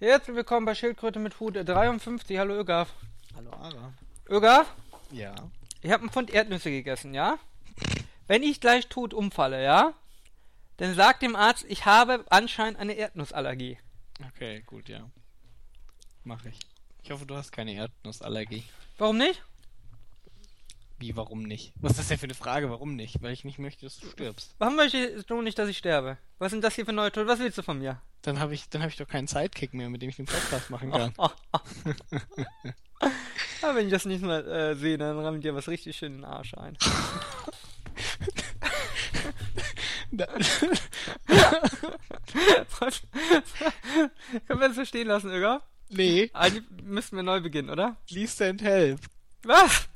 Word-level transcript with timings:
Herzlich 0.00 0.34
willkommen 0.34 0.64
bei 0.64 0.74
Schildkröte 0.74 1.18
mit 1.18 1.38
Hut 1.40 1.56
53. 1.56 2.38
Hallo 2.38 2.54
Ögaf. 2.58 2.88
Hallo 3.36 3.50
Ara. 3.52 3.92
Ögaf, 4.28 4.74
Ja. 5.10 5.34
ich 5.82 5.90
habe 5.92 6.02
einen 6.04 6.10
Pfund 6.10 6.30
Erdnüsse 6.30 6.70
gegessen, 6.70 7.12
ja? 7.12 7.38
Wenn 8.26 8.42
ich 8.42 8.60
gleich 8.62 8.86
tot 8.88 9.12
umfalle, 9.12 9.62
ja? 9.62 9.92
Dann 10.78 10.94
sagt 10.94 11.20
dem 11.20 11.36
Arzt, 11.36 11.66
ich 11.68 11.84
habe 11.84 12.24
anscheinend 12.30 12.78
eine 12.80 12.94
Erdnussallergie. 12.94 13.78
Okay, 14.28 14.62
gut, 14.62 14.88
ja. 14.88 15.06
Mach 16.24 16.44
ich. 16.46 16.58
Ich 17.02 17.10
hoffe, 17.10 17.26
du 17.26 17.36
hast 17.36 17.52
keine 17.52 17.74
Erdnussallergie. 17.74 18.64
Warum 18.96 19.18
nicht? 19.18 19.42
Wie, 21.00 21.16
warum 21.16 21.42
nicht? 21.44 21.72
Was 21.76 21.92
ist 21.92 22.00
das 22.00 22.08
denn 22.08 22.18
für 22.18 22.24
eine 22.24 22.34
Frage? 22.34 22.68
Warum 22.68 22.94
nicht? 22.94 23.22
Weil 23.22 23.32
ich 23.32 23.42
nicht 23.44 23.58
möchte, 23.58 23.86
dass 23.86 23.96
du 23.98 24.06
stirbst. 24.10 24.54
Warum 24.58 24.76
möchtest 24.76 25.30
du 25.30 25.40
nicht, 25.40 25.58
dass 25.58 25.66
ich 25.70 25.78
sterbe? 25.78 26.18
Was 26.38 26.50
denn 26.52 26.60
das 26.60 26.74
hier 26.74 26.84
für 26.84 26.92
neue 26.92 27.10
Tod? 27.10 27.26
Was 27.26 27.38
willst 27.38 27.56
du 27.56 27.62
von 27.62 27.78
mir? 27.78 28.02
Dann 28.20 28.38
habe 28.38 28.52
ich, 28.52 28.68
dann 28.68 28.82
hab 28.82 28.90
ich 28.90 28.96
doch 28.96 29.08
keinen 29.08 29.26
Sidekick 29.26 29.72
mehr, 29.72 29.88
mit 29.88 30.02
dem 30.02 30.10
ich 30.10 30.16
den 30.16 30.26
Podcast 30.26 30.68
machen 30.68 30.90
kann. 30.90 31.14
Oh, 31.16 31.30
oh, 31.54 31.58
oh. 31.82 33.08
Aber 33.62 33.76
wenn 33.76 33.86
ich 33.86 33.92
das 33.92 34.04
nicht 34.04 34.22
mal 34.22 34.46
äh, 34.46 34.74
sehe, 34.74 34.98
dann 34.98 35.18
ramm 35.18 35.36
ich 35.36 35.40
dir 35.42 35.54
was 35.54 35.68
richtig 35.68 35.96
schön 35.96 36.12
in 36.16 36.18
den 36.18 36.24
Arsch 36.26 36.52
ein. 36.54 36.76
Können 44.46 44.60
wir 44.60 44.68
das 44.68 44.76
so 44.76 44.84
stehen 44.84 45.06
lassen, 45.08 45.30
Ögaf? 45.30 45.62
nee, 45.88 46.30
Eigentlich 46.32 46.64
müssten 46.82 47.16
wir 47.16 47.22
neu 47.22 47.40
beginnen, 47.40 47.70
oder? 47.70 47.96
please 48.08 48.34
send 48.34 48.62
help. 48.62 49.00
Was? 49.44 49.88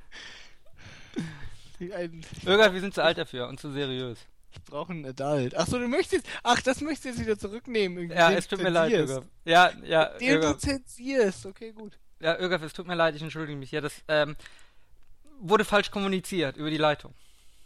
Ein, 1.93 2.25
Ögaf, 2.47 2.73
wir 2.73 2.81
sind 2.81 2.95
zu 2.95 3.03
alt 3.03 3.19
dafür 3.19 3.49
und 3.49 3.61
zu 3.61 3.71
seriös. 3.73 4.19
ich 4.53 4.63
brauche 4.63 4.93
einen 4.93 5.05
Adult. 5.07 5.55
Ach 5.57 5.67
so, 5.67 5.79
du 5.79 5.89
möchtest, 5.89 6.27
ach, 6.43 6.61
das 6.63 6.81
möchtest 6.81 7.05
du 7.05 7.09
jetzt 7.11 7.21
wieder 7.21 7.39
zurücknehmen. 7.39 7.99
irgendwie, 7.99 8.17
Ja, 8.17 8.31
es 8.33 8.47
tut 8.49 8.61
du 8.61 8.65
mir 8.65 8.71
leid. 8.71 8.93
Ögaf. 8.93 9.25
Ja, 9.45 9.71
ja, 9.85 10.07
Den 10.19 10.41
du 10.41 10.49
Ögaf. 10.49 10.59
zensierst. 10.59 11.47
Okay, 11.47 11.73
gut. 11.73 11.99
Ja, 12.21 12.39
Ögaf, 12.39 12.63
es 12.63 12.73
tut 12.73 12.87
mir 12.87 12.95
leid, 12.95 13.15
ich 13.17 13.23
entschuldige 13.23 13.59
mich. 13.59 13.71
Ja, 13.73 13.81
das 13.81 13.93
ähm, 14.09 14.37
wurde 15.41 15.65
falsch 15.65 15.91
kommuniziert 15.91 16.57
über 16.57 16.71
die 16.71 16.77
Leitung. 16.79 17.13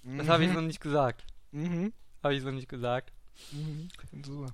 Das 0.02 0.28
habe 0.28 0.44
ich 0.44 0.52
so 0.52 0.60
nicht 0.60 0.80
gesagt. 0.80 1.24
Mhm. 1.52 1.92
Habe 2.22 2.34
ich 2.34 2.42
so 2.42 2.50
nicht 2.50 2.68
gesagt. 2.68 3.12
Mhm. 3.52 3.88
Super. 4.24 4.52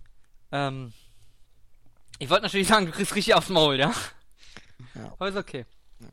Ähm, 0.50 0.92
ich 2.18 2.28
wollte 2.28 2.42
natürlich 2.42 2.66
sagen, 2.68 2.86
du 2.86 2.92
kriegst 2.92 3.14
richtig 3.14 3.34
aufs 3.34 3.48
Maul, 3.50 3.76
ja? 3.78 3.92
Ja. 4.94 5.12
Aber 5.12 5.28
ist 5.28 5.36
okay. 5.36 5.64
Ja. 6.00 6.08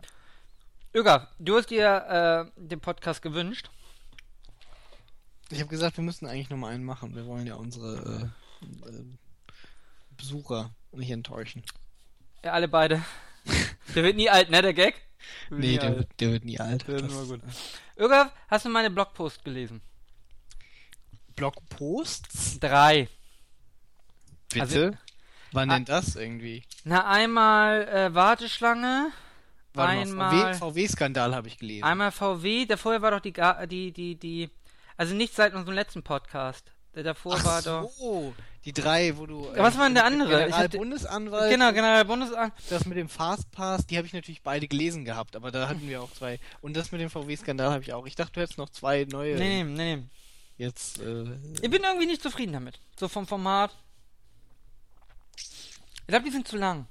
Ögaf, 0.94 1.28
du 1.40 1.56
hast 1.58 1.70
dir 1.70 2.52
äh, 2.58 2.62
den 2.62 2.80
Podcast 2.82 3.22
gewünscht. 3.22 3.70
Ich 5.50 5.60
habe 5.60 5.70
gesagt, 5.70 5.98
wir 5.98 6.04
müssen 6.04 6.28
eigentlich 6.28 6.50
nochmal 6.50 6.74
einen 6.74 6.84
machen. 6.84 7.16
Wir 7.16 7.26
wollen 7.26 7.46
ja 7.48 7.56
unsere 7.56 8.32
äh, 8.62 8.90
äh, 8.90 9.04
Besucher 10.18 10.72
nicht 10.92 11.12
enttäuschen. 11.12 11.64
Ja, 12.44 12.52
alle 12.54 12.68
beide. 12.68 13.02
der 13.96 14.04
wird 14.04 14.16
nie 14.18 14.30
alt, 14.30 14.50
ne, 14.50 14.62
der 14.62 14.74
Gag? 14.74 14.96
Der 15.50 15.58
Nee, 15.58 15.78
der, 15.78 15.98
wird- 15.98 16.20
der 16.20 16.32
wird 16.32 16.46
nie 16.46 16.60
alt. 16.60 16.88
Der 16.88 16.96
wird 16.96 17.04
Das- 17.06 17.12
immer 17.14 17.26
gut. 17.26 17.42
Ögaf, 17.98 18.32
hast 18.50 18.66
du 18.66 18.70
meine 18.70 18.90
Blogpost 18.90 19.44
gelesen? 19.46 19.82
Blogposts? 21.36 22.60
Drei. 22.60 23.08
Bitte? 24.52 24.62
Also- 24.62 24.98
Wann 25.54 25.70
Ah. 25.70 25.74
denn 25.76 25.86
das 25.86 26.16
irgendwie? 26.16 26.64
Na, 26.86 27.08
einmal 27.10 27.86
äh, 27.90 28.14
Warteschlange, 28.14 29.12
Einmal, 29.76 30.30
mal, 30.32 30.54
VW-Skandal 30.56 31.34
habe 31.36 31.48
ich 31.48 31.58
gelesen. 31.58 31.84
einmal 31.84 32.12
VW, 32.12 32.66
davor 32.66 33.02
war 33.02 33.12
doch 33.12 33.20
die, 33.22 33.34
die, 33.68 33.92
die, 33.92 34.16
die, 34.16 34.50
also 34.98 35.14
nicht 35.16 35.34
seit 35.34 35.54
unserem 35.54 35.76
letzten 35.76 36.04
Podcast. 36.04 36.72
Der 36.94 37.04
davor 37.04 37.36
Ach 37.40 37.46
war 37.46 37.62
doch, 37.62 37.90
so, 37.92 38.34
die 38.66 38.74
drei, 38.74 39.16
wo 39.18 39.26
du... 39.26 39.48
Ja, 39.56 39.64
was 39.64 39.78
war 39.78 39.86
denn 39.86 39.96
der 39.96 40.04
andere? 40.04 40.48
Ich 40.48 40.54
hatte- 40.54 40.78
Generalbundesanwalt. 40.78 41.50
genau, 41.50 41.72
Generalbundesamt. 41.72 42.54
Das 42.70 42.86
mit 42.86 42.98
dem 42.98 43.08
Fastpass, 43.08 43.88
die 43.88 43.96
habe 43.98 44.08
ich 44.08 44.14
natürlich 44.14 44.42
beide 44.42 44.68
gelesen 44.68 45.06
gehabt, 45.06 45.38
aber 45.38 45.52
da 45.52 45.70
hatten 45.70 45.88
wir 45.88 46.02
auch 46.02 46.12
zwei. 46.12 46.38
Und 46.62 46.76
das 46.76 46.92
mit 46.92 47.00
dem 47.00 47.10
VW-Skandal 47.10 47.72
habe 47.72 47.82
ich 47.82 47.94
auch. 47.94 48.06
Ich 48.06 48.16
dachte, 48.16 48.34
du 48.34 48.42
hättest 48.42 48.58
noch 48.58 48.70
zwei 48.70 49.06
neue. 49.10 49.36
Nee, 49.38 49.64
nee, 49.64 49.74
nee, 49.74 49.96
nee. 49.96 50.04
Jetzt, 50.58 51.00
äh, 51.00 51.24
Ich 51.62 51.70
bin 51.72 51.82
irgendwie 51.82 52.06
nicht 52.08 52.22
zufrieden 52.22 52.52
damit. 52.54 52.78
So 53.00 53.08
vom 53.08 53.26
Format. 53.26 53.72
Ich 55.38 56.08
glaube, 56.08 56.26
die 56.26 56.32
sind 56.32 56.46
zu 56.48 56.58
lang. 56.58 56.88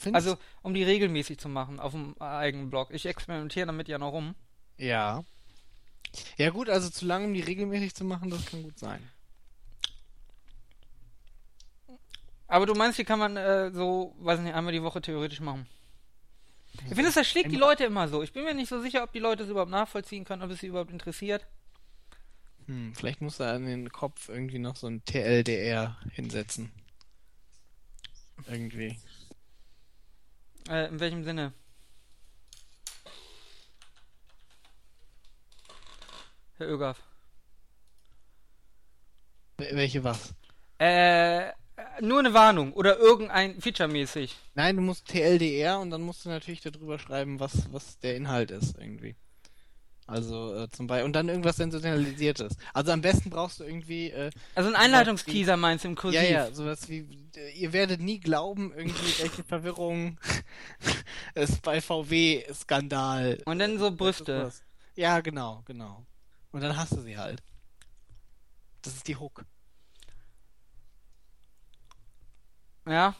Findest 0.00 0.26
Also, 0.26 0.38
um 0.62 0.74
die 0.74 0.82
regelmäßig 0.82 1.38
zu 1.38 1.48
machen 1.48 1.78
auf 1.78 1.92
dem 1.92 2.20
eigenen 2.20 2.70
Blog. 2.70 2.88
Ich 2.90 3.06
experimentiere 3.06 3.66
damit 3.66 3.88
ja 3.88 3.98
noch 3.98 4.12
rum. 4.12 4.34
Ja. 4.76 5.24
Ja 6.36 6.50
gut, 6.50 6.68
also 6.68 6.90
zu 6.90 7.04
lange, 7.06 7.26
um 7.26 7.34
die 7.34 7.40
regelmäßig 7.40 7.94
zu 7.94 8.04
machen, 8.04 8.30
das 8.30 8.46
kann 8.46 8.62
gut 8.62 8.78
sein. 8.78 9.08
Aber 12.48 12.66
du 12.66 12.74
meinst, 12.74 12.98
die 12.98 13.04
kann 13.04 13.18
man 13.20 13.36
äh, 13.36 13.70
so, 13.70 14.16
weiß 14.18 14.40
nicht, 14.40 14.54
einmal 14.54 14.72
die 14.72 14.82
Woche 14.82 15.00
theoretisch 15.00 15.40
machen. 15.40 15.66
Ich 16.72 16.80
finde, 16.88 17.04
das 17.04 17.16
erschlägt 17.16 17.52
die 17.52 17.56
Leute 17.56 17.84
immer 17.84 18.08
so. 18.08 18.22
Ich 18.22 18.32
bin 18.32 18.44
mir 18.44 18.54
nicht 18.54 18.68
so 18.68 18.80
sicher, 18.80 19.04
ob 19.04 19.12
die 19.12 19.18
Leute 19.18 19.44
es 19.44 19.50
überhaupt 19.50 19.70
nachvollziehen 19.70 20.24
können, 20.24 20.42
ob 20.42 20.50
es 20.50 20.60
sie 20.60 20.66
überhaupt 20.66 20.90
interessiert. 20.90 21.46
Hm, 22.66 22.94
vielleicht 22.94 23.20
muss 23.20 23.38
er 23.38 23.54
an 23.54 23.66
den 23.66 23.90
Kopf 23.90 24.28
irgendwie 24.28 24.58
noch 24.58 24.76
so 24.76 24.86
ein 24.86 25.04
TLDR 25.04 25.98
hinsetzen. 26.12 26.72
Irgendwie. 28.46 28.98
Äh, 30.70 30.86
in 30.88 31.00
welchem 31.00 31.24
Sinne? 31.24 31.52
Herr 36.58 36.68
Ögaf. 36.68 37.02
Wel- 39.58 39.74
Welche 39.76 40.04
was? 40.04 40.34
Äh, 40.78 41.50
nur 42.00 42.20
eine 42.20 42.32
Warnung 42.34 42.72
oder 42.74 42.98
irgendein 42.98 43.60
Feature-mäßig. 43.60 44.36
Nein, 44.54 44.76
du 44.76 44.82
musst 44.82 45.08
TLDR 45.08 45.80
und 45.80 45.90
dann 45.90 46.02
musst 46.02 46.24
du 46.24 46.28
natürlich 46.28 46.60
darüber 46.60 46.98
schreiben, 46.98 47.40
was, 47.40 47.72
was 47.72 47.98
der 47.98 48.16
Inhalt 48.16 48.50
ist 48.50 48.78
irgendwie. 48.78 49.16
Also 50.10 50.54
äh, 50.56 50.68
zum 50.70 50.88
Beispiel 50.88 51.04
und 51.04 51.12
dann 51.12 51.28
irgendwas 51.28 51.54
sensationalisiertes. 51.56 52.56
Also 52.74 52.90
am 52.90 53.00
besten 53.00 53.30
brauchst 53.30 53.60
du 53.60 53.64
irgendwie 53.64 54.10
äh, 54.10 54.30
Also 54.56 54.68
ein 54.68 54.74
Einleitungsteaser 54.74 55.56
meinst 55.56 55.84
du 55.84 55.88
im 55.88 55.94
Kursiv. 55.94 56.20
ja 56.20 56.28
ja 56.28 56.52
sowas 56.52 56.88
wie 56.88 57.06
äh, 57.36 57.52
ihr 57.52 57.72
werdet 57.72 58.00
nie 58.00 58.18
glauben 58.18 58.72
irgendwie 58.76 59.22
welche 59.22 59.44
Verwirrung 59.44 60.18
es 61.34 61.60
bei 61.60 61.80
VW 61.80 62.44
Skandal. 62.52 63.38
Und 63.44 63.60
dann 63.60 63.78
so 63.78 63.92
Brüste. 63.92 64.32
Ist 64.32 64.44
was. 64.46 64.62
Ja 64.96 65.20
genau 65.20 65.62
genau. 65.64 66.04
Und 66.50 66.60
dann 66.62 66.76
hast 66.76 66.92
du 66.92 67.00
sie 67.02 67.16
halt. 67.16 67.40
Das 68.82 68.94
ist 68.96 69.06
die 69.06 69.14
Hook. 69.16 69.44
Ja. 72.86 73.14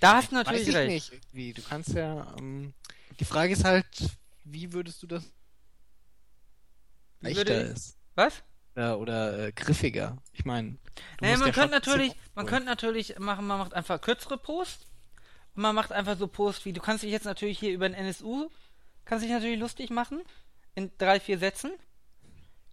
Da 0.00 0.16
hast 0.16 0.30
du 0.30 0.34
natürlich 0.34 0.62
Weiß 0.62 0.68
ich 0.68 0.74
recht. 0.76 0.90
nicht 0.90 1.12
irgendwie. 1.12 1.52
Du 1.54 1.62
kannst 1.62 1.90
ja. 1.94 2.34
Ähm, 2.38 2.74
die 3.18 3.24
Frage 3.24 3.52
ist 3.52 3.64
halt, 3.64 3.86
wie 4.44 4.72
würdest 4.72 5.02
du 5.02 5.06
das 5.06 5.24
Würde- 7.22 7.52
ist? 7.52 7.96
Was? 8.14 8.42
Oder, 8.74 8.98
oder 8.98 9.38
äh, 9.46 9.52
griffiger. 9.52 10.16
Ich 10.32 10.44
meine. 10.44 10.78
Naja, 11.20 11.36
man 11.36 11.52
könnte 11.52 11.70
natürlich, 11.70 12.14
man 12.34 12.46
könnte 12.46 12.66
natürlich 12.66 13.18
machen, 13.18 13.46
man 13.46 13.58
macht 13.58 13.74
einfach 13.74 14.00
kürzere 14.00 14.38
Posts. 14.38 14.86
Und 15.54 15.62
man 15.62 15.74
macht 15.74 15.92
einfach 15.92 16.16
so 16.16 16.26
Posts 16.26 16.64
wie, 16.64 16.72
du 16.72 16.80
kannst 16.80 17.04
dich 17.04 17.10
jetzt 17.10 17.24
natürlich 17.26 17.58
hier 17.58 17.72
über 17.72 17.88
den 17.88 17.94
NSU, 17.94 18.48
kannst 19.04 19.24
dich 19.24 19.32
natürlich 19.32 19.60
lustig 19.60 19.90
machen. 19.90 20.22
In 20.74 20.90
drei, 20.96 21.20
vier 21.20 21.38
Sätzen. 21.38 21.72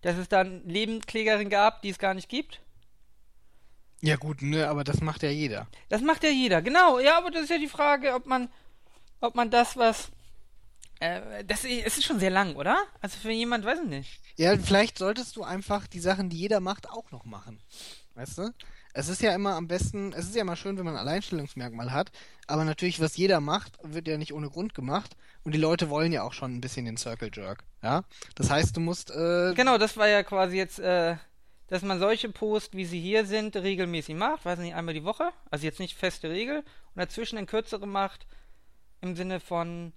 Dass 0.01 0.17
es 0.17 0.29
dann 0.29 0.63
Nebenklägerin 0.63 1.49
gab, 1.49 1.81
die 1.81 1.89
es 1.89 1.99
gar 1.99 2.13
nicht 2.13 2.29
gibt. 2.29 2.61
Ja 4.01 4.15
gut, 4.15 4.41
ne, 4.41 4.69
aber 4.69 4.85
das 4.85 5.01
macht 5.01 5.23
ja 5.23 5.29
jeder. 5.29 5.67
Das 5.89 6.01
macht 6.01 6.23
ja 6.23 6.29
jeder, 6.29 6.61
genau. 6.61 6.99
Ja, 6.99 7.17
aber 7.17 7.31
das 7.31 7.43
ist 7.43 7.49
ja 7.49 7.57
die 7.57 7.67
Frage, 7.67 8.13
ob 8.13 8.25
man, 8.25 8.49
ob 9.19 9.35
man 9.35 9.51
das, 9.51 9.75
was, 9.75 10.09
äh, 10.99 11.43
das 11.45 11.63
es 11.63 11.97
ist 11.97 12.05
schon 12.05 12.19
sehr 12.19 12.29
lang, 12.29 12.55
oder? 12.55 12.77
Also 13.01 13.17
für 13.19 13.31
jemand, 13.31 13.65
weiß 13.65 13.79
ich 13.83 13.89
nicht. 13.89 14.21
Ja, 14.35 14.57
vielleicht 14.57 14.97
solltest 14.97 15.35
du 15.35 15.43
einfach 15.43 15.87
die 15.87 15.99
Sachen, 15.99 16.29
die 16.29 16.37
jeder 16.37 16.59
macht, 16.59 16.89
auch 16.89 17.11
noch 17.11 17.25
machen. 17.25 17.61
Weißt 18.15 18.37
du? 18.37 18.53
Es 18.93 19.07
ist 19.07 19.21
ja 19.21 19.33
immer 19.33 19.53
am 19.55 19.67
besten, 19.67 20.13
es 20.13 20.25
ist 20.25 20.35
ja 20.35 20.41
immer 20.41 20.55
schön, 20.55 20.77
wenn 20.77 20.83
man 20.83 20.95
ein 20.95 21.07
Alleinstellungsmerkmal 21.07 21.91
hat, 21.91 22.11
aber 22.47 22.65
natürlich, 22.65 22.99
was 22.99 23.15
jeder 23.17 23.39
macht, 23.39 23.77
wird 23.83 24.07
ja 24.07 24.17
nicht 24.17 24.33
ohne 24.33 24.49
Grund 24.49 24.73
gemacht 24.73 25.15
und 25.43 25.53
die 25.53 25.59
Leute 25.59 25.89
wollen 25.89 26.11
ja 26.11 26.23
auch 26.23 26.33
schon 26.33 26.55
ein 26.55 26.61
bisschen 26.61 26.85
den 26.85 26.97
Circle 26.97 27.29
Jerk, 27.31 27.63
ja? 27.83 28.03
Das 28.35 28.49
heißt, 28.49 28.75
du 28.75 28.81
musst, 28.81 29.11
äh, 29.11 29.53
Genau, 29.53 29.77
das 29.77 29.95
war 29.95 30.07
ja 30.07 30.23
quasi 30.23 30.57
jetzt, 30.57 30.79
äh, 30.79 31.15
dass 31.67 31.83
man 31.83 31.99
solche 31.99 32.29
Posts, 32.29 32.75
wie 32.75 32.85
sie 32.85 32.99
hier 32.99 33.25
sind, 33.25 33.55
regelmäßig 33.55 34.15
macht, 34.15 34.43
weiß 34.43 34.57
nicht, 34.57 34.73
einmal 34.73 34.95
die 34.95 35.03
Woche, 35.03 35.29
also 35.51 35.65
jetzt 35.65 35.79
nicht 35.79 35.95
feste 35.95 36.29
Regel, 36.29 36.57
und 36.57 36.97
dazwischen 36.97 37.37
ein 37.37 37.45
kürzere 37.45 37.87
macht, 37.87 38.25
im 39.01 39.15
Sinne 39.15 39.39
von, 39.39 39.93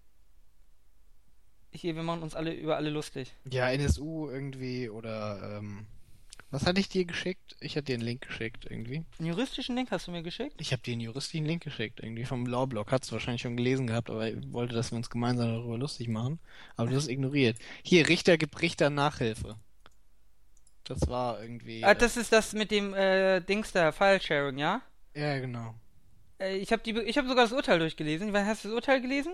hier, 1.73 1.97
wir 1.97 2.03
machen 2.03 2.23
uns 2.23 2.35
alle 2.35 2.53
über 2.53 2.77
alle 2.77 2.91
lustig. 2.91 3.33
ja, 3.51 3.71
NSU 3.71 4.31
irgendwie 4.31 4.89
oder, 4.89 5.59
ähm, 5.59 5.87
was 6.51 6.67
hatte 6.67 6.81
ich 6.81 6.91
dir 6.91 7.07
geschickt? 7.07 7.57
Ich 7.61 7.77
hatte 7.77 7.87
dir 7.87 7.95
einen 7.95 8.03
Link 8.03 8.27
geschickt 8.27 8.67
irgendwie. 8.69 9.05
Einen 9.19 9.29
juristischen 9.29 9.75
Link 9.75 9.91
hast 9.91 10.07
du 10.07 10.11
mir 10.11 10.23
geschickt? 10.23 10.55
Ich 10.61 10.73
habe 10.73 10.83
dir 10.83 10.93
einen 10.93 11.01
juristischen 11.01 11.47
Link 11.47 11.63
geschickt, 11.63 12.01
irgendwie 12.03 12.27
vom 12.27 12.45
Lawblog. 12.45 12.93
Hast 12.93 13.09
du 13.09 13.13
wahrscheinlich 13.13 13.41
schon 13.41 13.57
gelesen 13.57 13.87
gehabt, 13.87 14.11
aber 14.11 14.29
ich 14.29 14.53
wollte, 14.53 14.75
dass 14.75 14.93
wir 14.93 14.97
uns 14.97 15.09
gemeinsam 15.09 15.49
darüber 15.49 15.79
lustig 15.79 16.09
machen. 16.09 16.41
Aber 16.77 16.91
du 16.91 16.97
hast 16.97 17.09
ignoriert. 17.09 17.57
Hier, 17.83 18.07
Richter 18.07 18.37
gibt 18.37 18.61
Richter 18.61 18.91
Nachhilfe. 18.91 19.57
Das 20.85 21.09
war 21.09 21.43
irgendwie. 21.43 21.83
Ah, 21.85 21.95
das 21.95 22.19
ist 22.19 22.33
das 22.33 22.53
mit 22.53 22.71
dem, 22.71 22.93
äh, 22.93 23.41
Dings 23.41 23.73
da, 23.73 23.91
File-Sharing, 23.91 24.59
ja? 24.59 24.83
äh, 25.15 25.21
ja, 25.21 25.39
genau. 25.41 25.75
Äh, 26.43 26.57
ich 26.57 26.73
habe 26.73 26.83
hab 26.85 27.27
sogar 27.27 27.45
das 27.45 27.53
Urteil 27.53 27.79
durchgelesen. 27.79 28.35
Hast 28.37 28.65
du 28.65 28.69
das 28.69 28.75
Urteil 28.75 29.01
gelesen? 29.01 29.33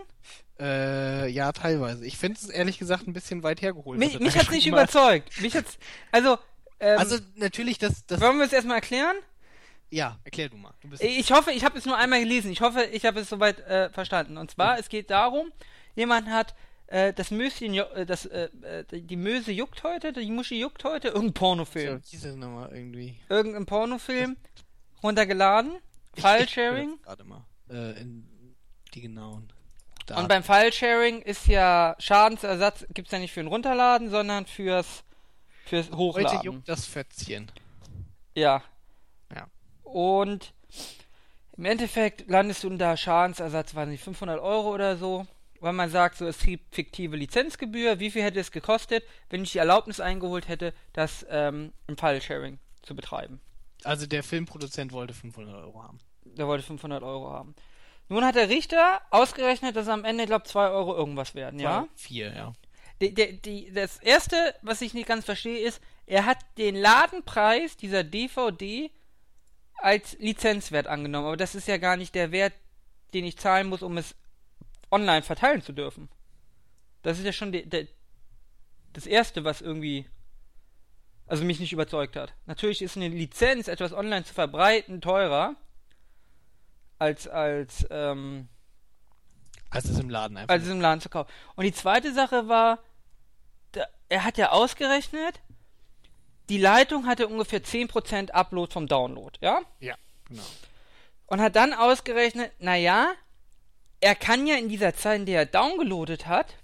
Äh, 0.61 1.29
ja, 1.31 1.53
teilweise. 1.53 2.05
Ich 2.05 2.19
finde 2.19 2.39
es 2.41 2.49
ehrlich 2.49 2.79
gesagt 2.79 3.07
ein 3.07 3.13
bisschen 3.13 3.43
weit 3.43 3.63
hergeholt. 3.63 3.99
Mich, 3.99 4.19
mich 4.21 4.37
hat's 4.37 4.51
nicht 4.51 4.67
mal... 4.71 4.83
überzeugt. 4.83 5.41
Mich 5.41 5.55
hat's, 5.57 5.79
also, 6.13 6.39
ähm, 6.81 6.99
also 6.99 7.17
natürlich, 7.37 7.79
das, 7.79 8.07
das. 8.07 8.21
Wollen 8.21 8.39
wir 8.39 8.47
es 8.47 8.53
erstmal 8.53 8.77
erklären? 8.77 9.17
Ja, 9.91 10.19
erklär 10.25 10.51
du 10.51 10.57
mal. 10.57 10.75
Du 10.83 10.89
ich 11.01 11.33
hoffe, 11.33 11.51
ich 11.51 11.65
habe 11.65 11.79
es 11.79 11.87
nur 11.87 11.97
einmal 11.97 12.21
gelesen. 12.21 12.51
Ich 12.51 12.61
hoffe, 12.61 12.85
ich 12.93 13.07
habe 13.07 13.21
es 13.21 13.29
soweit 13.29 13.61
äh, 13.61 13.89
verstanden. 13.91 14.37
Und 14.37 14.51
zwar, 14.51 14.75
ja. 14.75 14.81
es 14.81 14.89
geht 14.89 15.11
darum, 15.11 15.51
jemand 15.95 16.29
hat 16.29 16.55
äh, 16.89 17.13
das 17.15 17.31
Möschen, 17.31 17.75
äh, 17.75 18.05
das, 18.05 18.27
äh, 18.27 18.49
äh, 18.63 19.01
die 19.01 19.17
Möse 19.17 19.53
juckt 19.53 19.83
heute, 19.85 20.13
die 20.13 20.31
Muschi 20.31 20.61
juckt 20.61 20.85
heute, 20.85 21.09
irgendein 21.09 21.35
Pornofilm. 21.35 22.03
So, 22.03 22.11
dieses 22.11 22.37
nochmal 22.37 22.71
irgendwie. 22.75 23.19
Irgendein 23.29 23.65
Pornofilm 23.65 24.37
runtergeladen, 25.03 25.73
File-Sharing. 26.21 26.99
Warte 27.05 27.25
mal, 27.25 27.45
äh, 27.71 28.01
in 28.01 28.55
die 28.95 29.01
genauen. 29.01 29.53
Daten. 30.07 30.23
Und 30.23 30.29
beim 30.29 30.43
File-Sharing 30.43 31.23
ist 31.23 31.47
ja 31.47 31.95
Schadensersatz, 31.99 32.87
gibt 32.95 33.09
es 33.09 33.13
ja 33.13 33.19
nicht 33.19 33.33
für 33.33 33.41
ein 33.41 33.47
Runterladen, 33.47 34.11
sondern 34.11 34.47
fürs, 34.47 35.05
fürs 35.65 35.91
Hochladen. 35.91 36.39
Heute 36.39 36.45
juckt 36.45 36.69
das 36.69 36.87
Fötzchen. 36.87 37.51
Ja. 38.35 38.63
Ja. 39.35 39.49
Und 39.83 40.55
im 41.57 41.65
Endeffekt 41.65 42.29
landest 42.31 42.65
du 42.65 42.71
da 42.71 42.97
Schadensersatz, 42.97 43.75
weiß 43.75 43.89
nicht, 43.89 44.03
500 44.03 44.41
Euro 44.41 44.73
oder 44.73 44.97
so 44.97 45.27
weil 45.61 45.73
man 45.73 45.91
sagt, 45.91 46.19
so 46.19 46.27
es 46.27 46.39
gibt 46.39 46.75
fiktive 46.75 47.17
Lizenzgebühr, 47.17 47.99
wie 47.99 48.11
viel 48.11 48.23
hätte 48.23 48.41
es 48.41 48.53
gekostet, 48.53 49.05
wenn 49.31 49.43
ich 49.43 49.53
die 49.53 49.59
Erlaubnis 49.59 50.01
eingeholt 50.01 50.49
hätte, 50.49 50.73
das 50.93 51.27
ähm, 51.29 51.73
im 51.87 51.97
File-Sharing 51.97 52.59
zu 52.83 52.95
betreiben. 52.95 53.41
Also 53.85 54.07
der 54.07 54.23
Filmproduzent 54.23 54.93
wollte 54.93 55.15
500 55.15 55.55
Euro 55.55 55.83
haben. 55.83 55.99
Der 56.25 56.47
wollte 56.47 56.65
500 56.65 57.03
Euro 57.03 57.31
haben. 57.31 57.55
Nun 58.09 58.25
hat 58.25 58.37
der 58.37 58.49
Richter 58.49 59.03
ausgerechnet, 59.11 59.77
dass 59.77 59.89
am 59.89 60.05
Ende, 60.05 60.25
ich 60.25 60.29
glaube, 60.29 60.45
2 60.45 60.69
Euro 60.69 60.95
irgendwas 60.95 61.35
werden, 61.35 61.61
ja? 61.61 61.87
4, 61.97 62.35
ja. 62.35 62.53
Die, 63.01 63.15
die, 63.15 63.41
die, 63.41 63.73
das 63.73 63.99
erste, 63.99 64.55
was 64.63 64.81
ich 64.81 64.95
nicht 64.95 65.07
ganz 65.07 65.25
verstehe, 65.25 65.59
ist, 65.59 65.81
er 66.07 66.25
hat 66.25 66.39
den 66.57 66.75
Ladenpreis 66.75 67.77
dieser 67.77 68.03
DVD 68.03 68.91
als 69.75 70.19
Lizenzwert 70.19 70.87
angenommen, 70.87 71.27
aber 71.27 71.37
das 71.37 71.55
ist 71.55 71.69
ja 71.69 71.77
gar 71.77 71.97
nicht 71.97 72.15
der 72.15 72.33
Wert, 72.33 72.55
den 73.15 73.25
ich 73.25 73.39
zahlen 73.39 73.69
muss, 73.69 73.83
um 73.83 73.97
es 73.99 74.17
online 74.91 75.23
verteilen 75.23 75.63
zu 75.63 75.73
dürfen. 75.73 76.09
Das 77.03 77.19
ist 77.19 77.25
ja 77.25 77.33
schon 77.33 77.53
das 78.93 79.07
Erste, 79.07 79.45
was 79.45 79.61
irgendwie 79.61 80.07
also 81.27 81.45
mich 81.45 81.61
nicht 81.61 81.73
überzeugt 81.73 82.17
hat. 82.17 82.33
Natürlich 82.47 82.83
ist 82.83 82.97
eine 82.97 83.09
Lizenz, 83.09 83.69
etwas 83.69 83.93
online 83.93 84.25
zu 84.25 84.35
verbreiten, 84.35 85.01
teurer 85.01 85.55
als 86.99 87.29
als 87.29 87.87
ähm, 87.91 88.49
als 89.71 89.85
es 89.85 89.99
im 89.99 90.09
Laden 90.09 90.37
einfach. 90.37 90.53
Als 90.53 90.65
es 90.65 90.71
im 90.71 90.81
Laden 90.81 91.01
zu 91.01 91.09
kaufen. 91.09 91.31
Und 91.55 91.65
die 91.65 91.73
zweite 91.73 92.13
Sache 92.15 92.49
war, 92.49 92.79
da, 93.73 93.85
er 94.09 94.25
hat 94.25 94.39
ja 94.39 94.51
ausgerechnet, 94.51 95.41
die 96.49 96.59
Leitung 96.59 97.07
hatte 97.07 97.29
ungefähr 97.29 97.63
10% 97.63 98.31
Upload 98.31 98.73
vom 98.73 98.87
Download, 98.87 99.39
ja? 99.43 99.61
Ja, 99.81 99.95
genau. 100.27 100.43
Und 101.27 101.43
hat 101.43 101.57
dann 101.57 101.75
ausgerechnet, 101.75 102.53
naja, 102.59 103.13
er 104.01 104.15
kann 104.15 104.47
ja 104.47 104.57
in 104.57 104.71
dieser 104.71 104.95
Zeit, 104.95 105.21
in 105.21 105.27
der 105.27 105.41
er 105.41 105.47
downgeloadet 105.47 106.27
hat, 106.27 106.55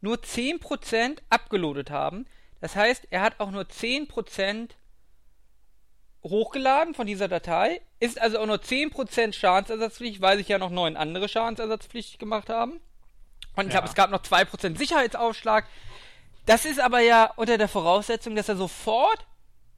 nur 0.00 0.16
10% 0.16 1.18
abgeloadet 1.28 1.90
haben. 1.90 2.26
Das 2.60 2.74
heißt, 2.74 3.06
er 3.10 3.20
hat 3.20 3.38
auch 3.38 3.50
nur 3.52 3.62
10% 3.62 4.70
hochgeladen 6.22 6.94
von 6.94 7.06
dieser 7.06 7.28
Datei, 7.28 7.80
ist 7.98 8.20
also 8.20 8.38
auch 8.38 8.46
nur 8.46 8.56
10% 8.56 9.32
Schadensersatzpflichtig, 9.32 10.20
weil 10.20 10.38
sich 10.38 10.48
ja 10.48 10.58
noch 10.58 10.70
neun 10.70 10.96
andere 10.96 11.28
Schadensersatzpflichtig 11.28 12.18
gemacht 12.18 12.48
haben. 12.48 12.80
Und 13.56 13.66
ich 13.66 13.70
glaube, 13.70 13.88
es 13.88 13.94
gab 13.94 14.10
noch 14.10 14.22
2% 14.22 14.76
Sicherheitsaufschlag. 14.76 15.66
Das 16.46 16.64
ist 16.64 16.80
aber 16.80 17.00
ja 17.00 17.32
unter 17.36 17.58
der 17.58 17.68
Voraussetzung, 17.68 18.34
dass 18.36 18.48
er 18.48 18.56
sofort 18.56 19.26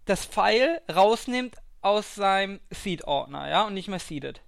das 0.05 0.25
File 0.25 0.81
rausnimmt 0.93 1.57
aus 1.81 2.15
seinem 2.15 2.61
Seed-Ordner, 2.71 3.49
ja, 3.49 3.67
und 3.67 3.75
nicht 3.75 3.89
mehr 3.89 3.99
seedet. 3.99 4.41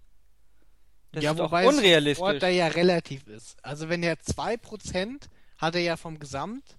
Das 1.13 1.23
ja, 1.23 1.33
ist 1.33 1.39
wobei 1.39 1.65
doch 1.65 1.73
unrealistisch. 1.73 2.27
Es 2.27 2.41
da 2.41 2.49
ja 2.49 2.69
relativ 2.69 3.27
ist. 3.27 3.57
Also 3.65 3.89
wenn 3.89 4.03
er 4.03 4.17
2% 4.17 5.29
hat 5.59 5.75
er 5.75 5.81
ja 5.81 5.97
vom 5.97 6.19
Gesamt. 6.19 6.77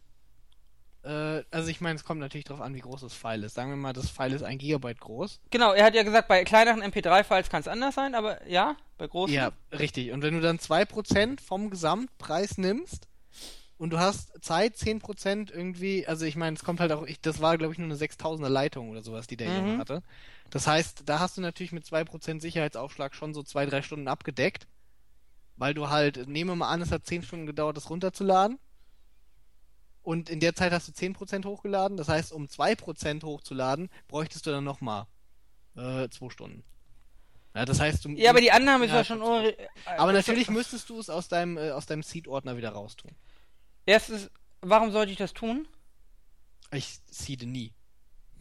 Äh, 1.06 1.44
also 1.52 1.69
ich 1.69 1.81
meine, 1.81 1.96
es 1.96 2.04
kommt 2.04 2.19
natürlich 2.19 2.46
darauf 2.46 2.62
an, 2.62 2.74
wie 2.74 2.80
groß 2.80 3.02
das 3.02 3.13
File 3.13 3.44
ist. 3.44 3.54
Sagen 3.54 3.69
wir 3.69 3.78
mal, 3.78 3.94
das 3.94 4.10
File 4.10 4.34
ist 4.34 4.44
1 4.44 4.60
Gigabyte 4.60 5.00
groß. 5.00 5.40
Genau, 5.52 5.74
er 5.74 5.86
hat 5.86 5.96
ja 5.96 6.04
gesagt, 6.04 6.28
bei 6.28 6.44
kleineren 6.44 6.81
MP3-Files 6.81 7.50
kann 7.50 7.62
es 7.62 7.68
anders 7.68 7.96
sein, 7.96 8.16
aber 8.16 8.46
ja, 8.48 8.75
bei 8.98 9.07
großen. 9.07 9.34
Ja, 9.34 9.52
richtig. 9.72 10.12
Und 10.12 10.24
wenn 10.24 10.34
du 10.34 10.42
dann 10.42 10.57
2% 10.57 11.40
vom 11.42 11.69
Gesamtpreis 11.69 12.57
nimmst, 12.57 13.07
und 13.78 13.90
du 13.90 14.00
hast 14.00 14.31
Zeit, 14.42 14.75
10% 14.75 15.52
irgendwie, 15.52 16.07
also 16.07 16.25
ich 16.25 16.38
meine, 16.38 16.56
es 16.56 16.63
kommt 16.63 16.80
halt 16.80 16.94
auch, 16.94 17.06
ich, 17.06 17.19
das 17.19 17.42
war 17.42 17.57
glaube 17.57 17.74
ich 17.74 17.80
nur 17.80 17.88
eine 17.88 17.98
6000er 17.98 18.48
Leitung 18.48 18.90
oder 18.90 19.04
sowas, 19.04 19.28
die 19.28 19.36
der 19.36 19.50
mhm. 19.50 19.56
Junge 19.56 19.78
hatte. 19.80 20.02
Das 20.50 20.66
heißt, 20.66 21.04
da 21.06 21.19
hast 21.19 21.38
du 21.38 21.42
natürlich 21.42 21.74
mit 21.74 21.84
2% 21.84 22.40
Sicherheitsaufschlag 22.40 23.13
schon 23.16 23.34
so 23.34 23.42
2-3 23.42 23.81
Stunden 23.81 24.07
abgedeckt, 24.07 24.68
weil 25.57 25.74
du 25.74 25.90
halt, 25.90 26.28
nehmen 26.28 26.52
wir 26.52 26.56
mal 26.56 26.69
an, 26.69 26.81
es 26.81 26.92
hat 26.92 27.06
10 27.06 27.24
Stunden 27.24 27.46
gedauert, 27.46 27.75
das 27.75 27.90
runterzuladen. 27.90 28.60
Und 30.06 30.30
in 30.30 30.40
der 30.40 30.54
Zeit 30.54 30.72
hast 30.72 30.88
du 30.88 30.92
10% 30.92 31.46
hochgeladen, 31.46 31.98
das 31.98 32.10
heißt, 32.10 32.31
um 32.31 32.46
2% 32.46 33.24
hochzuladen, 33.24 33.90
bräuchtest 34.07 34.46
du 34.46 34.52
dann 34.52 34.63
nochmal 34.63 35.07
2 35.74 35.81
äh, 35.81 36.30
Stunden. 36.30 36.63
Ja, 37.56 37.66
das 37.66 37.80
heißt, 37.80 38.06
du, 38.06 38.10
ja, 38.10 38.30
aber 38.30 38.40
die 38.40 38.52
Annahme 38.52 38.86
ist 38.86 38.92
ja 38.92 39.04
schon. 39.04 39.24
Aber 39.98 40.13
natürlich 40.13 40.48
müsstest 40.50 40.90
du 40.90 41.00
es 41.00 41.10
aus 41.10 41.28
deinem, 41.28 41.57
äh, 41.57 41.72
aus 41.72 41.88
deinem 41.88 42.04
Seed-Ordner 42.04 42.56
wieder 42.56 42.69
raustun. 42.69 43.12
Erstens, 43.88 44.30
warum 44.62 44.92
sollte 44.92 45.12
ich 45.12 45.18
das 45.18 45.34
tun? 45.34 45.68
Ich 46.72 47.00
seede 47.10 47.48
nie. 47.48 47.74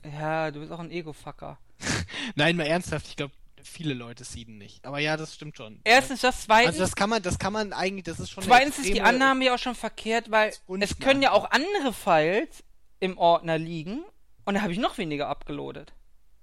Ja, 0.04 0.50
du 0.50 0.60
bist 0.60 0.70
auch 0.70 0.80
ein 0.80 0.90
Ego-Fucker. 0.90 1.58
Nein, 2.34 2.56
mal 2.56 2.66
ernsthaft, 2.66 3.08
ich 3.08 3.16
glaube, 3.16 3.32
viele 3.64 3.94
Leute 3.94 4.24
seeden 4.24 4.58
nicht. 4.58 4.86
Aber 4.86 4.98
ja, 4.98 5.16
das 5.16 5.34
stimmt 5.34 5.56
schon. 5.56 5.80
Erstens 5.84 6.20
das, 6.20 6.42
zweitens. 6.42 6.74
Also 6.74 6.80
das 6.80 6.96
kann 6.96 7.10
man, 7.10 7.22
das 7.22 7.38
kann 7.38 7.52
man 7.52 7.72
eigentlich, 7.72 8.04
das 8.04 8.20
ist 8.20 8.30
schon. 8.30 8.44
Zweitens 8.44 8.78
ist 8.78 8.88
die 8.88 9.02
Annahme 9.02 9.44
ja 9.44 9.54
auch 9.54 9.58
schon 9.58 9.74
verkehrt, 9.74 10.30
weil 10.30 10.52
es 10.80 10.98
können 10.98 11.22
ja 11.22 11.32
auch 11.32 11.50
andere 11.50 11.92
Files 11.92 12.64
im 13.00 13.18
Ordner 13.18 13.58
liegen 13.58 14.04
und 14.44 14.54
da 14.54 14.62
habe 14.62 14.72
ich 14.72 14.78
noch 14.78 14.98
weniger 14.98 15.28
abgeloadet. 15.28 15.92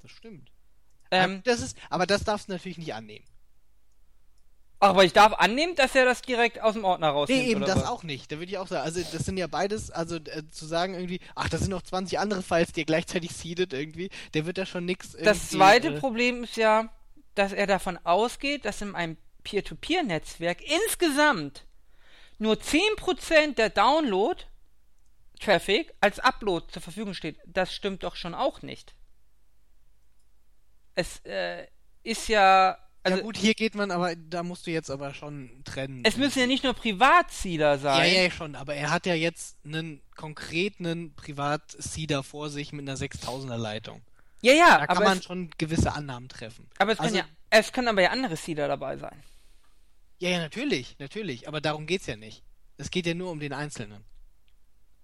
Das 0.01 0.12
stimmt. 0.12 0.51
Ähm, 1.12 1.41
das 1.44 1.62
ist, 1.62 1.77
aber 1.89 2.06
das 2.06 2.23
darfst 2.23 2.47
du 2.47 2.53
natürlich 2.53 2.77
nicht 2.77 2.94
annehmen. 2.94 3.25
Aber 4.79 5.03
ich 5.03 5.13
darf 5.13 5.33
annehmen, 5.33 5.75
dass 5.75 5.94
er 5.94 6.06
das 6.06 6.23
direkt 6.23 6.59
aus 6.59 6.73
dem 6.73 6.85
Ordner 6.85 7.09
rausnimmt. 7.09 7.40
Nee, 7.40 7.51
eben 7.51 7.61
das 7.61 7.75
was? 7.75 7.85
auch 7.85 8.01
nicht. 8.01 8.31
Da 8.31 8.40
würde 8.40 8.51
ich 8.51 8.57
auch 8.57 8.66
sagen, 8.66 8.83
also 8.83 8.99
das 8.99 9.25
sind 9.25 9.37
ja 9.37 9.45
beides, 9.45 9.92
also 9.92 10.16
äh, 10.16 10.42
zu 10.49 10.66
sagen 10.66 10.95
irgendwie, 10.95 11.19
ach, 11.35 11.49
das 11.49 11.61
sind 11.61 11.69
noch 11.69 11.83
20 11.83 12.18
andere 12.18 12.42
Files, 12.42 12.71
die 12.71 12.81
er 12.81 12.85
gleichzeitig 12.85 13.31
seedet 13.31 13.73
irgendwie, 13.73 14.09
der 14.33 14.47
wird 14.47 14.57
da 14.57 14.66
schon 14.66 14.85
nix. 14.85 15.16
Das 15.23 15.49
zweite 15.49 15.90
äh, 15.90 15.99
Problem 15.99 16.45
ist 16.45 16.57
ja, 16.57 16.90
dass 17.35 17.54
er 17.54 17.68
davon 17.68 18.00
ausgeht, 18.04 18.66
dass 18.66 18.81
in 18.81 18.95
einem 18.95 19.18
Peer-to-Peer-Netzwerk 19.44 20.61
insgesamt 20.61 21.66
nur 22.38 22.56
10% 22.56 23.56
der 23.56 23.69
Download-Traffic 23.69 25.94
als 26.00 26.19
Upload 26.19 26.68
zur 26.71 26.81
Verfügung 26.81 27.14
steht. 27.14 27.38
Das 27.45 27.73
stimmt 27.73 28.04
doch 28.04 28.16
schon 28.16 28.33
auch 28.33 28.61
nicht. 28.61 28.95
Es 30.95 31.19
äh, 31.26 31.68
ist 32.04 32.28
ja 32.28 32.78
also, 33.04 33.18
ja 33.18 33.23
gut, 33.23 33.38
hier 33.38 33.56
geht 33.56 33.73
man 33.73 33.90
aber, 33.90 34.16
da 34.16 34.44
musst 34.44 34.68
du 34.68 34.71
jetzt 34.71 34.92
aber 34.92 35.14
schon 35.14 35.64
trennen. 35.64 36.02
Es 36.04 36.18
müssen 36.18 36.40
ja 36.40 36.45
nicht 36.45 36.64
nur 36.64 36.73
Privatseeder 36.73 37.80
sein. 37.80 38.14
Ja, 38.14 38.23
ja, 38.23 38.31
schon, 38.31 38.56
aber 38.56 38.76
er 38.76 38.92
hat 38.92 39.07
ja 39.07 39.16
jetzt 39.16 39.57
einen 39.66 40.02
konkreten 40.16 41.16
Privatseeder 41.16 42.21
vor 42.21 42.52
sich 42.52 42.73
mit 42.73 42.88
einer 42.88 42.97
6000er 42.97 43.57
Leitung. 43.57 44.02
Ja, 44.42 44.54
ja, 44.54 44.78
da 44.80 44.88
kann 44.88 45.04
man 45.04 45.18
es, 45.19 45.24
schon 45.24 45.50
gewisse 45.57 45.94
Annahmen 45.94 46.28
treffen. 46.28 46.68
Aber 46.78 46.92
es 46.92 47.00
also, 47.00 47.14
können 47.14 47.26
ja, 47.26 47.57
es 47.57 47.71
können 47.71 47.88
aber 47.88 48.02
ja 48.02 48.10
andere 48.10 48.36
Seeder 48.36 48.68
dabei 48.68 48.98
sein. 48.98 49.24
Ja, 50.19 50.30
ja, 50.30 50.40
natürlich, 50.40 50.98
natürlich, 51.00 51.48
aber 51.48 51.62
darum 51.62 51.86
geht's 51.86 52.07
ja 52.07 52.16
nicht. 52.16 52.44
Es 52.78 52.92
geht 52.92 53.06
ja 53.06 53.14
nur 53.14 53.31
um 53.31 53.40
den 53.40 53.54
Einzelnen. 53.54 54.04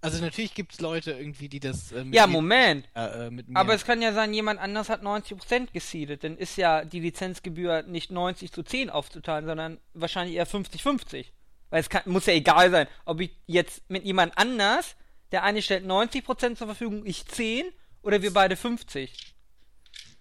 Also 0.00 0.22
natürlich 0.22 0.54
gibt 0.54 0.74
es 0.74 0.80
Leute 0.80 1.12
irgendwie, 1.12 1.48
die 1.48 1.58
das. 1.58 1.90
Äh, 1.90 2.04
ja, 2.12 2.26
Moment. 2.26 2.88
Äh, 2.94 3.26
äh 3.28 3.42
Aber 3.54 3.74
es 3.74 3.84
kann 3.84 4.00
ja 4.00 4.12
sein, 4.12 4.32
jemand 4.32 4.60
anders 4.60 4.88
hat 4.88 5.02
90% 5.02 5.72
gesiedet. 5.72 6.22
Dann 6.22 6.36
ist 6.36 6.56
ja 6.56 6.84
die 6.84 7.00
Lizenzgebühr 7.00 7.82
nicht 7.82 8.12
90 8.12 8.52
zu 8.52 8.62
10 8.62 8.90
aufzuteilen, 8.90 9.46
sondern 9.46 9.78
wahrscheinlich 9.94 10.36
eher 10.36 10.46
50-50. 10.46 11.26
Weil 11.70 11.80
es 11.80 11.88
kann, 11.88 12.02
muss 12.06 12.26
ja 12.26 12.32
egal 12.32 12.70
sein, 12.70 12.86
ob 13.04 13.20
ich 13.20 13.32
jetzt 13.46 13.88
mit 13.90 14.04
jemand 14.04 14.38
anders, 14.38 14.94
der 15.32 15.42
eine 15.42 15.62
stellt 15.62 15.84
90% 15.84 16.54
zur 16.54 16.68
Verfügung, 16.68 17.04
ich 17.04 17.26
10 17.26 17.66
oder 18.08 18.22
wir 18.22 18.32
beide 18.32 18.56
50. 18.56 19.34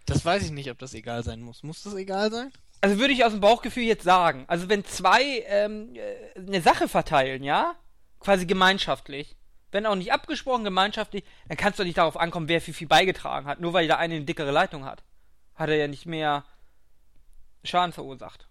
Das 0.05 0.25
weiß 0.25 0.43
ich 0.43 0.51
nicht, 0.51 0.69
ob 0.69 0.77
das 0.77 0.93
egal 0.93 1.23
sein 1.23 1.41
muss. 1.41 1.63
Muss 1.63 1.83
das 1.83 1.93
egal 1.93 2.29
sein? 2.29 2.51
Also 2.81 2.99
würde 2.99 3.13
ich 3.13 3.23
aus 3.23 3.31
dem 3.31 3.39
Bauchgefühl 3.39 3.83
jetzt 3.83 4.03
sagen. 4.03 4.43
Also 4.49 4.67
wenn 4.67 4.83
zwei 4.83 5.45
ähm, 5.47 5.95
äh, 5.95 6.37
eine 6.37 6.61
Sache 6.61 6.89
verteilen, 6.89 7.45
ja, 7.45 7.75
quasi 8.19 8.45
gemeinschaftlich, 8.45 9.37
wenn 9.71 9.85
auch 9.85 9.95
nicht 9.95 10.11
abgesprochen, 10.11 10.65
gemeinschaftlich, 10.65 11.23
dann 11.47 11.55
kannst 11.55 11.79
du 11.79 11.85
nicht 11.85 11.97
darauf 11.97 12.17
ankommen, 12.17 12.49
wer 12.49 12.59
viel, 12.59 12.73
viel 12.73 12.89
beigetragen 12.89 13.47
hat. 13.47 13.61
Nur 13.61 13.71
weil 13.71 13.87
der 13.87 13.99
eine 13.99 14.15
eine 14.15 14.25
dickere 14.25 14.51
Leitung 14.51 14.83
hat, 14.83 15.05
hat 15.55 15.69
er 15.69 15.77
ja 15.77 15.87
nicht 15.87 16.05
mehr 16.05 16.43
Schaden 17.63 17.93
verursacht. 17.93 18.49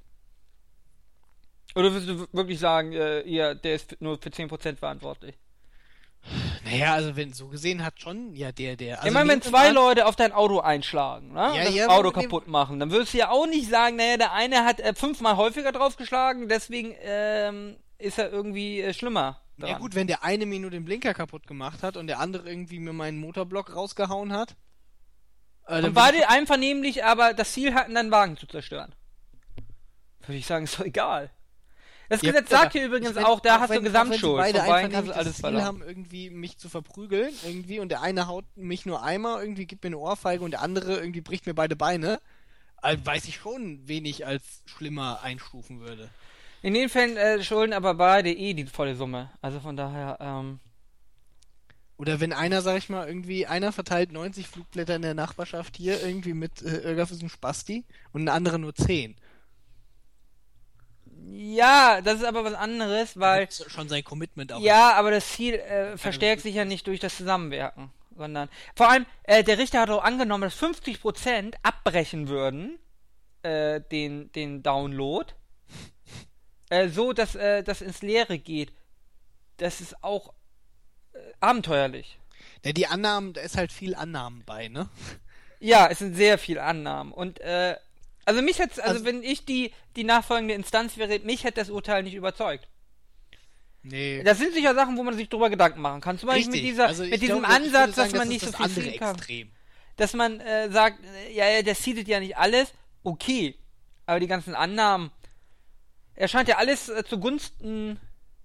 Oder 1.74 1.92
würdest 1.92 2.08
du 2.08 2.26
wirklich 2.32 2.58
sagen, 2.58 2.94
äh, 2.94 3.20
ihr, 3.20 3.54
der 3.54 3.74
ist 3.74 4.00
nur 4.00 4.16
für 4.18 4.30
10% 4.30 4.76
verantwortlich? 4.76 5.36
Naja, 6.66 6.94
also 6.94 7.14
wenn 7.14 7.32
so 7.32 7.46
gesehen 7.46 7.84
hat 7.84 8.00
schon, 8.00 8.34
ja, 8.34 8.50
der, 8.50 8.76
der. 8.76 8.96
Also 8.96 9.08
ich 9.08 9.14
meine, 9.14 9.30
wenn 9.30 9.40
zwei 9.40 9.70
Leute 9.70 10.06
auf 10.06 10.16
dein 10.16 10.32
Auto 10.32 10.58
einschlagen, 10.58 11.32
ne? 11.32 11.52
Ja, 11.54 11.64
das 11.64 11.74
ja, 11.74 11.88
Auto 11.88 12.10
kaputt 12.10 12.48
machen, 12.48 12.80
dann 12.80 12.90
würdest 12.90 13.14
du 13.14 13.18
ja 13.18 13.30
auch 13.30 13.46
nicht 13.46 13.70
sagen, 13.70 13.96
naja, 13.96 14.16
der 14.16 14.32
eine 14.32 14.64
hat 14.64 14.80
äh, 14.80 14.92
fünfmal 14.92 15.36
häufiger 15.36 15.70
draufgeschlagen, 15.70 16.48
deswegen 16.48 16.94
ähm, 17.02 17.76
ist 17.98 18.18
er 18.18 18.32
irgendwie 18.32 18.80
äh, 18.80 18.92
schlimmer. 18.92 19.40
Ja 19.58 19.68
dran. 19.68 19.80
gut, 19.80 19.94
wenn 19.94 20.08
der 20.08 20.24
eine 20.24 20.44
mir 20.44 20.58
nur 20.58 20.70
den 20.70 20.84
Blinker 20.84 21.14
kaputt 21.14 21.46
gemacht 21.46 21.82
hat 21.82 21.96
und 21.96 22.08
der 22.08 22.18
andere 22.18 22.48
irgendwie 22.48 22.80
mir 22.80 22.92
meinen 22.92 23.18
Motorblock 23.18 23.74
rausgehauen 23.74 24.32
hat. 24.32 24.56
Äh, 25.66 25.76
dann 25.76 25.84
Und 25.86 25.94
beide 25.94 26.28
einvernehmlich 26.28 27.04
aber 27.04 27.32
das 27.32 27.52
Ziel 27.52 27.74
hatten, 27.74 27.94
deinen 27.94 28.10
Wagen 28.10 28.36
zu 28.36 28.46
zerstören. 28.46 28.92
Würde 30.20 30.38
ich 30.38 30.46
sagen, 30.46 30.64
ist 30.64 30.80
doch 30.80 30.84
egal. 30.84 31.30
Das 32.08 32.22
Ja, 32.22 32.30
Gesetz 32.32 32.50
sagt 32.50 32.72
hier 32.72 32.86
übrigens 32.86 33.16
auch, 33.16 33.40
da 33.40 33.60
hast 33.60 33.70
wenn, 33.70 33.78
du 33.78 33.84
Gesamtschuld. 33.84 34.34
Auch 34.34 34.44
beide 34.44 34.58
Vorbei 34.60 34.84
einfach 34.84 35.16
alles 35.16 35.36
Ziel 35.36 35.62
haben, 35.62 35.82
irgendwie 35.82 36.30
mich 36.30 36.58
zu 36.58 36.68
verprügeln, 36.68 37.32
irgendwie, 37.44 37.80
und 37.80 37.88
der 37.90 38.02
eine 38.02 38.26
haut 38.28 38.44
mich 38.56 38.86
nur 38.86 39.02
einmal, 39.02 39.42
irgendwie 39.42 39.66
gibt 39.66 39.82
mir 39.84 39.88
eine 39.88 39.98
Ohrfeige 39.98 40.44
und 40.44 40.52
der 40.52 40.62
andere 40.62 40.98
irgendwie 40.98 41.20
bricht 41.20 41.46
mir 41.46 41.54
beide 41.54 41.74
Beine, 41.76 42.20
äh, 42.82 42.96
weiß 43.02 43.24
ich 43.26 43.36
schon, 43.36 43.80
wen 43.86 44.04
ich 44.04 44.26
als 44.26 44.62
schlimmer 44.66 45.22
einstufen 45.22 45.80
würde. 45.80 46.10
In 46.62 46.74
den 46.74 46.88
Fällen 46.88 47.16
äh, 47.16 47.42
schulden 47.42 47.72
aber 47.72 47.94
beide 47.94 48.32
eh 48.32 48.54
die 48.54 48.66
volle 48.66 48.94
Summe. 48.96 49.30
Also 49.40 49.60
von 49.60 49.76
daher, 49.76 50.18
ähm, 50.20 50.60
Oder 51.98 52.20
wenn 52.20 52.32
einer, 52.32 52.60
sag 52.62 52.76
ich 52.78 52.88
mal, 52.88 53.08
irgendwie, 53.08 53.46
einer 53.46 53.72
verteilt 53.72 54.12
90 54.12 54.46
Flugblätter 54.48 54.96
in 54.96 55.02
der 55.02 55.14
Nachbarschaft 55.14 55.76
hier 55.76 56.02
irgendwie 56.02 56.34
mit 56.34 56.62
äh, 56.62 56.78
irgendwas 56.80 57.18
Spasti 57.30 57.84
und 58.12 58.24
ein 58.24 58.28
anderer 58.28 58.58
nur 58.58 58.74
10. 58.74 59.16
ja, 61.28 62.00
das 62.02 62.16
ist 62.20 62.24
aber 62.24 62.44
was 62.44 62.54
anderes, 62.54 63.18
weil 63.18 63.46
Das 63.46 63.60
ist 63.60 63.70
schon 63.70 63.88
sein 63.88 64.04
Commitment 64.04 64.52
auch. 64.52 64.60
Ja, 64.60 64.92
aber 64.94 65.10
das 65.10 65.28
Ziel 65.32 65.54
äh, 65.54 65.96
verstärkt 65.96 66.42
sich 66.42 66.54
ja 66.54 66.64
nicht 66.64 66.86
durch 66.86 67.00
das 67.00 67.16
Zusammenwirken, 67.16 67.90
sondern 68.16 68.48
vor 68.74 68.88
allem 68.90 69.06
äh, 69.24 69.42
der 69.42 69.58
Richter 69.58 69.80
hat 69.80 69.90
auch 69.90 70.04
angenommen, 70.04 70.42
dass 70.42 70.60
50% 70.60 71.54
abbrechen 71.62 72.28
würden 72.28 72.78
äh, 73.42 73.80
den 73.80 74.30
den 74.32 74.62
Download, 74.62 75.32
äh, 76.70 76.88
so 76.88 77.12
dass 77.12 77.34
äh, 77.34 77.62
das 77.62 77.80
ins 77.80 78.02
Leere 78.02 78.38
geht. 78.38 78.72
Das 79.56 79.80
ist 79.80 80.02
auch 80.04 80.32
äh, 81.12 81.18
abenteuerlich. 81.40 82.18
Ja, 82.64 82.72
die 82.72 82.86
Annahmen, 82.86 83.32
da 83.32 83.40
ist 83.40 83.56
halt 83.56 83.72
viel 83.72 83.94
Annahmen 83.94 84.42
bei, 84.44 84.68
ne? 84.68 84.88
Ja, 85.58 85.88
es 85.88 85.98
sind 85.98 86.14
sehr 86.14 86.38
viele 86.38 86.62
Annahmen 86.62 87.12
und 87.12 87.40
äh, 87.40 87.76
also 88.26 88.42
mich 88.42 88.58
hätte 88.58 88.82
also, 88.82 88.94
Also- 88.96 89.04
wenn 89.06 89.22
ich 89.22 89.46
die 89.46 89.72
die 89.96 90.04
nachfolgende 90.04 90.52
Instanz 90.54 90.98
wäre, 90.98 91.18
mich 91.20 91.44
hätte 91.44 91.60
das 91.60 91.70
Urteil 91.70 92.02
nicht 92.02 92.14
überzeugt. 92.14 92.68
Nee. 93.82 94.22
Das 94.24 94.38
sind 94.38 94.52
sicher 94.52 94.74
Sachen, 94.74 94.96
wo 94.96 95.02
man 95.04 95.16
sich 95.16 95.28
drüber 95.28 95.48
Gedanken 95.48 95.80
machen 95.80 96.00
kann. 96.00 96.18
Zum 96.18 96.28
Beispiel 96.28 96.50
mit 96.52 96.62
dieser, 96.64 96.88
Also 96.88 97.04
mit 97.04 97.22
diesem 97.22 97.38
glaube, 97.38 97.54
Ansatz, 97.54 97.94
sagen, 97.94 98.10
dass 98.10 98.12
man 98.12 98.20
das 98.20 98.28
nicht 98.28 98.44
so 98.44 98.50
das 98.50 98.72
viel 98.72 98.82
ziehen 98.82 98.98
kann. 98.98 99.14
Extrem. 99.16 99.50
Dass 99.96 100.12
man 100.12 100.40
äh, 100.40 100.70
sagt, 100.70 100.98
äh, 101.04 101.32
ja, 101.32 101.48
ja, 101.48 101.62
der 101.62 101.74
seedet 101.76 102.08
ja 102.08 102.18
nicht 102.20 102.36
alles. 102.36 102.72
Okay. 103.04 103.54
Aber 104.04 104.18
die 104.20 104.26
ganzen 104.26 104.54
Annahmen. 104.54 105.10
Er 106.14 106.28
scheint 106.28 106.48
ja 106.48 106.56
alles 106.56 106.88
äh, 106.88 107.04
zugunsten. 107.04 108.00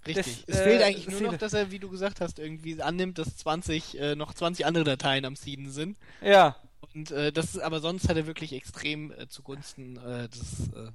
Richtig. 0.06 0.46
Das, 0.46 0.56
es 0.56 0.62
äh, 0.62 0.64
fehlt 0.64 0.82
eigentlich 0.84 1.08
nur 1.08 1.20
Seed. 1.20 1.32
noch, 1.32 1.38
dass 1.38 1.54
er, 1.54 1.72
wie 1.72 1.80
du 1.80 1.90
gesagt 1.90 2.22
hast, 2.22 2.38
irgendwie 2.40 2.82
annimmt, 2.82 3.18
dass 3.18 3.36
20, 3.38 4.00
äh, 4.00 4.16
noch 4.16 4.34
20 4.34 4.66
andere 4.66 4.84
Dateien 4.84 5.26
am 5.26 5.36
Seeden 5.36 5.72
sind. 5.72 5.98
Ja. 6.22 6.56
Und 6.94 7.12
äh, 7.12 7.32
das 7.32 7.56
ist, 7.56 7.60
aber 7.60 7.80
sonst 7.80 8.10
hat 8.10 8.18
er 8.18 8.28
wirklich 8.28 8.54
extrem 8.54 9.12
äh, 9.12 9.28
zugunsten 9.28 9.98
äh, 9.98 10.30
des, 10.30 10.70
äh, 10.70 10.92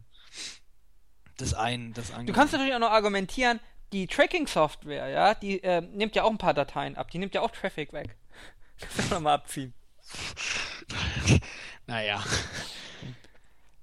des 1.40 1.54
einen, 1.54 1.94
des 1.94 2.12
Du 2.12 2.32
kannst 2.32 2.52
natürlich 2.52 2.74
auch 2.74 2.78
noch 2.78 2.90
argumentieren, 2.90 3.60
die 3.92 4.06
Tracking-Software, 4.06 5.08
ja, 5.08 5.34
die 5.34 5.62
äh, 5.62 5.80
nimmt 5.80 6.16
ja 6.16 6.24
auch 6.24 6.30
ein 6.30 6.38
paar 6.38 6.54
Dateien 6.54 6.96
ab. 6.96 7.10
Die 7.10 7.18
nimmt 7.18 7.34
ja 7.34 7.40
auch 7.40 7.50
Traffic 7.50 7.92
weg. 7.92 8.16
Kannst 8.80 9.12
du 9.12 9.20
mal 9.20 9.34
abziehen. 9.34 9.74
Naja. 11.88 12.20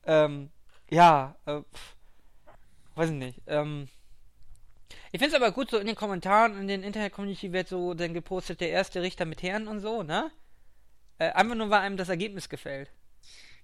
Ähm, 0.06 0.50
ja, 0.90 1.38
äh, 1.46 1.62
weiß 2.96 3.12
ich 3.12 3.16
nicht. 3.16 3.42
Ähm, 3.48 3.88
ich 5.12 5.20
finde 5.20 5.36
es 5.38 5.42
aber 5.42 5.52
gut, 5.52 5.70
so 5.70 5.78
in 5.78 5.88
den 5.88 5.96
Kommentaren 5.96 6.60
in 6.60 6.68
den 6.68 6.84
Internet-Community 6.84 7.54
wird 7.54 7.70
so 7.70 7.94
dann 7.94 8.14
gepostet, 8.14 8.60
der 8.60 8.72
erste 8.72 9.02
Richter 9.02 9.26
mit 9.26 9.42
Herren 9.42 9.68
und 9.68 9.80
so, 9.80 10.04
ne? 10.04 10.32
Äh, 11.20 11.32
einfach 11.32 11.56
nur, 11.56 11.70
weil 11.70 11.82
einem 11.82 11.98
das 11.98 12.10
Ergebnis 12.10 12.50
gefällt. 12.50 12.92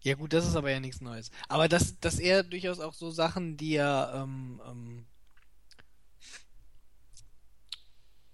Ja 0.02 0.16
gut, 0.16 0.34
das 0.34 0.48
ist 0.48 0.56
aber 0.56 0.72
ja 0.72 0.80
nichts 0.80 1.02
Neues. 1.02 1.30
Aber 1.50 1.68
dass, 1.68 2.00
dass 2.00 2.20
er 2.20 2.44
durchaus 2.44 2.80
auch 2.80 2.94
so 2.94 3.12
Sachen, 3.12 3.58
die 3.58 3.76
er 3.76 4.14
ähm, 4.16 4.62
ähm, 4.66 5.06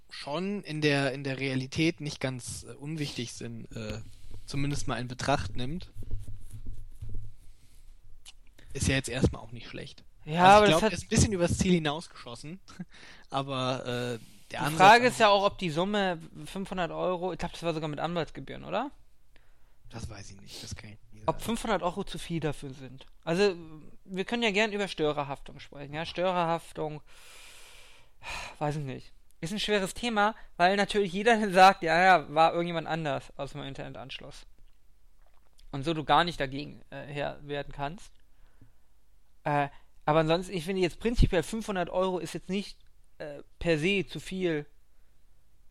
schon 0.10 0.64
in 0.64 0.82
der, 0.82 1.12
in 1.14 1.24
der 1.24 1.40
Realität 1.40 2.02
nicht 2.02 2.20
ganz 2.20 2.66
äh, 2.70 2.74
unwichtig 2.74 3.34
sind, 3.34 3.66
äh, 3.76 4.00
zumindest 4.46 4.88
mal 4.88 5.00
in 5.00 5.08
Betracht 5.08 5.56
nimmt, 5.56 5.92
ist 8.74 8.88
ja 8.88 8.96
jetzt 8.96 9.10
erstmal 9.10 9.42
auch 9.42 9.52
nicht 9.52 9.68
schlecht. 9.68 10.04
Ja, 10.26 10.44
also 10.44 10.58
aber 10.58 10.66
ich 10.66 10.72
glaube, 10.72 10.86
er 10.88 10.92
ist 10.92 11.06
ein 11.06 11.10
bisschen 11.10 11.34
übers 11.34 11.58
Ziel 11.58 11.74
hinausgeschossen, 11.74 12.60
aber 13.30 13.86
äh, 13.86 14.20
der 14.52 14.70
die 14.70 14.76
Frage 14.76 15.08
ist 15.08 15.20
ja 15.20 15.30
auch, 15.30 15.44
ob 15.44 15.58
die 15.58 15.72
Summe 15.72 16.20
500 16.46 16.92
Euro, 16.92 17.34
ich 17.34 17.40
glaube, 17.40 17.54
das 17.54 17.64
war 17.64 17.74
sogar 17.74 17.90
mit 17.90 18.00
Anwaltsgebühren, 18.00 18.64
oder? 18.64 18.92
Das 19.96 20.10
weiß 20.10 20.32
ich 20.32 20.42
nicht, 20.42 20.62
das 20.62 20.76
kann 20.76 20.90
ich 20.90 20.98
nicht 21.14 21.26
Ob 21.26 21.40
sagen. 21.40 21.58
500 21.58 21.82
Euro 21.82 22.04
zu 22.04 22.20
viel 22.20 22.42
dafür 22.42 22.74
sind. 22.74 23.06
Also, 23.24 23.56
wir 24.04 24.26
können 24.26 24.44
ja 24.44 24.52
gern 24.52 24.74
über 24.74 24.90
Störerhaftung 24.90 25.62
sprechen. 25.62 25.94
Ja, 25.94 26.06
Störerhaftung, 26.06 27.02
weiß 28.60 28.76
ich 28.76 28.84
nicht. 28.84 29.14
Ist 29.40 29.54
ein 29.54 29.60
schweres 29.60 29.94
Thema, 29.94 30.36
weil 30.58 30.76
natürlich 30.76 31.14
jeder 31.14 31.50
sagt, 31.54 31.82
ja, 31.82 31.98
ja, 31.98 32.36
war 32.36 32.52
irgendjemand 32.52 32.88
anders 32.88 33.32
aus 33.38 33.54
dem 33.54 33.64
Internetanschluss. 33.64 34.46
Und 35.72 35.84
so 35.84 35.94
du 35.94 36.04
gar 36.04 36.26
nicht 36.26 36.42
dagegen 36.42 36.82
äh, 36.90 37.06
her 37.06 37.40
werden 37.44 37.72
kannst. 37.72 38.12
Äh, 39.46 39.70
aber 40.04 40.20
ansonsten, 40.20 40.54
ich 40.54 40.66
finde 40.66 40.82
jetzt 40.82 41.00
prinzipiell 41.00 41.42
500 41.42 41.90
Euro 41.90 42.20
ist 42.20 42.34
jetzt 42.34 42.50
nicht 42.50 42.78
äh, 43.18 43.44
per 43.60 43.80
se 43.80 44.06
zu 44.06 44.20
viel 44.20 44.66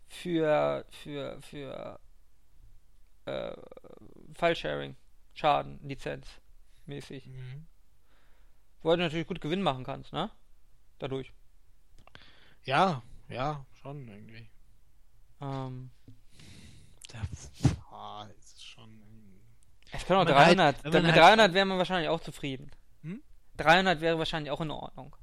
für, 0.09 0.87
für, 0.91 1.43
für 1.43 2.01
äh, 3.27 3.53
File-Sharing, 4.35 4.97
Schaden, 5.35 5.79
Lizenz 5.87 6.27
mäßig. 6.87 7.27
Mhm. 7.27 7.67
Wo 8.83 8.91
du 8.91 8.99
natürlich 8.99 9.27
gut 9.27 9.41
Gewinn 9.41 9.63
machen 9.63 9.85
kannst, 9.85 10.13
ne? 10.13 10.31
Dadurch. 10.99 11.33
Ja, 12.65 13.03
ja, 13.29 13.65
schon 13.81 14.07
irgendwie. 14.09 14.49
Ähm, 15.41 15.91
Da, 17.13 17.23
ah, 17.91 18.27
es 18.39 18.53
ist 18.55 18.65
schon. 18.65 18.91
es 19.93 20.05
können 20.07 20.21
auch 20.21 20.27
Wenn 20.27 20.35
man 20.35 20.45
halt- 20.47 20.59
300. 20.59 20.85
wenn 20.85 20.93
da- 20.93 20.99
man 20.99 21.07
mit 21.07 21.15
halt 21.15 21.23
300 21.25 21.47
schon- 21.49 21.55
wäre 21.55 21.65
man 21.67 21.79
wahrscheinlich 21.79 22.09
auch 22.09 22.21
zufrieden. 22.21 22.71
Hm? 23.03 23.23
300 23.57 24.01
wäre 24.01 24.19
wahrscheinlich 24.19 24.51
auch 24.51 24.61
in 24.61 24.71
Ordnung. 24.71 25.15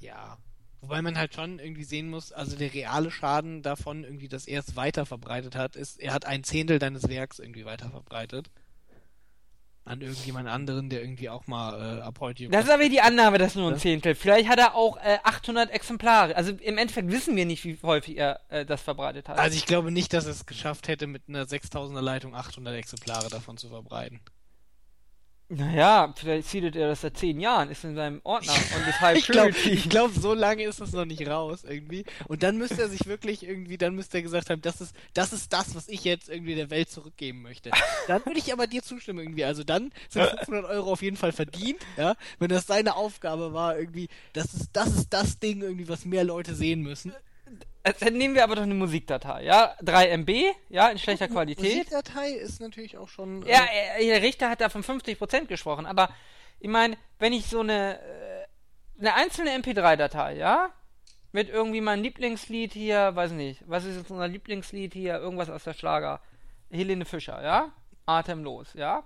Ja. 0.00 0.38
Wobei 0.80 1.02
man 1.02 1.16
halt 1.18 1.34
schon 1.34 1.58
irgendwie 1.58 1.84
sehen 1.84 2.10
muss, 2.10 2.32
also 2.32 2.56
der 2.56 2.72
reale 2.72 3.10
Schaden 3.10 3.62
davon, 3.62 4.04
irgendwie, 4.04 4.28
dass 4.28 4.46
er 4.46 4.60
es 4.60 4.76
weiter 4.76 5.06
verbreitet 5.06 5.56
hat, 5.56 5.74
ist, 5.74 5.98
er 6.00 6.12
hat 6.12 6.26
ein 6.26 6.44
Zehntel 6.44 6.78
deines 6.78 7.08
Werks 7.08 7.38
irgendwie 7.38 7.64
weiter 7.64 7.90
verbreitet. 7.90 8.50
An 9.84 10.00
irgendjemand 10.00 10.48
anderen, 10.48 10.90
der 10.90 11.00
irgendwie 11.00 11.28
auch 11.28 11.46
mal 11.46 11.98
äh, 11.98 12.00
ab 12.00 12.18
heute. 12.18 12.48
Das 12.48 12.64
ist 12.64 12.70
aber 12.70 12.88
die 12.88 13.00
Annahme, 13.00 13.38
dass 13.38 13.54
nur 13.54 13.70
ein. 13.70 13.78
Zehntel. 13.78 14.16
Vielleicht 14.16 14.48
hat 14.48 14.58
er 14.58 14.74
auch 14.74 14.96
äh, 14.96 15.18
800 15.22 15.70
Exemplare. 15.70 16.34
Also 16.34 16.50
im 16.50 16.76
Endeffekt 16.76 17.08
wissen 17.08 17.36
wir 17.36 17.46
nicht, 17.46 17.64
wie 17.64 17.78
häufig 17.84 18.16
er 18.18 18.40
äh, 18.48 18.66
das 18.66 18.82
verbreitet 18.82 19.28
hat. 19.28 19.38
also 19.38 19.56
ich 19.56 19.64
glaube 19.64 19.92
nicht, 19.92 20.12
dass 20.12 20.24
er 20.24 20.32
es 20.32 20.44
geschafft 20.44 20.88
hätte, 20.88 21.06
mit 21.06 21.28
einer 21.28 21.44
6000er 21.44 22.00
Leitung 22.00 22.34
800 22.34 22.74
Exemplare 22.74 23.28
davon 23.28 23.56
zu 23.58 23.68
verbreiten. 23.68 24.20
Naja, 25.48 26.12
vielleicht 26.16 26.48
zieht 26.48 26.64
er 26.74 26.88
das 26.88 27.02
seit 27.02 27.16
10 27.16 27.38
Jahren, 27.38 27.70
ist 27.70 27.84
in 27.84 27.94
seinem 27.94 28.20
Ordner 28.24 28.52
und 28.52 28.88
ist 28.88 29.00
High 29.00 29.16
Ich 29.18 29.26
glaube, 29.28 29.52
Purity. 29.52 29.70
ich 29.70 29.88
glaub, 29.88 30.10
so 30.12 30.34
lange 30.34 30.64
ist 30.64 30.80
das 30.80 30.92
noch 30.92 31.04
nicht 31.04 31.26
raus 31.28 31.62
irgendwie. 31.62 32.04
Und 32.26 32.42
dann 32.42 32.58
müsste 32.58 32.82
er 32.82 32.88
sich 32.88 33.06
wirklich 33.06 33.46
irgendwie, 33.46 33.78
dann 33.78 33.94
müsste 33.94 34.18
er 34.18 34.22
gesagt 34.22 34.50
haben, 34.50 34.60
das 34.62 34.80
ist, 34.80 34.94
das 35.14 35.32
ist 35.32 35.52
das, 35.52 35.74
was 35.76 35.88
ich 35.88 36.02
jetzt 36.02 36.28
irgendwie 36.28 36.56
der 36.56 36.70
Welt 36.70 36.90
zurückgeben 36.90 37.42
möchte. 37.42 37.70
Dann 38.08 38.24
würde 38.26 38.40
ich 38.40 38.52
aber 38.52 38.66
dir 38.66 38.82
zustimmen 38.82 39.20
irgendwie. 39.20 39.44
Also 39.44 39.62
dann 39.62 39.92
sind 40.08 40.26
500 40.38 40.64
Euro 40.64 40.90
auf 40.92 41.02
jeden 41.02 41.16
Fall 41.16 41.32
verdient, 41.32 41.78
ja. 41.96 42.16
Wenn 42.40 42.48
das 42.48 42.66
seine 42.66 42.96
Aufgabe 42.96 43.52
war 43.52 43.78
irgendwie, 43.78 44.08
das 44.32 44.52
ist, 44.52 44.70
das 44.72 44.88
ist 44.96 45.10
das 45.12 45.38
Ding 45.38 45.62
irgendwie, 45.62 45.88
was 45.88 46.04
mehr 46.04 46.24
Leute 46.24 46.54
sehen 46.56 46.82
müssen. 46.82 47.12
Äh, 47.82 47.92
Dann 48.00 48.14
nehmen 48.14 48.34
wir 48.34 48.44
aber 48.44 48.56
doch 48.56 48.62
eine 48.62 48.74
Musikdatei, 48.74 49.44
ja? 49.44 49.74
3 49.82 50.08
MB, 50.18 50.30
ja, 50.68 50.88
in 50.88 50.98
schlechter 50.98 51.28
Qualität. 51.28 51.64
Musikdatei 51.64 52.30
ist 52.30 52.60
natürlich 52.60 52.96
auch 52.98 53.08
schon. 53.08 53.44
äh, 53.46 53.50
Ja, 53.52 53.64
äh, 53.98 54.06
der 54.06 54.22
Richter 54.22 54.50
hat 54.50 54.60
da 54.60 54.68
von 54.68 54.82
50% 54.82 55.46
gesprochen, 55.46 55.86
aber 55.86 56.08
ich 56.58 56.68
meine, 56.68 56.96
wenn 57.18 57.32
ich 57.32 57.46
so 57.46 57.60
eine, 57.60 57.98
äh, 58.00 58.46
eine 58.98 59.14
einzelne 59.14 59.50
MP3-Datei, 59.50 60.36
ja, 60.36 60.70
mit 61.32 61.48
irgendwie 61.50 61.80
meinem 61.82 62.02
Lieblingslied 62.02 62.72
hier, 62.72 63.14
weiß 63.14 63.32
nicht, 63.32 63.62
was 63.66 63.84
ist 63.84 63.96
jetzt 63.98 64.10
unser 64.10 64.26
Lieblingslied 64.28 64.94
hier, 64.94 65.16
irgendwas 65.18 65.50
aus 65.50 65.64
der 65.64 65.74
Schlager, 65.74 66.20
Helene 66.70 67.04
Fischer, 67.04 67.42
ja, 67.42 67.72
atemlos, 68.06 68.72
ja, 68.74 69.02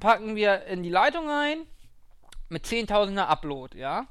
packen 0.00 0.36
wir 0.36 0.64
in 0.66 0.82
die 0.82 0.90
Leitung 0.90 1.28
ein, 1.28 1.66
mit 2.48 2.64
10.000er 2.66 3.26
Upload, 3.26 3.76
ja, 3.76 4.06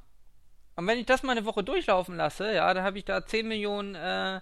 Und 0.77 0.85
wenn 0.85 0.99
ich 0.99 1.07
das 1.07 1.23
mal 1.23 1.31
eine 1.31 1.45
Woche 1.45 1.63
durchlaufen 1.63 2.15
lasse, 2.15 2.53
ja, 2.53 2.71
dann 2.71 2.83
habe 2.83 2.99
ich 2.99 3.05
da 3.05 3.25
10 3.25 3.47
Millionen 3.47 3.95
äh, 3.95 4.41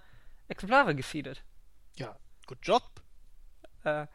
Exemplare 0.49 0.93
gesiedet. 0.93 1.41
Ja, 1.95 2.17
good 2.45 2.57
job. 2.61 2.83
Äh, 3.85 4.07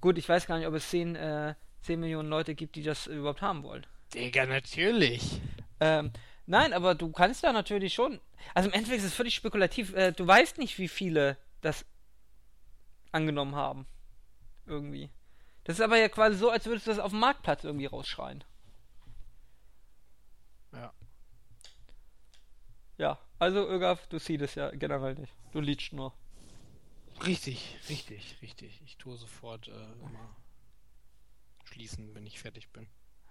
gut, 0.00 0.16
ich 0.16 0.26
weiß 0.26 0.46
gar 0.46 0.56
nicht, 0.56 0.66
ob 0.66 0.72
es 0.72 0.88
10, 0.88 1.16
äh, 1.16 1.54
10 1.82 2.00
Millionen 2.00 2.30
Leute 2.30 2.54
gibt, 2.54 2.76
die 2.76 2.82
das 2.82 3.06
überhaupt 3.06 3.42
haben 3.42 3.62
wollen. 3.62 3.86
Digga, 4.14 4.46
natürlich. 4.46 5.42
Ähm, 5.80 6.12
nein, 6.46 6.72
aber 6.72 6.94
du 6.94 7.12
kannst 7.12 7.44
da 7.44 7.52
natürlich 7.52 7.92
schon. 7.92 8.22
Also 8.54 8.70
im 8.70 8.74
Endeffekt 8.74 9.00
ist 9.00 9.08
es 9.08 9.14
völlig 9.14 9.34
spekulativ. 9.34 9.94
Äh, 9.94 10.12
du 10.12 10.26
weißt 10.26 10.56
nicht, 10.56 10.78
wie 10.78 10.88
viele 10.88 11.36
das 11.60 11.84
angenommen 13.12 13.54
haben. 13.54 13.86
Irgendwie. 14.64 15.10
Das 15.64 15.78
ist 15.78 15.84
aber 15.84 15.98
ja 15.98 16.08
quasi 16.08 16.38
so, 16.38 16.48
als 16.48 16.64
würdest 16.64 16.86
du 16.86 16.90
das 16.90 16.98
auf 16.98 17.10
dem 17.10 17.20
Marktplatz 17.20 17.64
irgendwie 17.64 17.84
rausschreien. 17.84 18.44
Ja. 20.72 20.94
Ja, 22.98 23.18
also 23.38 23.66
Ögaf, 23.68 24.06
du 24.08 24.18
siehst 24.18 24.42
es 24.42 24.54
ja 24.56 24.70
generell 24.70 25.14
nicht. 25.14 25.32
Du 25.52 25.60
liedst 25.60 25.92
nur. 25.92 26.12
Richtig, 27.24 27.76
richtig, 27.88 28.36
richtig. 28.42 28.80
Ich 28.84 28.96
tue 28.96 29.16
sofort 29.16 29.68
äh, 29.68 29.92
immer 30.02 30.36
schließen, 31.64 32.14
wenn 32.14 32.26
ich 32.26 32.38
fertig 32.40 32.70
bin. 32.70 32.86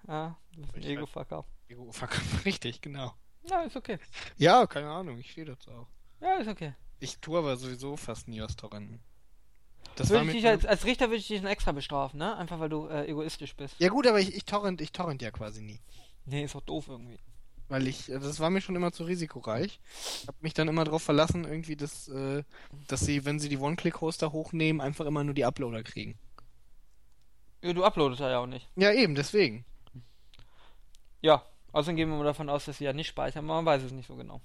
Ja, 0.07 0.38
du 0.53 0.62
bist 0.62 0.75
ein 0.75 0.83
Ego-Fucker. 0.83 1.45
Ego, 1.69 1.91
fuck, 1.91 2.17
richtig, 2.45 2.81
genau. 2.81 3.13
Ja, 3.50 3.62
ist 3.62 3.75
okay. 3.75 4.00
Ja, 4.38 4.65
keine 4.67 4.89
Ahnung, 4.89 5.17
ich 5.19 5.31
stehe 5.31 5.45
dazu 5.45 5.71
auch. 5.71 5.88
Ja, 6.21 6.38
ist 6.38 6.47
okay. 6.47 6.74
Ich 7.00 7.19
tue 7.19 7.38
aber 7.38 7.57
sowieso 7.57 7.95
fast 7.95 8.27
nie 8.27 8.41
was 8.41 8.55
Torrenten. 8.55 9.01
Das 9.95 10.09
Würde 10.09 10.25
ich 10.27 10.31
dich 10.33 10.47
als, 10.47 10.65
als 10.65 10.86
Richter 10.86 11.07
würde 11.07 11.17
ich 11.17 11.27
dich 11.27 11.41
dann 11.41 11.50
extra 11.50 11.71
bestrafen, 11.71 12.19
ne? 12.19 12.36
Einfach 12.38 12.59
weil 12.59 12.69
du 12.69 12.88
äh, 12.88 13.07
egoistisch 13.07 13.55
bist. 13.55 13.75
Ja 13.79 13.89
gut, 13.89 14.05
aber 14.05 14.19
ich, 14.19 14.36
ich 14.36 14.45
torrent, 14.45 14.79
ich 14.81 14.91
torrent 14.91 15.21
ja 15.21 15.31
quasi 15.31 15.62
nie. 15.62 15.79
Nee, 16.25 16.43
ist 16.43 16.55
doch 16.55 16.62
doof 16.62 16.88
irgendwie. 16.88 17.17
Weil 17.69 17.88
ich, 17.88 18.09
äh, 18.09 18.19
das 18.19 18.39
war 18.39 18.50
mir 18.50 18.62
schon 18.62 18.75
immer 18.75 18.91
zu 18.91 19.03
risikoreich. 19.03 19.79
Hab 20.27 20.41
mich 20.41 20.53
dann 20.53 20.67
immer 20.67 20.86
darauf 20.86 21.03
verlassen, 21.03 21.43
irgendwie, 21.43 21.75
dass, 21.75 22.07
äh, 22.07 22.43
dass 22.88 23.01
sie, 23.01 23.25
wenn 23.25 23.39
sie 23.39 23.50
die 23.50 23.57
One-Click-Hoster 23.57 24.31
hochnehmen, 24.31 24.81
einfach 24.81 25.05
immer 25.05 25.24
nur 25.24 25.33
die 25.33 25.45
Uploader 25.45 25.83
kriegen. 25.83 26.17
Ja, 27.62 27.74
du 27.74 27.83
uploadest 27.83 28.21
ja 28.21 28.39
auch 28.39 28.45
nicht. 28.45 28.67
Ja, 28.75 28.91
eben, 28.91 29.15
deswegen. 29.15 29.65
Ja, 31.21 31.43
außerdem 31.71 31.95
gehen 31.95 32.09
wir 32.09 32.17
mal 32.17 32.24
davon 32.24 32.50
aus, 32.50 32.65
dass 32.65 32.77
sie 32.77 32.86
ja 32.86 32.93
nicht 32.93 33.07
speichern, 33.07 33.45
aber 33.45 33.55
man 33.55 33.65
weiß 33.65 33.83
es 33.83 33.91
nicht 33.91 34.07
so 34.07 34.15
genau. 34.15 34.41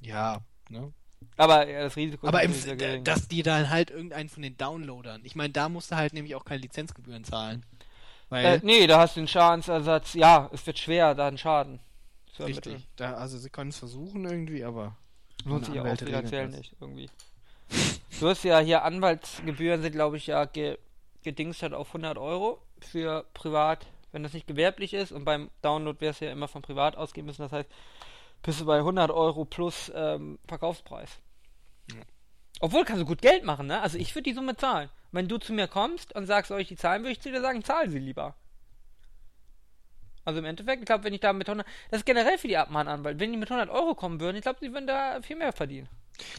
Ja, 0.00 0.40
ne? 0.70 0.92
Aber 1.36 1.68
ja, 1.68 1.82
das 1.82 1.96
Risiko 1.96 2.26
Aber 2.26 2.42
im, 2.42 2.50
natürlich 2.50 2.64
sehr 2.64 2.76
gering. 2.76 3.04
dass 3.04 3.28
die 3.28 3.42
dann 3.42 3.70
halt 3.70 3.90
irgendeinen 3.90 4.28
von 4.28 4.42
den 4.42 4.56
Downloadern. 4.56 5.20
Ich 5.24 5.34
meine, 5.34 5.52
da 5.52 5.68
musst 5.68 5.90
du 5.90 5.96
halt 5.96 6.12
nämlich 6.12 6.34
auch 6.36 6.44
keine 6.44 6.60
Lizenzgebühren 6.60 7.24
zahlen. 7.24 7.66
Weil, 8.28 8.44
äh, 8.44 8.60
nee, 8.62 8.86
da 8.86 9.00
hast 9.00 9.16
du 9.16 9.20
den 9.20 9.28
Schadensersatz. 9.28 10.14
Ja, 10.14 10.48
es 10.52 10.66
wird 10.66 10.78
schwer, 10.78 11.14
da 11.14 11.28
einen 11.28 11.38
Schaden 11.38 11.80
zu 12.38 12.44
ermitteln. 12.44 12.76
richtig. 12.76 12.90
Da, 12.96 13.14
also 13.14 13.36
sie 13.36 13.50
können 13.50 13.70
es 13.70 13.78
versuchen 13.78 14.24
irgendwie, 14.24 14.64
aber. 14.64 14.96
Lohnt 15.44 15.66
sich 15.66 15.78
auch 15.80 15.96
finanziell 15.96 16.48
nicht, 16.48 16.74
irgendwie. 16.80 17.10
Du 18.20 18.28
hast 18.28 18.42
ja 18.44 18.58
hier 18.60 18.84
Anwaltsgebühren 18.84 19.82
sind, 19.82 19.92
glaube 19.92 20.16
ich, 20.16 20.26
ja 20.26 20.44
ge 20.44 20.78
gedingst 21.22 21.62
halt 21.62 21.74
auf 21.74 21.88
100 21.88 22.16
Euro 22.16 22.62
für 22.78 23.26
privat, 23.34 23.86
wenn 24.12 24.22
das 24.22 24.32
nicht 24.32 24.46
gewerblich 24.46 24.94
ist. 24.94 25.12
Und 25.12 25.24
beim 25.24 25.50
Download 25.62 26.00
wäre 26.00 26.12
es 26.12 26.20
ja 26.20 26.30
immer 26.30 26.48
von 26.48 26.62
privat 26.62 26.96
ausgehen 26.96 27.26
müssen. 27.26 27.42
Das 27.42 27.52
heißt, 27.52 27.68
bist 28.42 28.60
du 28.60 28.64
bei 28.64 28.78
100 28.78 29.10
Euro 29.10 29.44
plus 29.44 29.92
ähm, 29.94 30.38
Verkaufspreis. 30.46 31.18
Ja. 31.90 32.02
Obwohl, 32.60 32.84
kannst 32.84 33.02
du 33.02 33.06
gut 33.06 33.20
Geld 33.20 33.44
machen, 33.44 33.66
ne? 33.66 33.80
Also 33.80 33.98
ich 33.98 34.14
würde 34.14 34.30
die 34.30 34.34
Summe 34.34 34.56
zahlen. 34.56 34.88
Wenn 35.10 35.28
du 35.28 35.38
zu 35.38 35.52
mir 35.52 35.66
kommst 35.66 36.14
und 36.14 36.26
sagst, 36.26 36.48
soll 36.48 36.60
ich 36.60 36.68
die 36.68 36.76
zahlen, 36.76 37.02
würde 37.02 37.12
ich 37.12 37.20
zu 37.20 37.30
dir 37.30 37.40
sagen, 37.40 37.62
zahl 37.64 37.90
sie 37.90 37.98
lieber. 37.98 38.36
Also 40.28 40.40
im 40.40 40.44
Endeffekt, 40.44 40.80
ich 40.82 40.84
glaube, 40.84 41.04
wenn 41.04 41.14
ich 41.14 41.20
da 41.20 41.32
mit 41.32 41.48
100, 41.48 41.66
das 41.90 42.00
ist 42.00 42.04
generell 42.04 42.36
für 42.36 42.48
die 42.48 42.58
Abmahnanwalt, 42.58 43.18
wenn 43.18 43.32
die 43.32 43.38
mit 43.38 43.50
100 43.50 43.74
Euro 43.74 43.94
kommen 43.94 44.20
würden, 44.20 44.36
ich 44.36 44.42
glaube, 44.42 44.58
sie 44.60 44.70
würden 44.74 44.86
da 44.86 45.22
viel 45.22 45.36
mehr 45.36 45.54
verdienen. 45.54 45.88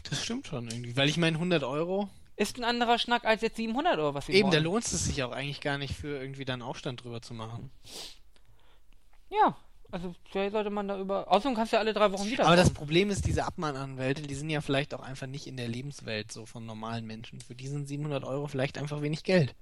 Das 0.08 0.22
stimmt 0.22 0.46
schon 0.46 0.68
irgendwie. 0.68 0.96
Weil 0.96 1.08
ich 1.08 1.16
meine, 1.16 1.38
100 1.38 1.64
Euro. 1.64 2.08
Ist 2.36 2.56
ein 2.56 2.62
anderer 2.62 3.00
Schnack 3.00 3.24
als 3.24 3.42
jetzt 3.42 3.56
700 3.56 3.98
Euro, 3.98 4.14
was 4.14 4.26
sie 4.26 4.32
Eben, 4.34 4.50
da 4.50 4.58
wollen. 4.58 4.64
lohnt 4.64 4.84
es 4.84 5.04
sich 5.06 5.24
auch 5.24 5.32
eigentlich 5.32 5.60
gar 5.60 5.76
nicht 5.76 5.96
für 5.96 6.20
irgendwie 6.20 6.44
dann 6.44 6.62
Aufstand 6.62 7.02
drüber 7.02 7.20
zu 7.20 7.34
machen. 7.34 7.72
Ja, 9.28 9.56
also 9.90 10.14
vielleicht 10.30 10.52
sollte 10.52 10.70
man 10.70 10.86
da 10.86 10.96
über. 10.96 11.26
Außerdem 11.26 11.56
kannst 11.56 11.72
du 11.72 11.76
ja 11.76 11.80
alle 11.80 11.92
drei 11.92 12.12
Wochen 12.12 12.30
wieder. 12.30 12.46
Aber 12.46 12.54
das. 12.54 12.70
Problem 12.70 13.10
ist, 13.10 13.26
diese 13.26 13.44
Abmahnanwälte, 13.44 14.22
die 14.22 14.34
sind 14.36 14.50
ja 14.50 14.60
vielleicht 14.60 14.94
auch 14.94 15.00
einfach 15.00 15.26
nicht 15.26 15.48
in 15.48 15.56
der 15.56 15.66
Lebenswelt 15.66 16.30
so 16.30 16.46
von 16.46 16.64
normalen 16.64 17.08
Menschen. 17.08 17.40
Für 17.40 17.56
die 17.56 17.66
sind 17.66 17.88
700 17.88 18.22
Euro 18.22 18.46
vielleicht 18.46 18.78
einfach 18.78 19.02
wenig 19.02 19.24
Geld. 19.24 19.56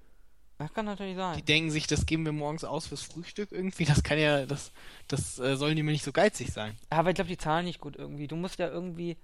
Das 0.59 0.73
kann 0.75 0.87
natürlich 0.87 1.17
sein. 1.17 1.37
Die 1.37 1.45
denken 1.45 1.71
sich, 1.71 1.87
das 1.87 2.05
geben 2.05 2.25
wir 2.25 2.33
morgens 2.33 2.65
aus 2.65 2.89
fürs 2.89 3.03
Frühstück 3.03 3.53
irgendwie. 3.53 3.85
Das 3.85 4.03
kann 4.03 4.19
ja, 4.19 4.45
das, 4.45 4.73
das 5.07 5.39
äh, 5.39 5.57
sollen 5.57 5.77
die 5.77 5.85
mir 5.85 5.93
nicht 5.93 6.05
so 6.05 6.13
geizig 6.13 6.53
sein. 6.53 6.77
Aber 6.91 7.11
ich 7.11 7.15
glaube, 7.15 7.29
die 7.29 7.39
zahlen 7.39 7.65
nicht 7.65 7.81
gut 7.81 7.97
irgendwie. 7.97 8.27
Du 8.27 8.37
musst 8.37 8.59
ja 8.59 8.69
irgendwie. 8.69 9.17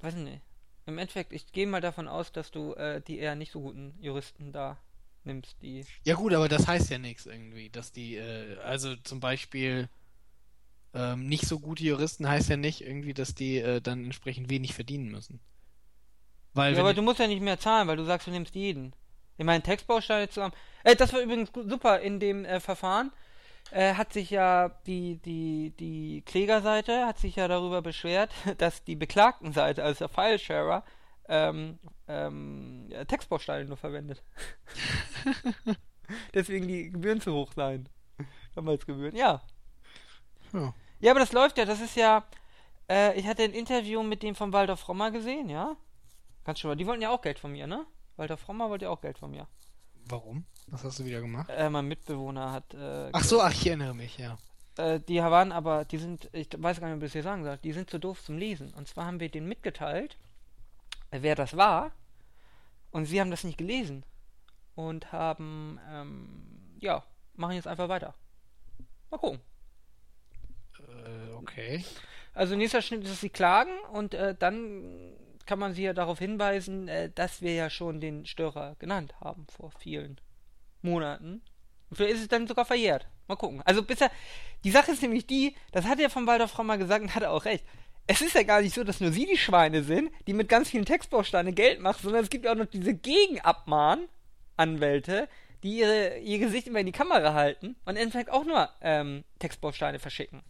Weiß 0.00 0.14
nicht. 0.14 0.40
Im 0.86 0.98
Endeffekt, 0.98 1.32
ich 1.32 1.52
gehe 1.52 1.66
mal 1.66 1.80
davon 1.80 2.08
aus, 2.08 2.32
dass 2.32 2.50
du 2.50 2.72
äh, 2.74 3.00
die 3.00 3.18
eher 3.18 3.36
nicht 3.36 3.52
so 3.52 3.60
guten 3.60 3.94
Juristen 4.00 4.50
da 4.50 4.78
nimmst, 5.22 5.56
die. 5.62 5.84
Ja 6.04 6.16
gut, 6.16 6.34
aber 6.34 6.48
das 6.48 6.66
heißt 6.66 6.90
ja 6.90 6.98
nichts 6.98 7.26
irgendwie, 7.26 7.70
dass 7.70 7.92
die, 7.92 8.16
äh, 8.16 8.58
also 8.58 8.96
zum 8.96 9.20
Beispiel 9.20 9.88
ähm, 10.94 11.26
nicht 11.26 11.46
so 11.46 11.60
gute 11.60 11.84
Juristen 11.84 12.28
heißt 12.28 12.48
ja 12.48 12.56
nicht 12.56 12.80
irgendwie, 12.80 13.14
dass 13.14 13.34
die 13.34 13.58
äh, 13.58 13.80
dann 13.80 14.04
entsprechend 14.04 14.50
wenig 14.50 14.74
verdienen 14.74 15.10
müssen. 15.10 15.38
Weil 16.54 16.74
Ja, 16.74 16.80
aber 16.80 16.94
du 16.94 17.02
musst 17.02 17.20
ja 17.20 17.28
nicht 17.28 17.42
mehr 17.42 17.60
zahlen, 17.60 17.86
weil 17.86 17.96
du 17.96 18.04
sagst, 18.04 18.26
du 18.26 18.32
nimmst 18.32 18.56
jeden. 18.56 18.92
Ich 19.40 19.46
meine, 19.46 19.62
Textbausteine 19.62 20.28
zu 20.28 20.42
haben. 20.42 20.52
Äh, 20.84 20.96
das 20.96 21.14
war 21.14 21.20
übrigens 21.20 21.50
super 21.54 22.00
in 22.00 22.20
dem 22.20 22.44
äh, 22.44 22.60
Verfahren. 22.60 23.10
Äh, 23.70 23.94
hat 23.94 24.12
sich 24.12 24.28
ja 24.28 24.68
die, 24.84 25.16
die, 25.16 25.72
die 25.80 26.22
Klägerseite 26.26 27.06
hat 27.06 27.18
sich 27.18 27.36
ja 27.36 27.48
darüber 27.48 27.80
beschwert, 27.80 28.30
dass 28.58 28.84
die 28.84 28.96
Beklagtenseite, 28.96 29.82
also 29.82 30.06
der 30.06 30.08
Filesharer, 30.10 30.84
ähm, 31.26 31.78
ähm, 32.06 32.84
ja, 32.90 33.06
Textbausteine 33.06 33.64
nur 33.64 33.78
verwendet. 33.78 34.22
Deswegen 36.34 36.68
die 36.68 36.90
Gebühren 36.90 37.22
zu 37.22 37.32
hoch 37.32 37.52
seien. 37.54 37.88
Anwaltsgebühren, 38.54 39.16
ja. 39.16 39.40
Ja. 40.52 40.74
Ja, 40.98 41.12
aber 41.12 41.20
das 41.20 41.32
läuft 41.32 41.56
ja, 41.56 41.64
das 41.64 41.80
ist 41.80 41.96
ja. 41.96 42.26
Äh, 42.90 43.18
ich 43.18 43.26
hatte 43.26 43.44
ein 43.44 43.54
Interview 43.54 44.02
mit 44.02 44.22
dem 44.22 44.34
von 44.34 44.52
Walter 44.52 44.76
Frommer 44.76 45.10
gesehen, 45.10 45.48
ja? 45.48 45.76
Ganz 46.44 46.58
schon 46.58 46.68
mal. 46.68 46.76
Die 46.76 46.86
wollten 46.86 47.00
ja 47.00 47.08
auch 47.08 47.22
Geld 47.22 47.38
von 47.38 47.52
mir, 47.52 47.66
ne? 47.66 47.86
Walter 48.20 48.36
Frommer 48.36 48.68
wollte 48.68 48.84
ja 48.84 48.90
auch 48.90 49.00
Geld 49.00 49.18
von 49.18 49.30
mir. 49.30 49.48
Warum? 50.04 50.44
Was 50.66 50.84
hast 50.84 50.98
du 50.98 51.06
wieder 51.06 51.22
gemacht? 51.22 51.48
Äh, 51.48 51.70
mein 51.70 51.86
Mitbewohner 51.88 52.52
hat. 52.52 52.74
Äh, 52.74 53.08
Ach 53.12 53.24
so, 53.24 53.40
ach, 53.40 53.50
ich 53.50 53.66
erinnere 53.66 53.94
mich, 53.94 54.18
ja. 54.18 54.36
Äh, 54.76 55.00
die 55.00 55.18
waren 55.20 55.52
aber, 55.52 55.86
die 55.86 55.96
sind, 55.96 56.28
ich 56.32 56.48
weiß 56.54 56.80
gar 56.80 56.88
nicht, 56.88 56.96
ob 56.96 57.02
ich 57.02 57.06
das 57.06 57.12
hier 57.14 57.22
sagen 57.22 57.44
soll, 57.44 57.56
die 57.56 57.72
sind 57.72 57.88
zu 57.88 57.98
doof 57.98 58.22
zum 58.22 58.36
Lesen. 58.36 58.74
Und 58.74 58.88
zwar 58.88 59.06
haben 59.06 59.20
wir 59.20 59.30
denen 59.30 59.48
mitgeteilt, 59.48 60.18
wer 61.10 61.34
das 61.34 61.56
war. 61.56 61.92
Und 62.90 63.06
sie 63.06 63.20
haben 63.22 63.30
das 63.30 63.42
nicht 63.42 63.56
gelesen. 63.56 64.04
Und 64.74 65.12
haben, 65.12 65.80
ähm, 65.88 66.76
ja, 66.78 67.02
machen 67.36 67.54
jetzt 67.54 67.68
einfach 67.68 67.88
weiter. 67.88 68.14
Mal 69.10 69.16
gucken. 69.18 69.40
Äh, 70.78 71.32
okay. 71.32 71.84
Also 72.34 72.54
nächster 72.54 72.82
Schnitt 72.82 73.04
ist, 73.04 73.12
dass 73.12 73.20
sie 73.22 73.30
klagen 73.30 73.72
und 73.92 74.12
äh, 74.12 74.34
dann 74.38 75.16
kann 75.50 75.58
man 75.58 75.74
sie 75.74 75.82
ja 75.82 75.92
darauf 75.92 76.20
hinweisen, 76.20 76.86
äh, 76.86 77.10
dass 77.12 77.42
wir 77.42 77.52
ja 77.52 77.70
schon 77.70 78.00
den 78.00 78.24
Störer 78.24 78.76
genannt 78.78 79.14
haben 79.20 79.48
vor 79.48 79.72
vielen 79.80 80.20
Monaten. 80.80 81.42
Und 81.90 81.96
vielleicht 81.96 82.14
ist 82.14 82.20
es 82.20 82.28
dann 82.28 82.46
sogar 82.46 82.64
verjährt. 82.64 83.08
Mal 83.26 83.34
gucken. 83.34 83.60
Also 83.64 83.82
bisher, 83.82 84.12
die 84.62 84.70
Sache 84.70 84.92
ist 84.92 85.02
nämlich 85.02 85.26
die, 85.26 85.56
das 85.72 85.86
hat 85.86 85.98
ja 85.98 86.08
von 86.08 86.28
Walter 86.28 86.46
Frau 86.46 86.62
mal 86.62 86.78
gesagt 86.78 87.02
und 87.02 87.16
hat 87.16 87.24
auch 87.24 87.46
recht. 87.46 87.64
Es 88.06 88.20
ist 88.20 88.36
ja 88.36 88.44
gar 88.44 88.60
nicht 88.60 88.76
so, 88.76 88.84
dass 88.84 89.00
nur 89.00 89.10
sie 89.10 89.26
die 89.26 89.36
Schweine 89.36 89.82
sind, 89.82 90.12
die 90.28 90.34
mit 90.34 90.48
ganz 90.48 90.70
vielen 90.70 90.84
Textbausteinen 90.84 91.56
Geld 91.56 91.80
machen, 91.80 91.98
sondern 92.00 92.22
es 92.22 92.30
gibt 92.30 92.44
ja 92.44 92.52
auch 92.52 92.56
noch 92.56 92.66
diese 92.66 92.94
Gegenabmahn-Anwälte, 92.94 95.28
die 95.64 95.80
ihre, 95.80 96.18
ihr 96.18 96.38
Gesicht 96.38 96.68
immer 96.68 96.78
in 96.78 96.86
die 96.86 96.92
Kamera 96.92 97.34
halten 97.34 97.74
und 97.86 97.96
im 97.96 98.02
Endeffekt 98.02 98.30
auch 98.30 98.44
nur 98.44 98.68
ähm, 98.82 99.24
Textbausteine 99.40 99.98
verschicken. 99.98 100.44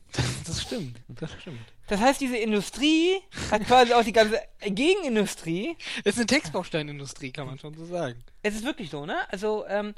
Das 0.46 0.60
stimmt, 0.60 1.00
das 1.08 1.32
stimmt. 1.40 1.72
Das 1.90 1.98
heißt, 1.98 2.20
diese 2.20 2.36
Industrie 2.36 3.20
hat 3.50 3.64
quasi 3.66 3.92
auch 3.94 4.04
die 4.04 4.12
ganze 4.12 4.40
Gegenindustrie. 4.60 5.76
Es 6.04 6.14
ist 6.14 6.18
eine 6.18 6.26
Textbausteinindustrie, 6.26 7.32
kann 7.32 7.48
man 7.48 7.58
schon 7.58 7.74
so 7.74 7.84
sagen. 7.84 8.22
Es 8.44 8.54
ist 8.54 8.64
wirklich 8.64 8.90
so, 8.90 9.06
ne? 9.06 9.16
Also, 9.32 9.66
ähm, 9.66 9.96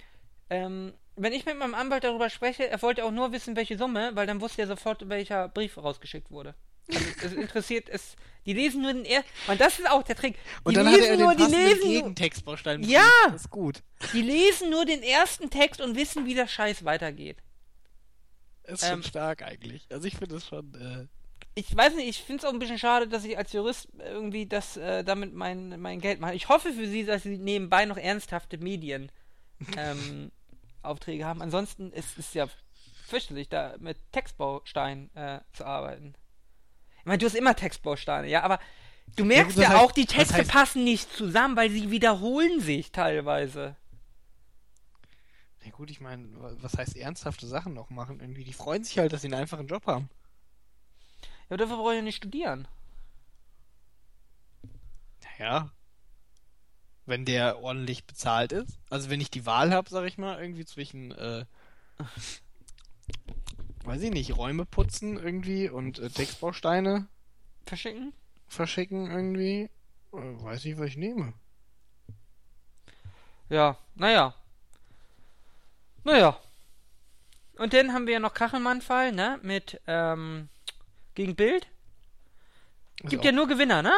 ähm, 0.49 0.95
wenn 1.17 1.35
ich 1.35 1.45
mit 1.45 1.59
meinem 1.59 1.75
Anwalt 1.75 2.05
darüber 2.05 2.31
spreche, 2.31 2.67
er 2.67 2.81
wollte 2.81 3.05
auch 3.05 3.11
nur 3.11 3.33
wissen, 3.33 3.57
welche 3.57 3.77
Summe, 3.77 4.13
weil 4.15 4.27
dann 4.27 4.41
wusste 4.41 4.63
er 4.63 4.69
sofort, 4.69 5.07
welcher 5.11 5.49
Brief 5.49 5.77
rausgeschickt 5.77 6.31
wurde. 6.31 6.55
Also, 6.89 7.05
es 7.27 7.33
interessiert 7.45 7.91
es. 7.91 8.17
Die 8.47 8.55
lesen 8.55 8.81
nur 8.81 8.95
den 8.95 9.05
ersten. 9.05 9.31
Und 9.49 9.61
das 9.61 9.79
ist 9.79 9.91
auch 9.91 10.03
der 10.03 10.17
Trick. 10.17 10.37
Die 10.37 10.39
Und 10.65 10.75
dann 10.79 10.87
hat 10.89 10.97
lesen 10.97 11.11
er 11.11 11.17
nur, 11.19 11.35
den 11.35 11.47
die 11.51 11.55
lesen, 11.55 11.91
Gegentextbaustein. 11.91 12.83
Ja! 12.85 13.05
Das 13.27 13.43
ist 13.43 13.51
gut. 13.51 13.83
die 14.15 14.23
lesen 14.23 14.71
nur 14.71 14.87
den 14.87 15.03
ersten 15.03 15.51
Text 15.51 15.83
und 15.83 15.95
wissen, 15.95 16.25
wie 16.25 16.35
der 16.35 16.49
Scheiß 16.49 16.87
weitergeht. 16.87 17.37
Ist 18.65 18.81
schon 18.81 18.95
Ähm, 18.95 19.03
stark 19.03 19.43
eigentlich. 19.43 19.87
Also 19.91 20.09
ich 20.09 20.17
finde 20.17 20.37
es 20.37 20.47
schon, 20.47 20.73
äh, 20.75 21.07
ich 21.55 21.75
weiß 21.77 21.95
nicht, 21.97 22.09
ich 22.09 22.23
finde 22.23 22.41
es 22.43 22.45
auch 22.49 22.53
ein 22.53 22.59
bisschen 22.59 22.79
schade, 22.79 23.09
dass 23.09 23.25
ich 23.25 23.37
als 23.37 23.53
Jurist 23.53 23.89
irgendwie 23.99 24.47
das 24.47 24.77
äh, 24.77 25.05
damit 25.05 25.35
mein, 25.35 25.81
mein 25.81 26.01
Geld 26.01 26.21
mache. 26.21 26.35
Ich 26.35 26.49
hoffe 26.49 26.73
für 26.73 26.87
sie, 26.87 27.05
dass 27.05 27.23
sie 27.25 27.37
nebenbei 27.39 27.85
noch 27.85 27.99
ernsthafte 27.99 28.59
Medien 28.59 29.11
ähm, 29.77 30.31
haben. 30.83 31.43
Ansonsten 31.43 31.93
ist 31.93 32.19
es 32.19 32.33
ja 32.35 32.49
fürchterlich, 33.07 33.49
da 33.49 33.75
mit 33.79 33.99
Textbausteinen 34.13 35.15
äh, 35.15 35.41
zu 35.53 35.65
arbeiten. 35.67 36.15
Ich 37.01 37.05
meine, 37.05 37.19
du 37.19 37.27
hast 37.27 37.35
immer 37.35 37.55
Textbausteine, 37.55 38.29
ja, 38.29 38.43
aber 38.43 38.59
du 39.17 39.25
merkst 39.25 39.57
ja, 39.59 39.65
ja 39.65 39.71
heißt- 39.71 39.79
auch, 39.81 39.93
die 39.93 40.07
Texte 40.07 40.43
heißt- 40.43 40.49
passen 40.49 40.85
nicht 40.85 41.13
zusammen, 41.15 41.57
weil 41.57 41.71
sie 41.71 41.91
wiederholen 41.91 42.61
sich 42.61 42.93
teilweise. 42.93 43.77
Ja 45.65 45.71
gut, 45.71 45.91
ich 45.91 46.01
meine, 46.01 46.27
was 46.63 46.77
heißt 46.79 46.97
ernsthafte 46.97 47.47
Sachen 47.47 47.75
noch 47.75 47.91
machen? 47.91 48.21
Irgendwie, 48.21 48.45
die 48.45 48.53
freuen 48.53 48.83
sich 48.83 48.99
halt, 48.99 49.13
dass 49.13 49.21
sie 49.21 49.29
einen 49.29 49.35
einfachen 49.41 49.67
Job 49.69 49.87
haben. 49.87 50.09
Ja, 51.53 51.59
dafür 51.59 51.77
brauche 51.77 51.93
ich 51.93 51.97
ja 51.97 52.03
nicht 52.03 52.17
studieren. 52.17 52.67
Ja. 55.39 55.71
Wenn 57.05 57.27
der 57.27 57.59
ordentlich 57.59 58.07
bezahlt 58.07 58.53
ist. 58.53 58.79
Also 58.89 59.11
wenn 59.11 59.21
ich 59.21 59.31
die 59.31 59.45
Wahl 59.45 59.71
habe, 59.71 59.91
sag 59.91 60.07
ich 60.07 60.17
mal, 60.17 60.41
irgendwie 60.41 60.65
zwischen, 60.65 61.11
äh, 61.13 61.45
weiß 63.85 64.01
ich 64.01 64.13
nicht, 64.13 64.35
Räume 64.35 64.65
putzen 64.65 65.19
irgendwie 65.19 65.69
und 65.69 65.99
äh, 65.99 66.09
Textbausteine 66.09 67.07
Verschicken? 67.67 68.15
verschicken 68.49 69.11
irgendwie, 69.11 69.69
äh, 70.15 70.43
weiß 70.43 70.65
ich, 70.65 70.79
was 70.79 70.87
ich 70.87 70.97
nehme. 70.97 71.35
Ja, 73.51 73.77
naja. 73.95 74.35
Naja. 76.03 76.41
Und 77.59 77.75
dann 77.75 77.93
haben 77.93 78.07
wir 78.07 78.15
ja 78.15 78.21
noch 78.21 78.33
Kachelmann-Fall, 78.33 79.13
ne? 79.13 79.39
Mit, 79.43 79.79
ähm, 79.87 80.49
gegen 81.15 81.37
Bild. 81.37 81.67
Gibt 83.05 83.25
ja 83.25 83.33
nur 83.33 83.49
Gewinner, 83.49 83.83
ne? 83.83 83.93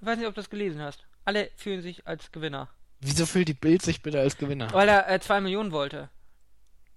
Ich 0.00 0.06
weiß 0.06 0.18
nicht, 0.18 0.26
ob 0.26 0.34
du 0.34 0.40
das 0.40 0.50
gelesen 0.50 0.80
hast. 0.80 1.04
Alle 1.24 1.50
fühlen 1.56 1.82
sich 1.82 2.06
als 2.06 2.32
Gewinner. 2.32 2.68
Wieso 3.00 3.26
fühlt 3.26 3.48
die 3.48 3.54
Bild 3.54 3.82
sich 3.82 4.02
bitte 4.02 4.20
als 4.20 4.36
Gewinner? 4.36 4.72
Weil 4.72 4.88
er 4.88 5.08
äh, 5.08 5.20
2 5.20 5.40
Millionen 5.40 5.72
wollte. 5.72 6.08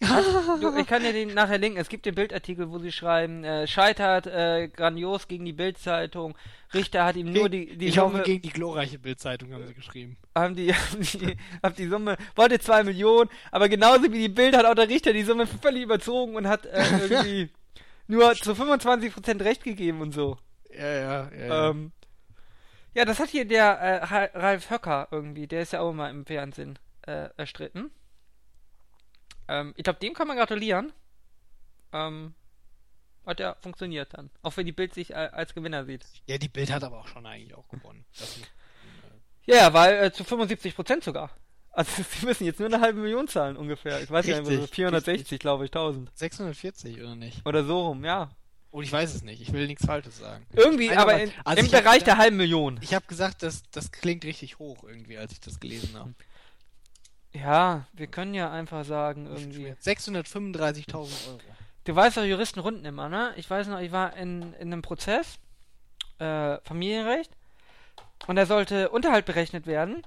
Du, 0.62 0.78
ich 0.78 0.88
kann 0.88 1.04
dir 1.04 1.14
den 1.14 1.34
nachher 1.34 1.58
linken. 1.58 1.80
Es 1.80 1.90
gibt 1.90 2.06
den 2.06 2.16
Bildartikel, 2.16 2.70
wo 2.70 2.80
sie 2.80 2.92
schreiben, 2.92 3.44
äh, 3.44 3.68
scheitert 3.68 4.28
äh, 4.28 4.68
grandios 4.68 5.28
gegen 5.28 5.46
die 5.46 5.54
Bildzeitung. 5.54 6.36
Richter 6.74 7.06
hat 7.06 7.16
ihm 7.16 7.32
nur 7.32 7.50
die, 7.50 7.78
die 7.78 7.88
ich 7.88 7.96
Summe, 7.96 8.20
hoffe, 8.20 8.24
gegen 8.24 8.42
die 8.42 8.50
glorreiche 8.50 9.00
Bildzeitung 9.00 9.54
haben 9.54 9.66
sie 9.68 9.74
geschrieben. 9.74 10.18
haben 10.36 10.56
die, 10.56 10.74
haben 10.74 11.02
die, 11.02 11.38
haben 11.64 11.76
die 11.76 11.88
Summe, 11.88 12.18
wollte 12.36 12.60
2 12.60 12.84
Millionen, 12.84 13.30
aber 13.52 13.70
genauso 13.70 14.04
wie 14.12 14.20
die 14.20 14.30
Bild 14.30 14.56
hat 14.56 14.66
auch 14.66 14.76
der 14.76 14.90
Richter 14.90 15.14
die 15.14 15.24
Summe 15.24 15.48
völlig 15.48 15.84
überzogen 15.84 16.36
und 16.36 16.48
hat 16.48 16.66
äh, 16.66 16.84
irgendwie 17.08 17.50
nur 18.08 18.34
zu 18.36 18.54
25% 18.54 19.44
Recht 19.44 19.64
gegeben 19.64 20.02
und 20.02 20.12
so. 20.12 20.38
Ja, 20.70 20.86
ja, 20.88 21.30
ja. 21.32 21.46
ja. 21.48 21.70
Ähm, 21.70 21.92
ja, 22.94 23.06
das 23.06 23.20
hat 23.20 23.30
hier 23.30 23.46
der 23.46 23.66
äh, 23.80 24.04
Ra- 24.04 24.30
Ralf 24.40 24.70
Höcker 24.70 25.08
irgendwie, 25.12 25.48
der 25.48 25.62
ist 25.62 25.74
ja 25.74 25.82
auch 25.82 25.92
immer 25.92 26.10
im 26.10 26.26
Fernsehen 26.26 26.80
äh, 27.08 27.30
erstritten. 27.38 27.92
Ähm, 29.48 29.74
ich 29.78 29.84
glaube, 29.84 30.00
dem 30.00 30.14
kann 30.14 30.28
man 30.28 30.38
gratulieren. 30.38 30.92
Ähm, 31.94 32.34
hat 33.26 33.40
ja 33.40 33.56
funktioniert 33.62 34.14
dann. 34.14 34.30
Auch 34.44 34.56
wenn 34.58 34.66
die 34.66 34.72
Bild 34.72 34.94
sich 34.94 35.12
äh, 35.12 35.30
als 35.32 35.54
Gewinner 35.54 35.86
sieht. 35.86 36.06
ja, 36.28 36.38
die 36.38 36.48
Bild 36.50 36.72
hat 36.72 36.84
aber 36.84 37.00
auch 37.00 37.08
schon 37.08 37.26
eigentlich 37.26 37.56
auch 37.56 37.68
gewonnen. 37.70 38.06
Das 38.18 38.40
Ja, 39.46 39.56
ja, 39.56 39.74
weil 39.74 40.06
äh, 40.06 40.12
zu 40.12 40.24
75% 40.24 41.04
sogar. 41.04 41.32
Also 41.76 42.04
sie 42.20 42.26
müssen 42.26 42.46
jetzt 42.46 42.60
nur 42.60 42.68
eine 42.70 42.80
halbe 42.82 43.00
Million 43.02 43.28
zahlen 43.28 43.58
ungefähr. 43.58 44.02
Ich 44.02 44.10
weiß 44.10 44.26
nicht, 44.26 44.38
Richtig, 44.40 44.60
so 44.62 44.68
460, 44.68 45.40
glaube 45.40 45.66
ich, 45.66 45.70
1000. 45.72 46.10
640 46.16 47.02
oder 47.02 47.16
nicht? 47.16 47.46
Oder 47.46 47.64
so 47.66 47.88
rum, 47.88 48.04
ja. 48.06 48.30
Oh, 48.72 48.82
ich 48.82 48.92
weiß 48.92 49.14
es 49.14 49.24
nicht. 49.24 49.42
Ich 49.42 49.54
will 49.54 49.68
nichts 49.68 49.86
Falsches 49.86 50.18
sagen. 50.18 50.46
Irgendwie, 50.54 50.90
Nein, 50.90 50.98
aber 50.98 51.22
in, 51.22 51.32
also 51.46 51.60
im 51.60 51.66
ich 51.66 51.74
hab 51.74 51.84
Bereich 51.84 52.00
gedacht- 52.00 52.08
der 52.08 52.18
halben 52.18 52.38
Million. 52.38 52.78
Ich 52.82 52.94
habe 52.94 53.06
gesagt, 53.08 53.42
das, 53.44 53.64
das 53.72 53.92
klingt 53.92 54.26
richtig 54.26 54.60
hoch 54.60 54.84
irgendwie, 54.84 55.18
als 55.18 55.32
ich 55.32 55.40
das 55.40 55.60
gelesen 55.60 55.98
habe. 55.98 56.14
Ja, 57.34 57.86
wir 57.94 58.08
können 58.08 58.34
ja 58.34 58.52
einfach 58.52 58.86
sagen, 58.86 59.28
irgendwie. 59.28 59.72
635.000 59.82 60.94
Euro. 60.96 61.40
Du 61.84 61.96
weißt 61.96 62.18
doch, 62.18 62.24
Juristen 62.24 62.60
runden 62.60 62.86
immer, 62.86 63.10
ne? 63.10 63.34
Ich 63.38 63.50
weiß 63.50 63.68
noch, 63.68 63.80
ich 63.80 63.92
war 63.92 64.16
in, 64.18 64.54
in 64.54 64.72
einem 64.74 64.82
Prozess, 64.82 65.38
äh, 66.20 66.58
Familienrecht, 66.64 67.32
und 68.28 68.38
da 68.38 68.46
sollte 68.46 68.90
Unterhalt 68.90 69.26
berechnet 69.26 69.68
werden, 69.68 70.06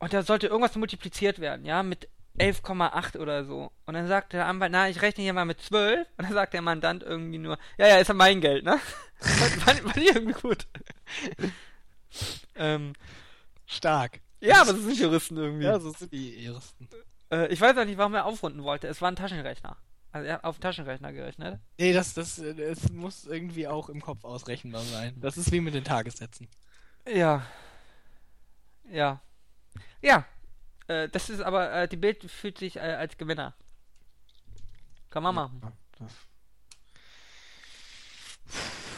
und 0.00 0.12
da 0.12 0.22
sollte 0.22 0.48
irgendwas 0.48 0.74
multipliziert 0.74 1.38
werden, 1.38 1.64
ja, 1.64 1.82
mit 1.82 2.08
11,8 2.38 3.18
oder 3.18 3.44
so. 3.44 3.70
Und 3.86 3.94
dann 3.94 4.08
sagte 4.08 4.38
der 4.38 4.46
Anwalt, 4.46 4.72
na, 4.72 4.88
ich 4.88 5.02
rechne 5.02 5.22
hier 5.22 5.34
mal 5.34 5.44
mit 5.44 5.60
12, 5.60 6.08
und 6.16 6.24
dann 6.24 6.32
sagt 6.32 6.54
der 6.54 6.62
Mandant 6.62 7.02
irgendwie 7.02 7.38
nur, 7.38 7.58
ja, 7.78 7.86
ja, 7.86 7.98
ist 7.98 8.08
ja 8.08 8.14
mein 8.14 8.40
Geld, 8.40 8.64
ne? 8.64 8.80
fand, 9.20 9.80
fand 9.80 9.96
ich 9.98 10.08
irgendwie 10.08 10.40
gut. 10.40 10.66
ähm, 12.56 12.94
Stark. 13.66 14.20
ja, 14.40 14.62
aber 14.62 14.72
das 14.72 14.82
sind 14.82 14.98
Juristen 14.98 15.36
irgendwie. 15.36 15.66
Ja, 15.66 15.78
so 15.78 15.92
sind 15.92 16.12
die 16.12 16.44
Ersten. 16.44 16.88
Äh, 17.30 17.52
ich 17.52 17.60
weiß 17.60 17.76
auch 17.76 17.84
nicht, 17.84 17.98
warum 17.98 18.14
er 18.14 18.24
aufrunden 18.24 18.64
wollte. 18.64 18.88
Es 18.88 19.00
war 19.02 19.10
ein 19.10 19.16
Taschenrechner. 19.16 19.76
Also 20.12 20.26
er 20.26 20.34
hat 20.34 20.44
auf 20.44 20.58
Taschenrechner 20.58 21.12
gerechnet. 21.12 21.60
Nee, 21.78 21.92
das, 21.92 22.14
das, 22.14 22.38
es 22.38 22.90
muss 22.90 23.26
irgendwie 23.26 23.68
auch 23.68 23.88
im 23.88 24.00
Kopf 24.00 24.24
ausrechenbar 24.24 24.82
sein. 24.82 25.14
Das 25.20 25.36
ist 25.36 25.52
wie 25.52 25.60
mit 25.60 25.74
den 25.74 25.84
Tagessätzen. 25.84 26.48
Ja. 27.06 27.46
Ja. 28.90 29.20
Ja. 30.02 30.24
Äh, 30.88 31.08
das 31.08 31.30
ist 31.30 31.40
aber, 31.40 31.72
äh, 31.72 31.88
die 31.88 31.96
Bild 31.96 32.30
fühlt 32.30 32.58
sich 32.58 32.76
äh, 32.76 32.80
als 32.80 33.16
Gewinner. 33.16 33.54
Kann 35.10 35.22
man 35.22 35.34
machen. 35.34 35.62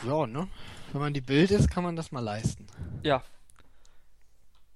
Ja, 0.07 0.27
ne? 0.27 0.49
Wenn 0.93 1.01
man 1.01 1.15
die 1.15 1.21
Bild 1.21 1.51
ist, 1.51 1.71
kann 1.71 1.85
man 1.85 1.97
das 1.97 2.13
mal 2.13 2.21
leisten. 2.21 2.67
Ja. 3.03 3.23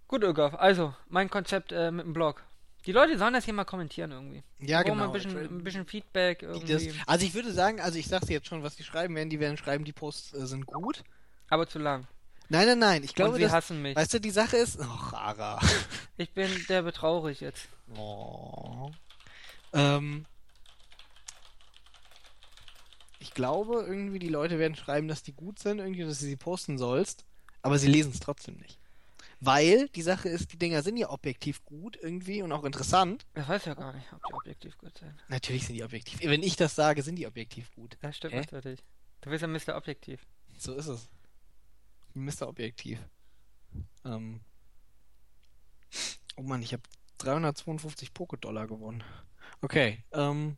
Gut, 0.08 0.22
Ögaf. 0.22 0.54
Also, 0.54 0.94
mein 1.08 1.28
Konzept 1.28 1.72
äh, 1.72 1.90
mit 1.90 2.06
dem 2.06 2.12
Blog. 2.12 2.42
Die 2.86 2.92
Leute 2.92 3.18
sollen 3.18 3.34
das 3.34 3.44
hier 3.44 3.54
mal 3.54 3.64
kommentieren 3.64 4.12
irgendwie. 4.12 4.44
Ja, 4.60 4.82
brauchen 4.82 4.92
genau. 4.92 5.06
Ein, 5.06 5.12
bisschen, 5.12 5.36
ein 5.36 5.64
bisschen 5.64 5.86
Feedback 5.86 6.40
Das, 6.40 6.56
irgendwie. 6.56 6.94
also 7.06 7.26
ich 7.26 7.34
würde 7.34 7.52
sagen, 7.52 7.80
also 7.80 7.98
ich 7.98 8.06
sag's 8.06 8.26
dir 8.26 8.34
jetzt 8.34 8.46
schon, 8.46 8.62
was 8.62 8.76
die 8.76 8.84
schreiben 8.84 9.16
werden. 9.16 9.28
Die 9.28 9.40
werden 9.40 9.56
schreiben, 9.56 9.84
die 9.84 9.92
Posts 9.92 10.34
äh, 10.34 10.46
sind 10.46 10.66
gut. 10.66 11.02
Aber 11.48 11.66
zu 11.66 11.80
lang. 11.80 12.06
Nein, 12.48 12.66
nein, 12.66 12.78
nein. 12.78 13.04
Ich 13.04 13.14
glaube, 13.14 13.32
Und 13.32 13.36
sie 13.36 13.42
das, 13.42 13.52
hassen 13.52 13.82
mich. 13.82 13.96
weißt 13.96 14.14
du, 14.14 14.20
die 14.20 14.30
Sache 14.30 14.56
ist... 14.56 14.78
Och, 14.78 15.12
Ara. 15.12 15.60
Ich 16.18 16.32
bin 16.32 16.48
der 16.70 16.80
betraurig 16.82 17.40
jetzt. 17.40 17.68
Oh. 17.94 18.90
Ähm, 19.74 20.24
ich 23.18 23.34
glaube, 23.34 23.84
irgendwie 23.86 24.18
die 24.18 24.30
Leute 24.30 24.58
werden 24.58 24.76
schreiben, 24.76 25.08
dass 25.08 25.22
die 25.22 25.34
gut 25.34 25.58
sind, 25.58 25.78
irgendwie, 25.78 26.04
dass 26.04 26.18
du 26.20 26.24
sie 26.24 26.36
posten 26.36 26.78
sollst, 26.78 27.26
aber 27.60 27.78
sie 27.78 27.88
lesen 27.88 28.12
es 28.12 28.20
trotzdem 28.20 28.56
nicht. 28.56 28.78
Weil 29.40 29.88
die 29.90 30.00
Sache 30.00 30.30
ist, 30.30 30.52
die 30.52 30.58
Dinger 30.58 30.82
sind 30.82 30.96
ja 30.96 31.10
objektiv 31.10 31.62
gut 31.66 31.98
irgendwie 32.00 32.40
und 32.40 32.50
auch 32.52 32.64
interessant. 32.64 33.26
Ich 33.34 33.46
weiß 33.46 33.66
ja 33.66 33.74
gar 33.74 33.92
nicht, 33.92 34.10
ob 34.12 34.22
die 34.26 34.32
objektiv 34.32 34.78
gut 34.78 34.96
sind. 34.96 35.12
Natürlich 35.28 35.66
sind 35.66 35.74
die 35.74 35.84
objektiv. 35.84 36.20
Wenn 36.22 36.42
ich 36.42 36.56
das 36.56 36.74
sage, 36.74 37.02
sind 37.02 37.16
die 37.16 37.26
objektiv 37.26 37.70
gut. 37.72 37.98
Das 38.00 38.16
stimmt 38.16 38.32
Hä? 38.32 38.46
natürlich. 38.50 38.82
Du 39.20 39.28
bist 39.28 39.42
ja 39.42 39.48
Mr. 39.48 39.76
Objektiv. 39.76 40.24
So 40.56 40.72
ist 40.74 40.86
es. 40.86 41.10
Mr. 42.16 42.48
Objektiv. 42.48 42.98
Ähm. 44.04 44.40
Oh 46.36 46.42
Mann, 46.42 46.62
ich 46.62 46.72
habe 46.72 46.82
352 47.18 48.10
Poké-Dollar 48.12 48.66
gewonnen. 48.66 49.04
Okay, 49.62 50.02
ähm. 50.12 50.56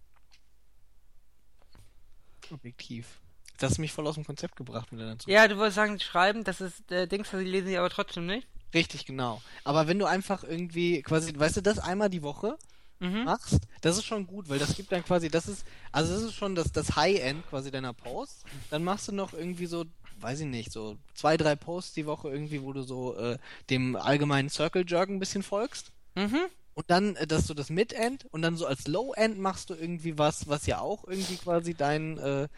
Objektiv. 2.50 3.20
Das 3.58 3.72
hat 3.72 3.78
mich 3.78 3.92
voll 3.92 4.06
aus 4.06 4.14
dem 4.14 4.24
Konzept 4.24 4.56
gebracht 4.56 4.90
mit 4.92 5.00
deiner 5.00 5.18
Zukunft. 5.18 5.28
Ja, 5.28 5.48
du 5.48 5.56
wolltest 5.58 5.76
sagen, 5.76 5.98
schreiben, 6.00 6.44
das 6.44 6.60
ist 6.60 6.90
äh, 6.92 7.06
Dings, 7.06 7.30
sie 7.30 7.36
lesen 7.38 7.66
sie 7.68 7.76
aber 7.78 7.90
trotzdem 7.90 8.26
nicht. 8.26 8.46
Richtig, 8.72 9.04
genau. 9.06 9.42
Aber 9.64 9.88
wenn 9.88 9.98
du 9.98 10.06
einfach 10.06 10.44
irgendwie 10.44 11.02
quasi, 11.02 11.32
weißt 11.36 11.56
du, 11.56 11.62
das 11.62 11.78
einmal 11.78 12.08
die 12.10 12.22
Woche 12.22 12.56
Mhm. 13.00 13.24
machst, 13.24 13.60
das 13.80 13.96
ist 13.96 14.06
schon 14.06 14.26
gut, 14.26 14.48
weil 14.48 14.58
das 14.58 14.74
gibt 14.74 14.90
dann 14.90 15.04
quasi, 15.04 15.28
das 15.28 15.46
ist, 15.46 15.64
also 15.92 16.12
das 16.12 16.22
ist 16.24 16.34
schon 16.34 16.56
das, 16.56 16.72
das 16.72 16.96
High-End 16.96 17.46
quasi 17.48 17.70
deiner 17.70 17.92
Posts. 17.92 18.42
Dann 18.70 18.82
machst 18.82 19.06
du 19.06 19.12
noch 19.12 19.32
irgendwie 19.34 19.66
so, 19.66 19.84
weiß 20.20 20.40
ich 20.40 20.46
nicht, 20.46 20.72
so 20.72 20.96
zwei, 21.14 21.36
drei 21.36 21.56
Posts 21.56 21.94
die 21.94 22.06
Woche 22.06 22.28
irgendwie, 22.28 22.62
wo 22.62 22.72
du 22.72 22.82
so 22.82 23.16
äh, 23.16 23.38
dem 23.70 23.96
allgemeinen 23.96 24.50
Circle 24.50 24.84
Jerk 24.86 25.08
ein 25.08 25.18
bisschen 25.18 25.42
folgst. 25.42 25.92
Mhm. 26.14 26.40
Und 26.74 26.90
dann, 26.90 27.16
äh, 27.16 27.26
dass 27.26 27.46
du 27.46 27.54
das 27.54 27.70
Mid-End 27.70 28.26
und 28.30 28.42
dann 28.42 28.56
so 28.56 28.66
als 28.66 28.86
Low-End 28.86 29.38
machst 29.38 29.70
du 29.70 29.74
irgendwie 29.74 30.18
was, 30.18 30.48
was 30.48 30.66
ja 30.66 30.80
auch 30.80 31.04
irgendwie 31.08 31.36
quasi 31.36 31.74
dein, 31.74 32.18
äh, 32.18 32.48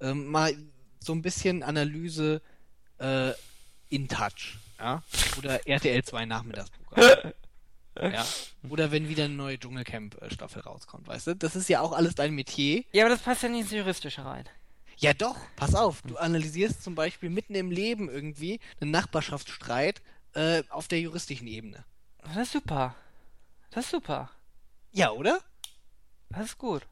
ähm, 0.00 0.26
mal 0.26 0.54
so 1.00 1.12
ein 1.12 1.22
bisschen 1.22 1.62
Analyse 1.62 2.42
äh, 2.98 3.32
in 3.88 4.08
Touch, 4.08 4.58
ja? 4.78 5.02
Oder 5.38 5.66
RTL 5.66 6.02
2 6.02 6.26
Nachmittagsprogramm. 6.26 7.32
ja. 8.12 8.26
Oder 8.68 8.90
wenn 8.90 9.08
wieder 9.08 9.24
eine 9.24 9.34
neue 9.34 9.58
Dschungelcamp-Staffel 9.58 10.62
rauskommt, 10.62 11.06
weißt 11.06 11.28
du? 11.28 11.36
Das 11.36 11.56
ist 11.56 11.68
ja 11.68 11.80
auch 11.80 11.92
alles 11.92 12.14
dein 12.14 12.34
Metier. 12.34 12.84
Ja, 12.92 13.04
aber 13.04 13.14
das 13.14 13.22
passt 13.22 13.42
ja 13.42 13.48
nicht 13.48 13.62
ins 13.62 13.70
Juristische 13.70 14.24
rein. 14.24 14.44
Ja 14.98 15.12
doch, 15.14 15.36
pass 15.56 15.74
auf, 15.74 16.02
du 16.02 16.16
analysierst 16.16 16.82
zum 16.82 16.94
Beispiel 16.94 17.30
mitten 17.30 17.54
im 17.54 17.70
Leben 17.70 18.08
irgendwie 18.08 18.60
einen 18.80 18.90
Nachbarschaftsstreit 18.90 20.02
äh, 20.34 20.62
auf 20.68 20.88
der 20.88 21.00
juristischen 21.00 21.46
Ebene. 21.46 21.84
Das 22.22 22.36
ist 22.36 22.52
super. 22.52 22.94
Das 23.70 23.86
ist 23.86 23.90
super. 23.90 24.30
Ja, 24.92 25.10
oder? 25.10 25.40
Das 26.30 26.46
ist 26.46 26.58
gut. 26.58 26.86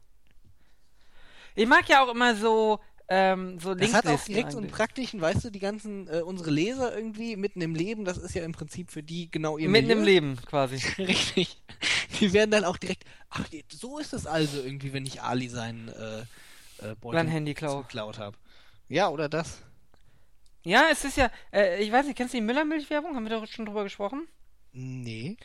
Ich 1.54 1.66
mag 1.66 1.88
ja 1.88 2.04
auch 2.04 2.10
immer 2.10 2.34
so, 2.34 2.80
ähm, 3.08 3.60
so 3.60 3.74
Das 3.74 3.92
hat 3.92 4.06
auch 4.06 4.24
direkt 4.24 4.52
so 4.52 4.58
einen 4.58 4.70
praktischen, 4.70 5.20
weißt 5.20 5.44
du, 5.44 5.50
die 5.50 5.58
ganzen, 5.58 6.08
äh, 6.08 6.22
unsere 6.22 6.50
Leser 6.50 6.96
irgendwie 6.96 7.36
mitten 7.36 7.60
im 7.60 7.74
Leben, 7.74 8.04
das 8.04 8.16
ist 8.16 8.34
ja 8.34 8.42
im 8.42 8.52
Prinzip 8.52 8.90
für 8.90 9.02
die 9.02 9.30
genau 9.30 9.58
ihr 9.58 9.68
Mitten 9.68 9.90
im 9.90 9.98
Milieu. 10.00 10.12
Leben 10.12 10.36
quasi. 10.46 10.76
Richtig. 10.98 11.58
die 12.20 12.32
werden 12.32 12.50
dann 12.50 12.64
auch 12.64 12.76
direkt, 12.76 13.04
ach, 13.28 13.46
so 13.70 13.98
ist 13.98 14.12
es 14.12 14.26
also 14.26 14.62
irgendwie, 14.62 14.92
wenn 14.92 15.04
ich 15.04 15.22
Ali 15.22 15.48
sein 15.48 15.88
äh, 15.88 16.24
äh, 16.82 16.94
Beutel 17.00 17.28
Handy 17.28 17.54
klau. 17.54 17.82
geklaut 17.82 18.18
habe. 18.18 18.36
Ja, 18.88 19.08
oder 19.08 19.28
das? 19.28 19.62
Ja, 20.64 20.86
es 20.90 21.04
ist 21.04 21.16
ja, 21.16 21.30
äh, 21.52 21.82
ich 21.82 21.90
weiß 21.90 22.06
nicht, 22.06 22.16
kennst 22.16 22.34
du 22.34 22.38
die 22.38 22.44
Müllermilch-Werbung? 22.44 23.16
Haben 23.16 23.28
wir 23.28 23.40
da 23.40 23.46
schon 23.46 23.66
drüber 23.66 23.82
gesprochen? 23.82 24.28
Nee. 24.72 25.36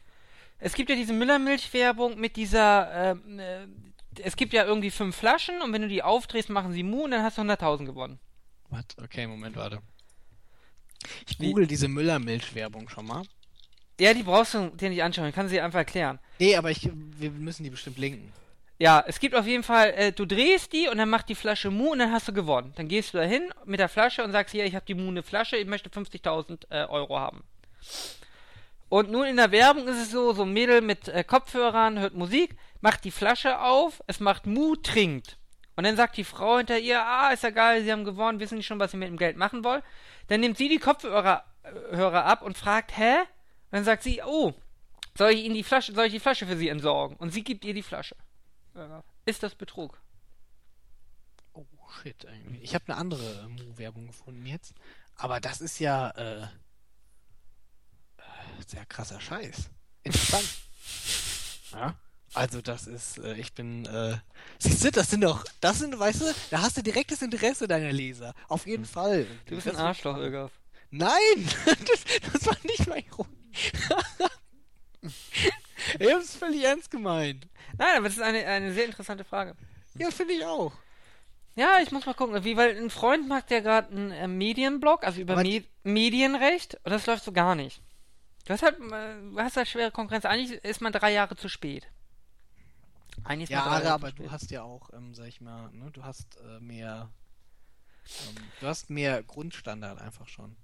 Es 0.59 0.73
gibt 0.73 0.89
ja 0.89 0.95
diese 0.95 1.13
Müllermilch-Werbung 1.13 2.19
mit 2.19 2.35
dieser, 2.35 3.11
ähm, 3.11 3.39
äh, 3.39 3.67
es 4.21 4.35
gibt 4.35 4.53
ja 4.53 4.65
irgendwie 4.65 4.91
fünf 4.91 5.15
Flaschen 5.15 5.61
und 5.61 5.73
wenn 5.73 5.81
du 5.81 5.87
die 5.87 6.03
aufdrehst, 6.03 6.49
machen 6.49 6.71
sie 6.73 6.83
Mu 6.83 7.03
und 7.03 7.11
dann 7.11 7.23
hast 7.23 7.37
du 7.37 7.41
100.000 7.41 7.85
gewonnen. 7.85 8.19
Was? 8.69 8.85
Okay, 9.01 9.27
Moment, 9.27 9.55
warte. 9.55 9.81
Ich 11.27 11.37
google 11.37 11.67
diese 11.67 11.87
Müllermilch-Werbung 11.87 12.89
schon 12.89 13.05
mal. 13.05 13.23
Ja, 13.99 14.13
die 14.13 14.23
brauchst 14.23 14.53
du 14.53 14.69
dir 14.69 14.89
nicht 14.89 15.01
anschauen, 15.01 15.29
ich 15.29 15.35
kann 15.35 15.49
sie 15.49 15.59
einfach 15.59 15.79
erklären. 15.79 16.19
Nee, 16.39 16.55
aber 16.55 16.69
ich, 16.69 16.89
wir 16.93 17.31
müssen 17.31 17.63
die 17.63 17.69
bestimmt 17.69 17.97
linken. 17.97 18.31
Ja, 18.79 19.03
es 19.07 19.19
gibt 19.19 19.33
auf 19.33 19.47
jeden 19.47 19.63
Fall, 19.63 19.89
äh, 19.95 20.11
du 20.11 20.25
drehst 20.25 20.71
die 20.71 20.87
und 20.87 20.97
dann 20.97 21.09
macht 21.09 21.29
die 21.29 21.35
Flasche 21.35 21.71
Mu 21.71 21.91
und 21.91 21.99
dann 21.99 22.11
hast 22.11 22.27
du 22.27 22.33
gewonnen. 22.33 22.73
Dann 22.75 22.87
gehst 22.87 23.13
du 23.13 23.17
da 23.17 23.23
hin 23.23 23.51
mit 23.65 23.79
der 23.79 23.89
Flasche 23.89 24.23
und 24.23 24.31
sagst, 24.31 24.51
hier, 24.51 24.65
ich 24.65 24.75
habe 24.75 24.85
die 24.85 24.93
Mu 24.93 25.07
eine 25.09 25.23
Flasche, 25.23 25.57
ich 25.57 25.65
möchte 25.65 25.89
50.000 25.89 26.69
äh, 26.69 26.85
Euro 26.85 27.19
haben. 27.19 27.43
Und 28.89 29.11
nun 29.11 29.25
in 29.25 29.37
der 29.37 29.51
Werbung 29.51 29.87
ist 29.87 29.97
es 29.97 30.11
so, 30.11 30.31
so 30.33 30.43
ein 30.43 30.53
Mädel 30.53 30.81
mit 30.81 31.07
äh, 31.07 31.23
Kopfhörern 31.23 31.99
hört 31.99 32.13
Musik, 32.13 32.55
macht 32.79 33.03
die 33.03 33.11
Flasche 33.11 33.59
auf, 33.59 34.03
es 34.05 34.19
macht 34.19 34.45
Mu, 34.45 34.75
trinkt. 34.75 35.37
Und 35.75 35.85
dann 35.85 35.95
sagt 35.95 36.17
die 36.17 36.23
Frau 36.23 36.57
hinter 36.57 36.77
ihr, 36.77 37.03
ah, 37.03 37.31
ist 37.31 37.43
ja 37.43 37.49
geil, 37.49 37.83
sie 37.83 37.91
haben 37.91 38.05
gewonnen, 38.05 38.39
wissen 38.39 38.57
nicht 38.57 38.67
schon, 38.67 38.79
was 38.79 38.91
sie 38.91 38.97
mit 38.97 39.09
dem 39.09 39.17
Geld 39.17 39.37
machen 39.37 39.63
wollen. 39.63 39.81
Dann 40.27 40.39
nimmt 40.39 40.57
sie 40.57 40.69
die 40.69 40.79
Kopfhörer 40.79 41.43
äh, 41.63 41.95
Hörer 41.95 42.25
ab 42.25 42.43
und 42.43 42.57
fragt, 42.57 42.95
hä? 42.97 43.19
Und 43.19 43.27
dann 43.71 43.83
sagt 43.83 44.03
sie, 44.03 44.21
oh, 44.23 44.53
soll 45.17 45.31
ich 45.31 45.45
Ihnen 45.45 45.55
die 45.55 45.63
Flasche, 45.63 45.93
soll 45.93 46.05
ich 46.05 46.13
die 46.13 46.19
Flasche 46.19 46.45
für 46.45 46.55
Sie 46.55 46.69
entsorgen? 46.69 47.17
Und 47.17 47.31
sie 47.31 47.43
gibt 47.43 47.65
ihr 47.65 47.73
die 47.73 47.81
Flasche. 47.81 48.15
Ist 49.25 49.43
das 49.43 49.55
Betrug? 49.55 50.01
Oh 51.53 51.65
shit, 52.01 52.23
irgendwie. 52.23 52.59
Ich 52.59 52.75
habe 52.75 52.85
eine 52.87 52.97
andere 52.97 53.49
Mu-Werbung 53.49 54.07
gefunden 54.07 54.45
jetzt. 54.45 54.73
Aber 55.15 55.39
das 55.39 55.61
ist 55.61 55.79
ja 55.79 56.11
äh, 56.11 56.43
äh 56.43 56.47
sehr 58.67 58.85
krasser 58.85 59.19
Scheiß. 59.19 59.69
Interessant. 60.03 60.47
ja. 61.73 61.95
Also 62.33 62.61
das 62.61 62.87
ist, 62.87 63.17
äh, 63.19 63.35
ich 63.35 63.53
bin, 63.53 63.85
äh, 63.85 64.17
siehst 64.59 64.83
du, 64.83 64.91
das 64.91 65.09
sind 65.09 65.21
doch, 65.21 65.43
das 65.59 65.79
sind, 65.79 65.97
weißt 65.97 66.21
du, 66.21 66.25
da 66.51 66.61
hast 66.61 66.77
du 66.77 66.83
direktes 66.83 67.21
Interesse 67.21 67.67
deiner 67.67 67.91
Leser. 67.91 68.33
Auf 68.47 68.67
jeden 68.67 68.83
hm. 68.83 68.89
Fall. 68.89 69.25
Du 69.45 69.55
bist 69.55 69.67
ein 69.67 69.75
Arschloch, 69.75 70.17
Irgaf. 70.17 70.51
Nein! 70.91 71.11
Das, 71.65 72.05
das 72.33 72.45
war 72.45 72.57
nicht 72.63 72.87
mein 72.87 73.05
Grund. 73.09 73.29
ich 75.99 76.13
hab's 76.13 76.35
völlig 76.35 76.63
ernst 76.63 76.91
gemeint. 76.91 77.47
Nein, 77.77 77.97
aber 77.97 78.05
das 78.05 78.17
ist 78.17 78.23
eine, 78.23 78.45
eine 78.45 78.73
sehr 78.73 78.85
interessante 78.85 79.23
Frage. 79.23 79.55
Ja, 79.95 80.11
finde 80.11 80.33
ich 80.33 80.45
auch. 80.45 80.73
Ja, 81.55 81.79
ich 81.81 81.91
muss 81.91 82.05
mal 82.05 82.13
gucken, 82.13 82.43
wie, 82.43 82.55
weil 82.55 82.77
ein 82.77 82.91
Freund 82.91 83.27
macht 83.27 83.49
ja 83.49 83.61
gerade 83.61 83.89
einen 83.89 84.11
äh, 84.11 84.27
Medienblog, 84.27 85.03
also 85.03 85.21
über 85.21 85.37
Me 85.37 85.63
Medienrecht, 85.83 86.75
und 86.83 86.91
das 86.91 87.07
läuft 87.07 87.23
so 87.23 87.31
gar 87.31 87.55
nicht. 87.55 87.81
Du 88.45 88.53
hast 88.53 88.61
halt, 88.61 88.79
äh, 88.79 89.15
du 89.21 89.39
hast 89.39 89.57
halt 89.57 89.67
schwere 89.67 89.91
Konkurrenz. 89.91 90.25
Eigentlich 90.25 90.63
ist 90.63 90.81
man 90.81 90.93
drei 90.93 91.11
Jahre 91.11 91.35
zu 91.35 91.49
spät. 91.49 91.87
Eigentlich 93.23 93.49
ja, 93.49 93.65
Jahre, 93.65 93.91
aber 93.91 94.11
du 94.11 94.29
hast 94.31 94.51
ja 94.51 94.61
auch, 94.63 94.93
ähm, 94.93 95.13
sag 95.15 95.27
ich 95.27 95.41
mal, 95.41 95.71
ne, 95.71 95.89
du 95.91 96.03
hast 96.03 96.37
äh, 96.37 96.59
mehr, 96.59 97.09
ähm, 98.05 98.35
du 98.61 98.67
hast 98.67 98.89
mehr 98.89 99.23
Grundstandard 99.23 99.99
einfach 99.99 100.27
schon. 100.27 100.55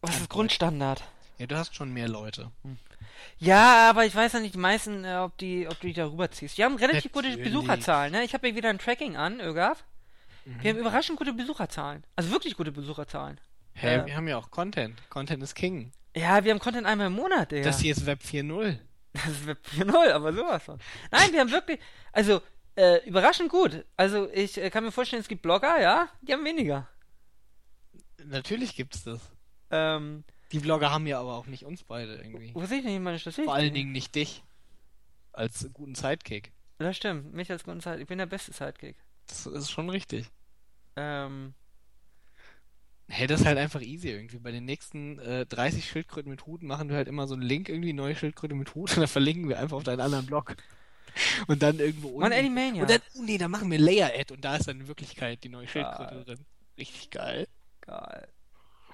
Was 0.00 0.18
ist 0.18 0.28
Grundstandard? 0.28 1.04
Ja, 1.40 1.46
du 1.46 1.56
hast 1.56 1.74
schon 1.74 1.90
mehr 1.94 2.06
Leute. 2.06 2.50
Hm. 2.64 2.76
Ja, 3.38 3.88
aber 3.88 4.04
ich 4.04 4.14
weiß 4.14 4.34
ja 4.34 4.40
nicht, 4.40 4.54
die 4.54 4.58
meisten, 4.58 5.06
äh, 5.06 5.16
ob, 5.16 5.38
die, 5.38 5.66
ob 5.66 5.80
du 5.80 5.86
die 5.86 5.94
darüber 5.94 6.30
ziehst. 6.30 6.58
Wir 6.58 6.66
haben 6.66 6.76
relativ 6.76 7.14
Natürlich. 7.14 7.36
gute 7.36 7.42
Besucherzahlen, 7.42 8.12
ne? 8.12 8.24
Ich 8.24 8.34
habe 8.34 8.46
hier 8.46 8.56
wieder 8.56 8.68
ein 8.68 8.78
Tracking 8.78 9.16
an, 9.16 9.40
Ögaf. 9.40 9.82
Mhm. 10.44 10.62
Wir 10.62 10.70
haben 10.70 10.78
überraschend 10.80 11.16
gute 11.16 11.32
Besucherzahlen. 11.32 12.04
Also 12.14 12.30
wirklich 12.30 12.58
gute 12.58 12.72
Besucherzahlen. 12.72 13.40
Hä, 13.72 13.86
hey, 13.86 13.98
äh, 14.00 14.06
wir 14.06 14.16
haben 14.16 14.28
ja 14.28 14.36
auch 14.36 14.50
Content. 14.50 15.00
Content 15.08 15.42
ist 15.42 15.54
King. 15.54 15.92
Ja, 16.14 16.44
wir 16.44 16.52
haben 16.52 16.58
Content 16.58 16.86
einmal 16.86 17.06
im 17.06 17.14
Monat, 17.14 17.52
Digga. 17.52 17.64
Das 17.64 17.80
hier 17.80 17.92
ist 17.92 18.04
Web 18.04 18.20
4.0. 18.22 18.76
Das 19.14 19.26
ist 19.28 19.46
Web 19.46 19.58
4.0, 19.74 20.12
aber 20.12 20.34
sowas 20.34 20.62
von. 20.62 20.78
Nein, 21.10 21.32
wir 21.32 21.40
haben 21.40 21.50
wirklich, 21.50 21.80
also, 22.12 22.42
äh, 22.76 23.02
überraschend 23.08 23.48
gut. 23.48 23.86
Also, 23.96 24.30
ich 24.30 24.58
äh, 24.58 24.68
kann 24.68 24.84
mir 24.84 24.92
vorstellen, 24.92 25.22
es 25.22 25.28
gibt 25.28 25.40
Blogger, 25.40 25.80
ja, 25.80 26.10
die 26.20 26.34
haben 26.34 26.44
weniger. 26.44 26.86
Natürlich 28.26 28.76
gibt's 28.76 29.04
das. 29.04 29.20
Ähm, 29.70 30.24
die 30.52 30.60
Vlogger 30.60 30.90
haben 30.90 31.06
ja 31.06 31.20
aber 31.20 31.34
auch 31.34 31.46
nicht 31.46 31.64
uns 31.64 31.82
beide 31.84 32.16
irgendwie. 32.16 32.54
Wo 32.54 32.64
sehe 32.64 32.78
ich 32.78 32.84
denn 32.84 33.02
meine 33.02 33.18
Statistik? 33.18 33.44
Vor 33.44 33.54
allen 33.54 33.74
Dingen 33.74 33.92
nicht 33.92 34.14
dich. 34.14 34.42
Als 35.32 35.68
guten 35.72 35.94
Sidekick. 35.94 36.52
Das 36.78 36.96
stimmt, 36.96 37.32
mich 37.32 37.50
als 37.50 37.64
guten 37.64 37.80
Sidekick. 37.80 38.02
Ich 38.02 38.08
bin 38.08 38.18
der 38.18 38.26
beste 38.26 38.52
Sidekick. 38.52 38.96
Das 39.26 39.46
ist 39.46 39.70
schon 39.70 39.90
richtig. 39.90 40.26
Ähm. 40.96 41.54
Hey, 43.08 43.26
das 43.26 43.40
ist 43.40 43.46
halt 43.46 43.58
einfach 43.58 43.80
easy 43.80 44.08
irgendwie. 44.08 44.38
Bei 44.38 44.52
den 44.52 44.64
nächsten 44.64 45.18
äh, 45.18 45.44
30 45.46 45.84
Schildkröten 45.84 46.30
mit 46.30 46.46
Hut 46.46 46.62
machen 46.62 46.88
wir 46.88 46.96
halt 46.96 47.08
immer 47.08 47.26
so 47.26 47.34
einen 47.34 47.42
Link, 47.42 47.68
irgendwie 47.68 47.92
neue 47.92 48.14
Schildkröte 48.14 48.54
mit 48.54 48.74
Hut 48.74 48.90
und 48.94 48.98
dann 48.98 49.08
verlinken 49.08 49.48
wir 49.48 49.58
einfach 49.58 49.76
auf 49.76 49.84
deinen 49.84 50.00
anderen 50.00 50.26
Blog. 50.26 50.56
Und 51.48 51.62
dann 51.62 51.80
irgendwo 51.80 52.08
unten. 52.08 52.20
Mann, 52.20 52.32
Animania. 52.32 52.82
Und 52.82 52.90
dann, 52.90 53.00
oh 53.16 53.22
nee, 53.22 53.36
da 53.36 53.48
machen 53.48 53.70
wir 53.70 53.78
Layer-Ad 53.78 54.32
und 54.32 54.44
da 54.44 54.56
ist 54.56 54.68
dann 54.68 54.80
in 54.80 54.88
Wirklichkeit 54.88 55.42
die 55.42 55.48
neue 55.48 55.66
Schildkröte 55.66 56.14
geil. 56.14 56.24
drin. 56.24 56.46
Richtig 56.78 57.10
geil. 57.10 57.48
Geil. 57.80 58.28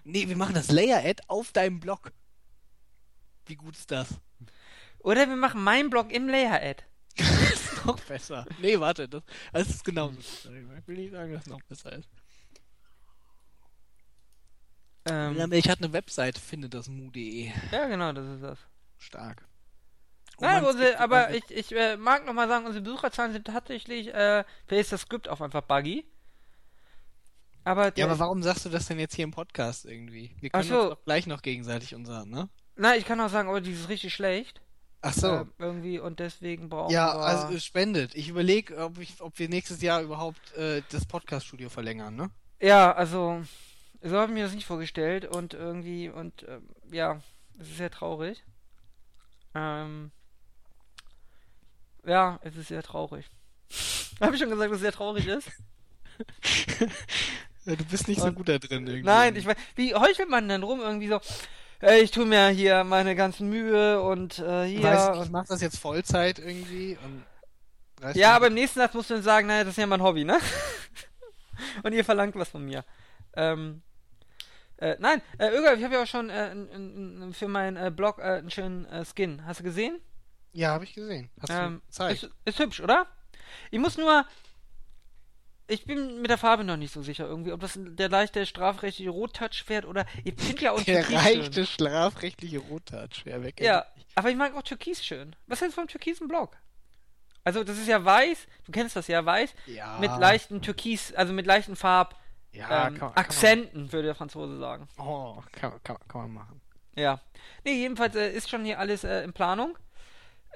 Nee, 0.08 0.28
wir 0.28 0.36
machen 0.36 0.54
das 0.54 0.70
Layer-Ad 0.70 1.24
auf 1.26 1.50
deinem 1.50 1.80
Blog. 1.80 2.12
Wie 3.46 3.56
gut 3.56 3.76
ist 3.76 3.90
das? 3.90 4.20
Oder 5.00 5.28
wir 5.28 5.34
machen 5.34 5.64
meinen 5.64 5.90
Blog 5.90 6.12
im 6.12 6.28
Layer-Ad. 6.28 6.84
das 7.16 7.50
ist 7.50 7.84
noch 7.84 7.98
besser. 7.98 8.46
Nee, 8.60 8.78
warte, 8.78 9.08
das, 9.08 9.24
das 9.52 9.68
ist 9.68 9.84
genauso. 9.84 10.16
Ich 10.20 10.86
will 10.86 10.96
nicht 10.96 11.10
sagen, 11.10 11.32
dass 11.32 11.42
es 11.42 11.48
noch 11.48 11.62
besser 11.62 11.92
ist. 11.92 12.08
Ähm, 15.06 15.52
ich 15.52 15.68
hatte 15.68 15.84
eine 15.84 15.92
Website, 15.92 16.38
finde 16.38 16.68
das 16.68 16.88
mu.de. 16.88 17.50
Ja, 17.72 17.88
genau, 17.88 18.12
das 18.12 18.26
ist 18.26 18.42
das. 18.42 18.58
Stark. 18.98 19.44
Oh, 20.38 20.42
Nein, 20.42 20.64
unsere, 20.64 21.00
aber 21.00 21.34
ich, 21.34 21.50
ich 21.50 21.74
äh, 21.74 21.96
mag 21.96 22.24
nochmal 22.26 22.46
sagen, 22.46 22.64
unsere 22.66 22.84
Besucherzahlen 22.84 23.32
sind 23.32 23.46
tatsächlich, 23.48 24.14
äh, 24.14 24.44
vielleicht 24.66 24.82
ist 24.82 24.92
das 24.92 25.00
Skript 25.00 25.28
auch 25.28 25.40
einfach 25.40 25.62
buggy. 25.62 26.06
Aber 27.66 27.92
ja, 27.98 28.04
aber 28.04 28.20
warum 28.20 28.44
sagst 28.44 28.64
du 28.64 28.68
das 28.68 28.86
denn 28.86 29.00
jetzt 29.00 29.16
hier 29.16 29.24
im 29.24 29.32
Podcast 29.32 29.86
irgendwie? 29.86 30.30
Wir 30.38 30.50
können 30.50 30.68
so. 30.68 30.82
uns 30.82 30.90
doch 30.90 31.04
gleich 31.04 31.26
noch 31.26 31.42
gegenseitig 31.42 31.96
unser, 31.96 32.24
ne? 32.24 32.48
Nein, 32.76 32.96
ich 33.00 33.04
kann 33.04 33.20
auch 33.20 33.28
sagen, 33.28 33.48
aber 33.48 33.60
die 33.60 33.72
ist 33.72 33.88
richtig 33.88 34.14
schlecht. 34.14 34.60
Ach 35.00 35.12
so. 35.12 35.26
Äh, 35.26 35.44
irgendwie 35.58 35.98
und 35.98 36.20
deswegen 36.20 36.68
brauchen 36.68 36.92
ja, 36.92 37.08
wir... 37.08 37.20
Ja, 37.20 37.26
also 37.26 37.58
spendet. 37.58 38.14
Ich 38.14 38.28
überlege, 38.28 38.78
ob, 38.78 38.98
ob 39.18 39.36
wir 39.40 39.48
nächstes 39.48 39.82
Jahr 39.82 40.00
überhaupt 40.00 40.54
äh, 40.54 40.82
das 40.92 41.06
Podcast-Studio 41.06 41.68
verlängern, 41.68 42.14
ne? 42.14 42.30
Ja, 42.60 42.92
also 42.92 43.42
so 44.00 44.16
habe 44.16 44.30
ich 44.30 44.38
mir 44.38 44.44
das 44.44 44.54
nicht 44.54 44.66
vorgestellt 44.66 45.24
und 45.24 45.52
irgendwie 45.52 46.08
und 46.08 46.44
äh, 46.44 46.60
ja, 46.92 47.20
es 47.58 47.68
ist 47.68 47.78
sehr 47.78 47.90
traurig. 47.90 48.44
Ähm, 49.56 50.12
ja, 52.06 52.38
es 52.42 52.54
ist 52.56 52.68
sehr 52.68 52.84
traurig. 52.84 53.28
habe 54.20 54.36
ich 54.36 54.40
schon 54.40 54.50
gesagt, 54.50 54.70
dass 54.70 54.76
es 54.76 54.82
sehr 54.82 54.92
traurig 54.92 55.26
ist? 55.26 55.50
Du 57.66 57.84
bist 57.84 58.06
nicht 58.06 58.20
und, 58.20 58.28
so 58.28 58.32
gut 58.32 58.48
da 58.48 58.58
drin 58.58 58.86
irgendwie. 58.86 59.02
Nein, 59.02 59.34
ich 59.34 59.44
weiß, 59.44 59.56
wie 59.74 59.94
heuchelt 59.94 60.28
man 60.28 60.48
denn 60.48 60.62
rum 60.62 60.80
irgendwie 60.80 61.08
so, 61.08 61.20
ey, 61.80 62.00
ich 62.00 62.12
tue 62.12 62.24
mir 62.24 62.48
hier 62.48 62.84
meine 62.84 63.16
ganzen 63.16 63.48
Mühe 63.48 64.00
und 64.00 64.38
äh, 64.38 64.64
hier. 64.66 64.84
Weißt 64.84 65.08
du, 65.08 65.22
ich 65.22 65.30
mach 65.30 65.46
das 65.46 65.60
jetzt 65.60 65.78
Vollzeit 65.78 66.38
irgendwie 66.38 66.96
und. 67.04 67.24
Ja, 68.14 68.36
aber 68.36 68.48
im 68.48 68.54
nächsten 68.54 68.78
Satz 68.78 68.94
musst 68.94 69.10
du 69.10 69.14
dann 69.14 69.22
sagen, 69.22 69.46
naja, 69.48 69.64
das 69.64 69.72
ist 69.72 69.78
ja 69.78 69.86
mein 69.86 70.02
Hobby, 70.02 70.24
ne? 70.24 70.38
und 71.82 71.92
ihr 71.92 72.04
verlangt 72.04 72.36
was 72.36 72.50
von 72.50 72.64
mir. 72.64 72.84
Ähm, 73.34 73.82
äh, 74.76 74.96
nein, 74.98 75.22
äh, 75.38 75.48
Öger, 75.48 75.74
ich 75.74 75.82
habe 75.82 75.94
ja 75.94 76.02
auch 76.02 76.06
schon 76.06 76.28
äh, 76.28 77.32
für 77.32 77.48
meinen 77.48 77.78
äh, 77.78 77.90
Blog 77.90 78.18
äh, 78.18 78.38
einen 78.38 78.50
schönen 78.50 78.84
äh, 78.86 79.04
Skin. 79.04 79.44
Hast 79.46 79.60
du 79.60 79.64
gesehen? 79.64 79.98
Ja, 80.52 80.70
habe 80.70 80.84
ich 80.84 80.94
gesehen. 80.94 81.30
Hast 81.40 81.50
ähm, 81.50 81.80
du 81.80 81.86
gezeigt. 81.86 82.22
Ist, 82.22 82.30
ist 82.44 82.58
hübsch, 82.58 82.80
oder? 82.80 83.06
Ich 83.70 83.78
muss 83.78 83.96
nur, 83.96 84.26
ich 85.68 85.84
bin 85.84 86.20
mit 86.20 86.30
der 86.30 86.38
Farbe 86.38 86.64
noch 86.64 86.76
nicht 86.76 86.92
so 86.92 87.02
sicher 87.02 87.26
irgendwie, 87.26 87.52
ob 87.52 87.60
das 87.60 87.74
der 87.76 88.08
leichte 88.08 88.46
strafrechtliche 88.46 89.10
Rottouch 89.10 89.64
fährt 89.64 89.84
oder 89.84 90.06
ich 90.24 90.34
finde 90.36 90.62
ja 90.62 90.72
auch 90.72 90.82
Der 90.82 91.08
leichte 91.10 91.52
schön. 91.52 91.66
strafrechtliche 91.66 92.58
Rottouch 92.58 93.24
wäre 93.24 93.42
weg. 93.42 93.60
Ja, 93.60 93.84
aber 94.14 94.30
ich 94.30 94.36
mag 94.36 94.54
auch 94.54 94.62
Türkis 94.62 95.04
schön. 95.04 95.34
Was 95.46 95.60
hältst 95.60 95.76
du 95.76 95.80
vom 95.80 95.88
türkisen 95.88 96.28
Block? 96.28 96.56
Also 97.44 97.62
das 97.62 97.78
ist 97.78 97.88
ja 97.88 98.04
weiß, 98.04 98.46
du 98.64 98.72
kennst 98.72 98.96
das 98.96 99.06
ja 99.06 99.24
weiß, 99.24 99.54
ja. 99.66 99.98
mit 100.00 100.10
leichten 100.18 100.62
Türkis, 100.62 101.14
also 101.14 101.32
mit 101.32 101.46
leichten 101.46 101.76
Farb 101.76 102.16
ja, 102.52 102.88
ähm, 102.88 102.98
kann, 102.98 102.98
kann 102.98 103.12
Akzenten, 103.14 103.82
man. 103.82 103.92
würde 103.92 104.06
der 104.06 104.14
Franzose 104.14 104.58
sagen. 104.58 104.88
Oh, 104.98 105.42
kann, 105.52 105.72
kann, 105.84 105.96
kann 106.08 106.22
man 106.22 106.32
machen. 106.32 106.60
Ja. 106.96 107.20
Nee, 107.64 107.74
jedenfalls 107.74 108.16
äh, 108.16 108.32
ist 108.32 108.48
schon 108.48 108.64
hier 108.64 108.78
alles 108.78 109.04
äh, 109.04 109.22
in 109.22 109.32
Planung. 109.32 109.76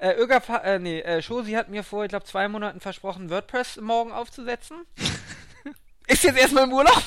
Äh, 0.01 0.15
Öger, 0.15 0.41
äh, 0.63 0.79
nee, 0.79 0.99
äh, 1.01 1.21
Shosi 1.21 1.51
hat 1.51 1.69
mir 1.69 1.83
vor, 1.83 2.03
ich 2.03 2.09
glaube, 2.09 2.25
zwei 2.25 2.47
Monaten 2.47 2.79
versprochen, 2.79 3.29
WordPress 3.29 3.77
morgen 3.77 4.11
aufzusetzen. 4.11 4.77
ist 6.07 6.23
jetzt 6.23 6.39
erstmal 6.39 6.63
im 6.63 6.73
Urlaub. 6.73 7.03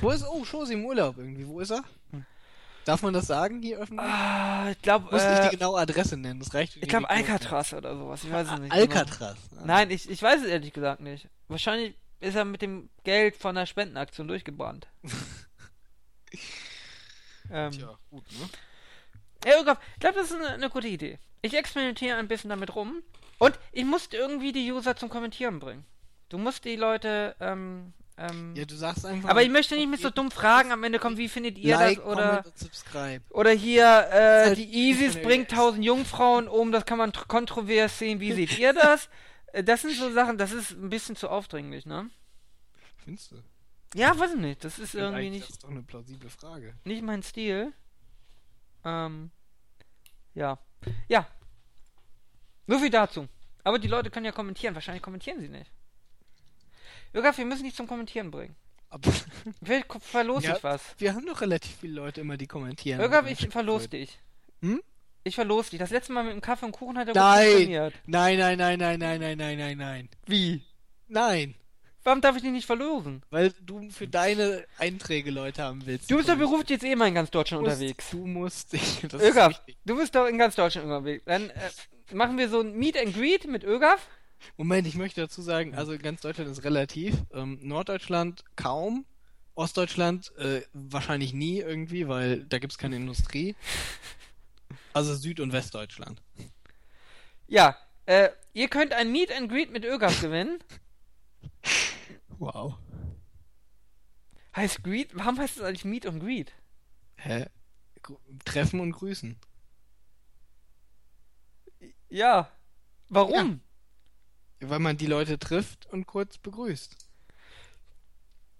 Wo 0.00 0.08
ist, 0.08 0.24
oh, 0.26 0.46
Shosi 0.46 0.72
im 0.72 0.86
Urlaub 0.86 1.18
irgendwie, 1.18 1.46
wo 1.46 1.60
ist 1.60 1.70
er? 1.70 1.84
Darf 2.86 3.02
man 3.02 3.12
das 3.12 3.26
sagen 3.26 3.60
hier 3.60 3.80
öffentlich? 3.80 4.08
Ah, 4.08 4.70
ich 4.70 4.80
glaube, 4.80 5.10
Muss 5.12 5.22
nicht 5.22 5.40
äh, 5.40 5.50
die 5.50 5.56
genaue 5.58 5.78
Adresse 5.78 6.16
nennen, 6.16 6.40
das 6.40 6.54
reicht. 6.54 6.78
ich 6.78 6.88
glaube 6.88 7.10
Alcatraz 7.10 7.74
oder 7.74 7.98
sowas. 7.98 8.24
Ich 8.24 8.32
weiß 8.32 8.46
es 8.46 8.58
nicht. 8.58 8.70
genau. 8.70 8.82
Alcatraz. 8.82 9.36
Nein, 9.62 9.90
ich, 9.90 10.08
ich 10.08 10.22
weiß 10.22 10.40
es 10.40 10.46
ehrlich 10.46 10.72
gesagt 10.72 11.02
nicht. 11.02 11.28
Wahrscheinlich 11.48 11.94
ist 12.20 12.34
er 12.34 12.46
mit 12.46 12.62
dem 12.62 12.88
Geld 13.04 13.36
von 13.36 13.54
der 13.56 13.66
Spendenaktion 13.66 14.26
durchgebrannt. 14.26 14.88
ähm, 17.52 17.72
Tja, 17.72 17.98
gut, 18.10 18.24
ne? 18.32 18.48
Irrgolf, 19.46 19.78
ich 19.94 20.00
glaube, 20.00 20.16
das 20.18 20.30
ist 20.30 20.36
eine, 20.36 20.48
eine 20.50 20.70
gute 20.70 20.88
Idee. 20.88 21.18
Ich 21.42 21.54
experimentiere 21.54 22.16
ein 22.16 22.28
bisschen 22.28 22.50
damit 22.50 22.74
rum. 22.74 23.02
Und 23.38 23.58
ich 23.72 23.84
muss 23.84 24.08
irgendwie 24.12 24.52
die 24.52 24.70
User 24.72 24.94
zum 24.94 25.08
Kommentieren 25.08 25.58
bringen. 25.58 25.84
Du 26.28 26.38
musst 26.38 26.64
die 26.64 26.76
Leute, 26.76 27.34
ähm, 27.40 27.92
ähm, 28.16 28.54
Ja, 28.54 28.64
du 28.64 28.76
sagst 28.76 29.04
einfach. 29.04 29.28
aber 29.28 29.42
ich 29.42 29.50
möchte 29.50 29.74
nicht 29.74 29.88
mit 29.90 30.00
so 30.00 30.10
dummen 30.10 30.30
Fragen 30.30 30.70
am 30.70 30.84
Ende 30.84 30.98
kommen, 31.00 31.16
wie 31.18 31.28
findet 31.28 31.58
ihr 31.58 31.74
like, 31.76 31.96
das? 31.98 32.06
Oder, 32.06 32.44
oder 33.30 33.50
hier, 33.50 34.08
äh, 34.12 34.54
die 34.54 34.90
ISIS 34.90 35.20
bringt 35.20 35.50
US. 35.50 35.58
tausend 35.58 35.84
Jungfrauen 35.84 36.46
um, 36.48 36.70
das 36.72 36.86
kann 36.86 36.98
man 36.98 37.10
tr- 37.10 37.26
kontrovers 37.26 37.98
sehen, 37.98 38.20
wie 38.20 38.32
seht 38.32 38.58
ihr 38.58 38.72
das? 38.72 39.08
Äh, 39.54 39.62
Das 39.64 39.82
sind 39.82 39.94
so 39.94 40.10
Sachen, 40.12 40.38
das 40.38 40.50
ist 40.52 40.70
ein 40.70 40.88
bisschen 40.88 41.14
zu 41.14 41.28
aufdringlich, 41.28 41.84
ne? 41.84 42.08
Findest 43.04 43.32
du? 43.32 43.36
Ja, 43.94 44.18
weiß 44.18 44.32
ich 44.34 44.40
nicht, 44.40 44.64
das 44.64 44.78
ist 44.78 44.94
irgendwie 44.94 45.28
nicht, 45.28 45.42
Das 45.42 45.50
ist 45.50 45.64
doch 45.64 45.68
eine 45.70 45.82
plausible 45.82 46.30
Frage. 46.30 46.72
nicht 46.84 47.02
mein 47.02 47.22
Stil. 47.22 47.72
Ähm, 48.84 49.30
ja. 50.34 50.58
Ja. 51.08 51.26
So 52.66 52.78
viel 52.78 52.90
dazu. 52.90 53.28
Aber 53.64 53.78
die 53.78 53.88
Leute 53.88 54.10
können 54.10 54.26
ja 54.26 54.32
kommentieren. 54.32 54.74
Wahrscheinlich 54.74 55.02
kommentieren 55.02 55.40
sie 55.40 55.48
nicht. 55.48 55.70
Jürgen, 57.12 57.36
wir 57.36 57.44
müssen 57.44 57.64
dich 57.64 57.74
zum 57.74 57.86
Kommentieren 57.86 58.30
bringen. 58.30 58.56
Vielleicht 59.62 59.86
verlose 60.02 60.46
Ja. 60.48 60.56
ich 60.56 60.62
was. 60.64 60.82
wir 60.98 61.14
haben 61.14 61.26
doch 61.26 61.40
relativ 61.40 61.76
viele 61.76 61.94
Leute 61.94 62.20
immer, 62.20 62.36
die 62.36 62.46
kommentieren. 62.46 63.00
Jürgen, 63.00 63.26
ich 63.28 63.48
verlose 63.48 63.88
dich. 63.88 64.18
Hm? 64.60 64.82
Ich 65.24 65.34
verlose 65.34 65.70
dich. 65.70 65.78
Das 65.78 65.90
letzte 65.90 66.12
Mal 66.12 66.24
mit 66.24 66.32
dem 66.32 66.40
Kaffee 66.40 66.66
und 66.66 66.72
Kuchen 66.72 66.98
hat 66.98 67.06
er 67.08 67.12
gut 67.14 67.22
Nein. 67.22 67.46
funktioniert. 67.46 67.94
Nein, 68.06 68.38
nein, 68.38 68.58
nein, 68.58 68.78
nein, 68.78 68.98
nein, 68.98 69.20
nein, 69.20 69.38
nein, 69.38 69.58
nein, 69.58 69.78
nein. 69.78 70.08
Wie? 70.26 70.62
Nein. 71.08 71.54
Warum 72.04 72.20
darf 72.20 72.34
ich 72.36 72.42
dich 72.42 72.50
nicht 72.50 72.66
verlosen? 72.66 73.22
Weil 73.30 73.52
du 73.64 73.88
für 73.90 74.08
deine 74.08 74.64
Einträge 74.78 75.30
Leute 75.30 75.62
haben 75.62 75.86
willst. 75.86 76.10
Du 76.10 76.16
bist 76.16 76.28
doch 76.28 76.36
beruflich 76.36 76.70
jetzt 76.70 76.84
eh 76.84 76.96
mal 76.96 77.06
in 77.08 77.14
ganz 77.14 77.30
Deutschland 77.30 77.64
Du 77.64 77.68
musst- 77.68 77.80
unterwegs. 77.80 78.10
Du 78.10 78.26
musst 78.26 78.72
dich. 78.72 79.00
Das 79.08 79.22
Ögaf, 79.22 79.60
du 79.84 79.96
bist 79.96 80.14
doch 80.14 80.26
in 80.26 80.36
ganz 80.38 80.56
Deutschland 80.56 80.86
unterwegs. 80.86 81.22
Dann 81.26 81.50
äh, 81.50 81.70
machen 82.12 82.36
wir 82.38 82.48
so 82.48 82.60
ein 82.60 82.76
Meet 82.76 82.96
and 82.98 83.14
Greet 83.14 83.46
mit 83.46 83.62
Ögaf. 83.62 84.06
Moment, 84.56 84.88
ich 84.88 84.96
möchte 84.96 85.20
dazu 85.20 85.40
sagen, 85.42 85.76
also 85.76 85.96
ganz 85.98 86.20
Deutschland 86.22 86.50
ist 86.50 86.64
relativ. 86.64 87.14
Ähm, 87.32 87.60
Norddeutschland 87.62 88.44
kaum. 88.56 89.04
Ostdeutschland 89.54 90.32
äh, 90.38 90.62
wahrscheinlich 90.72 91.32
nie 91.34 91.58
irgendwie, 91.60 92.08
weil 92.08 92.44
da 92.44 92.58
gibt's 92.58 92.78
keine 92.78 92.96
Industrie. 92.96 93.54
Also 94.92 95.14
Süd- 95.14 95.40
und 95.40 95.52
Westdeutschland. 95.52 96.20
Ja, 97.46 97.76
äh, 98.06 98.30
ihr 98.54 98.68
könnt 98.68 98.92
ein 98.92 99.12
Meet 99.12 99.30
and 99.30 99.48
Greet 99.50 99.70
mit 99.70 99.84
Ögaf 99.84 100.20
gewinnen. 100.20 100.58
Wow. 102.42 102.74
Heißt 104.56 104.82
Greet? 104.82 105.14
Warum 105.14 105.38
heißt 105.38 105.58
es 105.58 105.62
eigentlich 105.62 105.84
Meet 105.84 106.06
and 106.06 106.20
Greet? 106.20 106.52
Hä? 107.14 107.46
Treffen 108.44 108.80
und 108.80 108.90
grüßen. 108.90 109.36
Ja. 112.08 112.50
Warum? 113.08 113.60
Weil 114.58 114.80
man 114.80 114.96
die 114.96 115.06
Leute 115.06 115.38
trifft 115.38 115.86
und 115.86 116.06
kurz 116.06 116.36
begrüßt. 116.36 116.96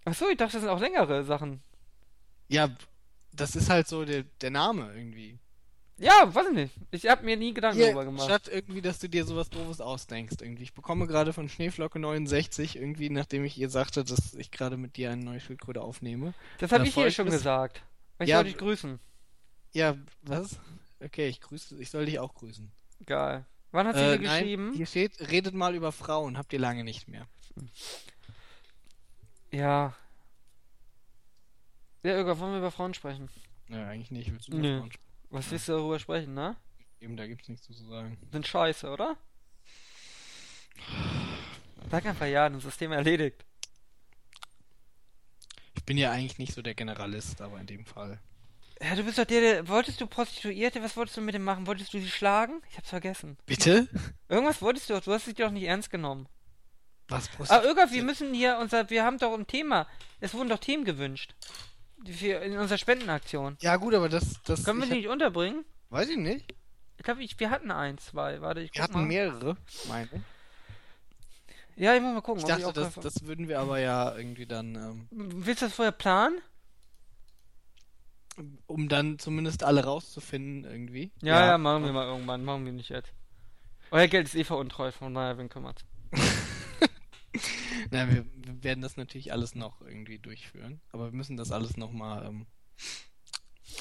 Achso, 0.04 0.28
ich 0.28 0.36
dachte, 0.36 0.52
das 0.52 0.62
sind 0.62 0.70
auch 0.70 0.80
längere 0.80 1.24
Sachen. 1.24 1.60
Ja, 2.46 2.70
das 3.32 3.56
ist 3.56 3.68
halt 3.68 3.88
so 3.88 4.04
der, 4.04 4.22
der 4.22 4.50
Name 4.52 4.94
irgendwie. 4.94 5.40
Ja, 5.98 6.34
weiß 6.34 6.48
ich 6.48 6.54
nicht. 6.54 6.74
Ich 6.90 7.06
hab 7.06 7.22
mir 7.22 7.36
nie 7.36 7.54
Gedanken 7.54 7.76
Hier, 7.78 7.86
darüber 7.88 8.04
gemacht. 8.06 8.24
statt 8.24 8.48
irgendwie, 8.50 8.82
dass 8.82 8.98
du 8.98 9.08
dir 9.08 9.24
sowas 9.24 9.50
doofes 9.50 9.80
ausdenkst 9.80 10.36
irgendwie. 10.40 10.64
Ich 10.64 10.74
bekomme 10.74 11.06
gerade 11.06 11.32
von 11.32 11.48
Schneeflocke 11.48 11.98
69 12.00 12.76
irgendwie, 12.76 13.08
nachdem 13.10 13.44
ich 13.44 13.56
ihr 13.58 13.68
sagte, 13.68 14.02
dass 14.02 14.34
ich 14.34 14.50
gerade 14.50 14.76
mit 14.76 14.96
dir 14.96 15.10
eine 15.10 15.22
neue 15.24 15.38
Schildkröte 15.40 15.80
aufnehme. 15.80 16.34
Das 16.58 16.72
habe 16.72 16.86
ich 16.86 16.94
hier 16.94 17.10
schon 17.10 17.30
gesagt. 17.30 17.82
Ich 18.18 18.28
Ja, 18.28 18.38
soll 18.38 18.44
dich 18.44 18.56
grüßen. 18.58 18.98
Ja, 19.72 19.96
was? 20.22 20.58
Okay, 21.00 21.28
ich 21.28 21.40
grüße, 21.40 21.76
ich 21.80 21.90
soll 21.90 22.06
dich 22.06 22.18
auch 22.18 22.34
grüßen. 22.34 22.70
Geil. 23.06 23.44
Wann 23.70 23.86
hat 23.86 23.96
sie 23.96 24.02
Äh, 24.02 24.18
dir 24.18 24.24
nein, 24.26 24.40
geschrieben? 24.40 24.72
hier 24.74 24.86
steht, 24.86 25.30
redet 25.30 25.54
mal 25.54 25.74
über 25.74 25.92
Frauen, 25.92 26.36
habt 26.36 26.52
ihr 26.52 26.58
lange 26.58 26.84
nicht 26.84 27.08
mehr. 27.08 27.26
Ja. 29.50 29.94
Ja, 32.02 32.18
Ögaf, 32.18 32.38
wollen 32.40 32.52
wir 32.52 32.58
über 32.58 32.70
Frauen 32.70 32.94
sprechen? 32.94 33.28
Ja, 33.68 33.86
eigentlich 33.88 34.10
nicht, 34.10 34.32
willst 34.32 34.48
du 34.48 34.52
über 34.52 34.62
Nö. 34.62 34.78
Frauen 34.78 34.92
sprechen? 34.92 35.11
Was 35.32 35.50
willst 35.50 35.66
du 35.66 35.72
darüber 35.72 35.98
sprechen, 35.98 36.34
ne? 36.34 36.56
Eben, 37.00 37.16
da 37.16 37.26
gibt's 37.26 37.48
nichts 37.48 37.66
zu 37.66 37.72
sagen. 37.72 38.18
Sind 38.30 38.46
scheiße, 38.46 38.88
oder? 38.90 39.16
Sag 41.90 42.04
einfach 42.04 42.26
ja, 42.26 42.48
das 42.50 42.76
Thema 42.76 42.96
erledigt. 42.96 43.44
Ich 45.74 45.84
bin 45.84 45.96
ja 45.96 46.10
eigentlich 46.12 46.38
nicht 46.38 46.52
so 46.54 46.60
der 46.60 46.74
Generalist, 46.74 47.40
aber 47.40 47.58
in 47.58 47.66
dem 47.66 47.86
Fall. 47.86 48.20
Ja, 48.82 48.94
du 48.94 49.04
bist 49.04 49.16
doch 49.16 49.24
der, 49.24 49.40
der. 49.40 49.68
Wolltest 49.68 50.00
du 50.02 50.06
Prostituierte? 50.06 50.82
Was 50.82 50.96
wolltest 50.98 51.16
du 51.16 51.22
mit 51.22 51.34
dem 51.34 51.44
machen? 51.44 51.66
Wolltest 51.66 51.94
du 51.94 51.98
sie 51.98 52.10
schlagen? 52.10 52.60
Ich 52.70 52.76
hab's 52.76 52.90
vergessen. 52.90 53.38
Bitte? 53.46 53.88
Irgendwas 54.28 54.60
wolltest 54.60 54.90
du 54.90 54.94
doch. 54.94 55.02
Du 55.02 55.12
hast 55.12 55.26
dich 55.26 55.34
doch 55.34 55.50
nicht 55.50 55.64
ernst 55.64 55.90
genommen. 55.90 56.28
Was 57.08 57.30
Ah, 57.50 57.62
Ögaf, 57.64 57.90
wir 57.92 58.02
müssen 58.02 58.34
hier 58.34 58.58
unser. 58.60 58.90
Wir 58.90 59.04
haben 59.04 59.18
doch 59.18 59.32
ein 59.32 59.46
Thema. 59.46 59.88
Es 60.20 60.34
wurden 60.34 60.50
doch 60.50 60.58
Themen 60.58 60.84
gewünscht. 60.84 61.34
In 62.04 62.58
unserer 62.58 62.78
Spendenaktion. 62.78 63.56
Ja 63.60 63.76
gut, 63.76 63.94
aber 63.94 64.08
das, 64.08 64.40
das 64.44 64.64
Können 64.64 64.78
wir 64.80 64.84
ich 64.84 64.90
die 64.90 64.96
nicht 64.98 65.08
unterbringen? 65.08 65.64
weiß 65.90 66.08
ich 66.08 66.16
nicht. 66.16 66.54
Ich 66.96 67.04
glaube, 67.04 67.22
ich, 67.22 67.38
wir 67.40 67.50
hatten 67.50 67.70
ein, 67.70 67.98
zwei. 67.98 68.40
Warte, 68.40 68.60
ich 68.60 68.70
guck 68.70 68.76
Wir 68.78 68.82
hatten 68.84 68.92
mal. 68.94 69.06
mehrere, 69.06 69.56
meine. 69.88 70.08
Ja, 71.76 71.94
ich 71.94 72.02
muss 72.02 72.12
mal 72.14 72.20
gucken. 72.20 72.40
Ich 72.42 72.46
dachte, 72.46 72.66
auch 72.66 72.72
das, 72.72 72.94
das 72.94 73.26
würden 73.26 73.48
wir 73.48 73.58
aber 73.60 73.78
ja 73.78 74.14
irgendwie 74.16 74.46
dann, 74.46 74.74
ähm, 74.74 75.08
Willst 75.10 75.62
du 75.62 75.66
das 75.66 75.74
vorher 75.74 75.92
planen? 75.92 76.38
um 78.66 78.88
dann 78.88 79.18
zumindest 79.18 79.62
alle 79.62 79.84
rauszufinden 79.84 80.64
irgendwie. 80.64 81.12
Ja, 81.20 81.44
ja, 81.46 81.58
machen 81.58 81.84
wir 81.84 81.92
mal 81.92 82.06
irgendwann. 82.06 82.44
Machen 82.44 82.64
wir 82.64 82.72
nicht 82.72 82.88
jetzt. 82.88 83.12
Euer 83.90 84.06
Geld 84.08 84.26
ist 84.26 84.34
eh 84.34 84.44
veruntreu, 84.44 84.90
von 84.90 85.12
daher, 85.12 85.36
wen 85.36 85.50
kümmert's? 85.50 85.84
Na, 87.90 88.08
wir, 88.10 88.24
wir 88.34 88.62
werden 88.64 88.80
das 88.82 88.96
natürlich 88.96 89.32
alles 89.32 89.54
noch 89.54 89.80
irgendwie 89.80 90.18
durchführen, 90.18 90.80
aber 90.90 91.06
wir 91.06 91.16
müssen 91.16 91.36
das 91.36 91.50
alles 91.52 91.76
nochmal 91.76 92.26
ähm, 92.26 92.46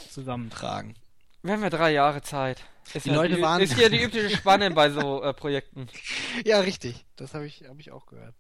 zusammentragen. 0.09 0.95
Wir 1.43 1.53
haben 1.53 1.63
ja 1.63 1.69
drei 1.69 1.91
Jahre 1.91 2.21
Zeit. 2.21 2.63
Ist 2.93 3.05
Die 3.05 3.09
ja 3.09 3.15
Leute 3.15 3.35
die, 3.35 3.41
waren- 3.41 3.61
Ist 3.61 3.77
ja 3.77 3.89
die 3.89 4.01
übliche 4.01 4.29
Spanne 4.35 4.69
bei 4.71 4.89
so 4.91 5.23
äh, 5.23 5.33
Projekten. 5.33 5.87
Ja, 6.45 6.59
richtig. 6.59 7.05
Das 7.15 7.33
habe 7.33 7.45
ich, 7.45 7.63
hab 7.67 7.77
ich 7.79 7.91
auch 7.91 8.05
gehört. 8.05 8.35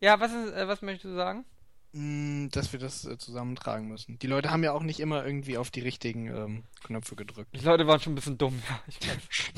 Ja, 0.00 0.18
was, 0.20 0.32
ist, 0.32 0.52
äh, 0.52 0.66
was 0.66 0.82
möchtest 0.82 1.04
du 1.12 1.14
sagen? 1.16 1.44
Mm, 1.92 2.48
dass 2.48 2.72
wir 2.72 2.80
das 2.80 3.04
äh, 3.04 3.18
zusammentragen 3.18 3.86
müssen. 3.86 4.18
Die 4.18 4.26
Leute 4.26 4.50
haben 4.50 4.64
ja 4.64 4.72
auch 4.72 4.82
nicht 4.82 4.98
immer 4.98 5.24
irgendwie 5.26 5.58
auf 5.58 5.70
die 5.70 5.80
richtigen 5.80 6.28
ähm, 6.28 6.64
Knöpfe 6.84 7.16
gedrückt. 7.16 7.54
Die 7.54 7.64
Leute 7.64 7.86
waren 7.86 8.00
schon 8.00 8.12
ein 8.12 8.16
bisschen 8.16 8.38
dumm, 8.38 8.62
ja. 9.02 9.12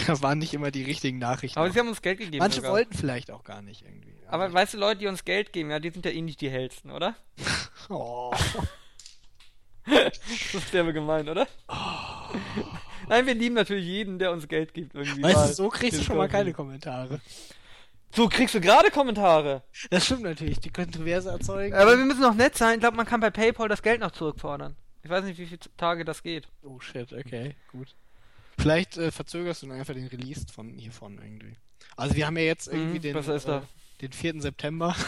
Da 0.06 0.20
waren 0.22 0.38
nicht 0.38 0.52
immer 0.52 0.70
die 0.72 0.82
richtigen 0.82 1.18
Nachrichten. 1.18 1.58
Aber 1.58 1.68
auf. 1.68 1.74
sie 1.74 1.78
haben 1.80 1.88
uns 1.88 2.02
Geld 2.02 2.18
gegeben. 2.18 2.38
Manche 2.38 2.56
sogar. 2.56 2.72
wollten 2.72 2.92
vielleicht 2.94 3.30
auch 3.30 3.44
gar 3.44 3.62
nicht 3.62 3.82
irgendwie. 3.82 4.14
Aber 4.28 4.52
weißt 4.52 4.74
du, 4.74 4.78
Leute, 4.78 5.00
die 5.00 5.06
uns 5.06 5.24
Geld 5.24 5.52
geben, 5.52 5.70
ja, 5.70 5.78
die 5.78 5.90
sind 5.90 6.04
ja 6.04 6.10
eh 6.10 6.20
nicht 6.22 6.40
die 6.40 6.50
hellsten, 6.50 6.90
oder? 6.90 7.14
oh. 7.88 8.32
Das 9.86 10.54
ist 10.54 10.72
derbe 10.72 10.92
gemein, 10.92 11.28
oder? 11.28 11.46
Nein, 13.08 13.26
wir 13.26 13.34
lieben 13.34 13.54
natürlich 13.54 13.86
jeden, 13.86 14.18
der 14.18 14.32
uns 14.32 14.48
Geld 14.48 14.72
gibt. 14.72 14.94
Irgendwie 14.94 15.22
Weißt 15.22 15.36
mal. 15.36 15.48
du, 15.48 15.54
so 15.54 15.68
kriegst 15.68 16.00
du 16.00 16.04
schon 16.04 16.16
mal 16.16 16.28
keine 16.28 16.52
Kommentare. 16.52 17.20
So 18.14 18.28
kriegst 18.28 18.54
du 18.54 18.60
gerade 18.60 18.90
Kommentare. 18.90 19.62
Das 19.90 20.06
stimmt 20.06 20.22
natürlich, 20.22 20.60
die 20.60 20.70
Kontroverse 20.70 21.30
erzeugen. 21.30 21.74
Aber 21.74 21.98
wir 21.98 22.04
müssen 22.04 22.20
noch 22.22 22.34
nett 22.34 22.56
sein. 22.56 22.74
Ich 22.74 22.80
glaube, 22.80 22.96
man 22.96 23.06
kann 23.06 23.20
bei 23.20 23.30
PayPal 23.30 23.68
das 23.68 23.82
Geld 23.82 24.00
noch 24.00 24.12
zurückfordern. 24.12 24.76
Ich 25.02 25.10
weiß 25.10 25.24
nicht, 25.24 25.38
wie 25.38 25.46
viele 25.46 25.60
Tage 25.76 26.04
das 26.04 26.22
geht. 26.22 26.48
Oh 26.62 26.80
shit, 26.80 27.12
okay, 27.12 27.56
gut. 27.70 27.94
Vielleicht 28.58 28.96
äh, 28.96 29.10
verzögerst 29.10 29.62
du 29.62 29.66
dann 29.66 29.78
einfach 29.78 29.94
den 29.94 30.06
Release 30.06 30.46
von 30.50 30.78
hiervon 30.78 31.18
irgendwie. 31.22 31.56
Also 31.96 32.14
wir 32.14 32.26
haben 32.26 32.36
ja 32.38 32.44
jetzt 32.44 32.68
irgendwie 32.68 32.98
Mhm, 32.98 33.02
den, 33.02 33.12
besser 33.14 33.34
ist 33.34 33.44
äh, 33.44 33.48
da. 33.48 33.62
Den 34.00 34.12
4. 34.12 34.40
September. 34.40 34.94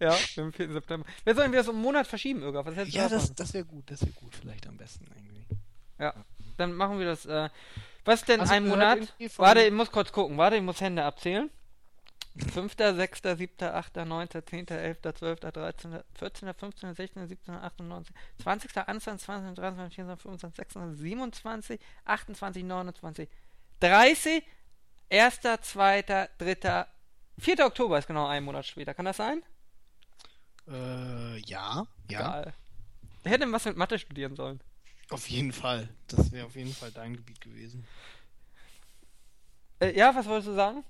Ja, 0.00 0.16
am 0.36 0.52
4. 0.52 0.72
September. 0.72 1.06
Wir 1.24 1.34
sollen 1.34 1.50
wir 1.50 1.58
das 1.58 1.68
um 1.68 1.74
einen 1.74 1.82
Monat 1.82 2.06
verschieben, 2.06 2.42
Irga. 2.42 2.64
Was 2.64 2.76
hältst 2.76 2.94
du 2.94 2.98
ja, 2.98 3.08
das, 3.08 3.34
das 3.34 3.52
wäre 3.52 3.64
gut, 3.64 3.90
das 3.90 4.00
wäre 4.02 4.12
gut, 4.12 4.34
vielleicht 4.34 4.66
am 4.68 4.76
besten 4.76 5.06
irgendwie. 5.14 5.44
Ja, 5.98 6.14
dann 6.56 6.74
machen 6.74 6.98
wir 6.98 7.06
das. 7.06 7.26
Äh, 7.26 7.48
was 8.04 8.24
denn 8.24 8.40
du 8.40 8.48
ein 8.48 8.66
Monat? 8.66 9.12
Warte, 9.36 9.62
ich 9.62 9.72
muss 9.72 9.90
kurz 9.90 10.12
gucken. 10.12 10.38
Warte, 10.38 10.56
ich 10.56 10.62
muss 10.62 10.80
Hände 10.80 11.04
abzählen. 11.04 11.50
5., 12.52 12.76
6., 12.78 13.22
7., 13.22 13.48
8., 13.60 13.96
9., 13.96 14.28
10., 14.46 14.68
11., 14.68 14.98
12., 15.02 15.40
13., 15.40 16.00
14., 16.14 16.54
15., 16.54 16.94
16., 16.94 17.26
17., 17.26 17.54
18., 17.54 17.88
19., 17.88 18.14
20., 18.40 18.76
21., 18.76 19.26
22., 19.26 19.56
23., 19.56 19.94
24., 19.96 20.22
25., 20.22 20.56
26., 20.56 21.00
27., 21.00 21.80
28., 22.04 22.64
29., 22.64 23.28
30., 23.80 24.42
1., 25.10 25.40
2., 25.62 26.02
3., 26.38 26.86
4. 27.38 27.66
Oktober 27.66 27.98
ist 27.98 28.06
genau 28.06 28.26
ein 28.26 28.44
Monat 28.44 28.66
später. 28.66 28.94
Kann 28.94 29.04
das 29.04 29.16
sein? 29.16 29.42
Äh, 30.66 31.38
ja, 31.38 31.86
ja. 32.10 32.52
Er 33.24 33.30
hätte 33.30 33.50
was 33.50 33.64
mit 33.64 33.76
Mathe 33.76 33.98
studieren 33.98 34.36
sollen. 34.36 34.60
Auf 35.10 35.28
jeden 35.28 35.52
Fall. 35.52 35.88
Das 36.08 36.32
wäre 36.32 36.46
auf 36.46 36.56
jeden 36.56 36.74
Fall 36.74 36.90
dein 36.90 37.14
Gebiet 37.14 37.40
gewesen. 37.40 37.86
Äh, 39.80 39.96
ja, 39.96 40.14
was 40.14 40.26
wolltest 40.26 40.48
du 40.48 40.54
sagen? 40.54 40.84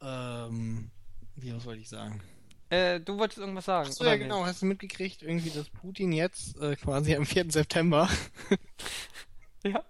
Ähm, 0.00 0.90
wie 1.34 1.54
was 1.54 1.64
wollte 1.64 1.82
ich 1.82 1.88
sagen? 1.88 2.22
Äh, 2.70 3.00
du 3.00 3.18
wolltest 3.18 3.38
irgendwas 3.38 3.66
sagen. 3.66 3.88
Achso, 3.88 4.04
ja 4.04 4.16
genau. 4.16 4.44
Hast 4.46 4.62
du 4.62 4.66
mitgekriegt, 4.66 5.22
irgendwie, 5.22 5.50
dass 5.50 5.68
Putin 5.68 6.12
jetzt 6.12 6.56
äh, 6.58 6.76
quasi 6.76 7.14
am 7.14 7.26
4. 7.26 7.50
September? 7.50 8.08
Ja. 9.64 9.84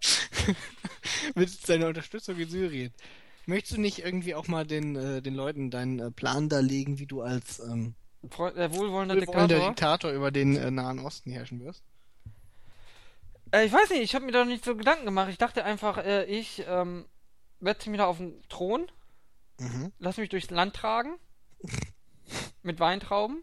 mit 1.35 1.51
seiner 1.51 1.89
Unterstützung 1.89 2.39
in 2.39 2.49
Syrien. 2.49 2.93
Möchtest 3.47 3.77
du 3.77 3.81
nicht 3.81 4.01
irgendwie 4.01 4.35
auch 4.35 4.49
mal 4.49 4.67
den, 4.67 4.97
äh, 4.97 5.23
den 5.23 5.35
Leuten 5.35 5.71
deinen 5.71 6.01
äh, 6.01 6.11
Plan 6.11 6.49
darlegen, 6.49 6.99
wie 6.99 7.07
du 7.07 7.23
als 7.23 7.61
ähm, 7.61 7.95
Freund, 8.29 8.57
wohlwollende 8.57 9.15
wohlwollender 9.15 9.15
Diktator. 9.17 9.69
Diktator 9.69 10.11
über 10.13 10.31
den 10.31 10.57
äh, 10.57 10.71
Nahen 10.71 10.99
Osten 10.99 11.31
herrschen 11.31 11.65
wirst? 11.65 11.85
Äh, 13.53 13.67
ich 13.67 13.73
weiß 13.73 13.91
nicht, 13.91 14.03
ich 14.03 14.15
habe 14.15 14.25
mir 14.25 14.33
da 14.33 14.45
nicht 14.45 14.65
so 14.65 14.75
Gedanken 14.77 15.05
gemacht. 15.05 15.31
Ich 15.31 15.39
dachte 15.39 15.65
einfach, 15.65 15.99
äh, 15.99 16.25
ich 16.25 16.65
ähm, 16.67 17.05
setze 17.61 17.89
mich 17.91 17.99
da 17.99 18.07
auf 18.07 18.19
den 18.19 18.43
Thron, 18.49 18.91
Mhm. 19.59 19.91
lass 19.99 20.19
mich 20.19 20.29
durchs 20.29 20.51
Land 20.51 20.75
tragen. 20.75 21.17
mit 22.63 22.81
Weintrauben. 22.81 23.43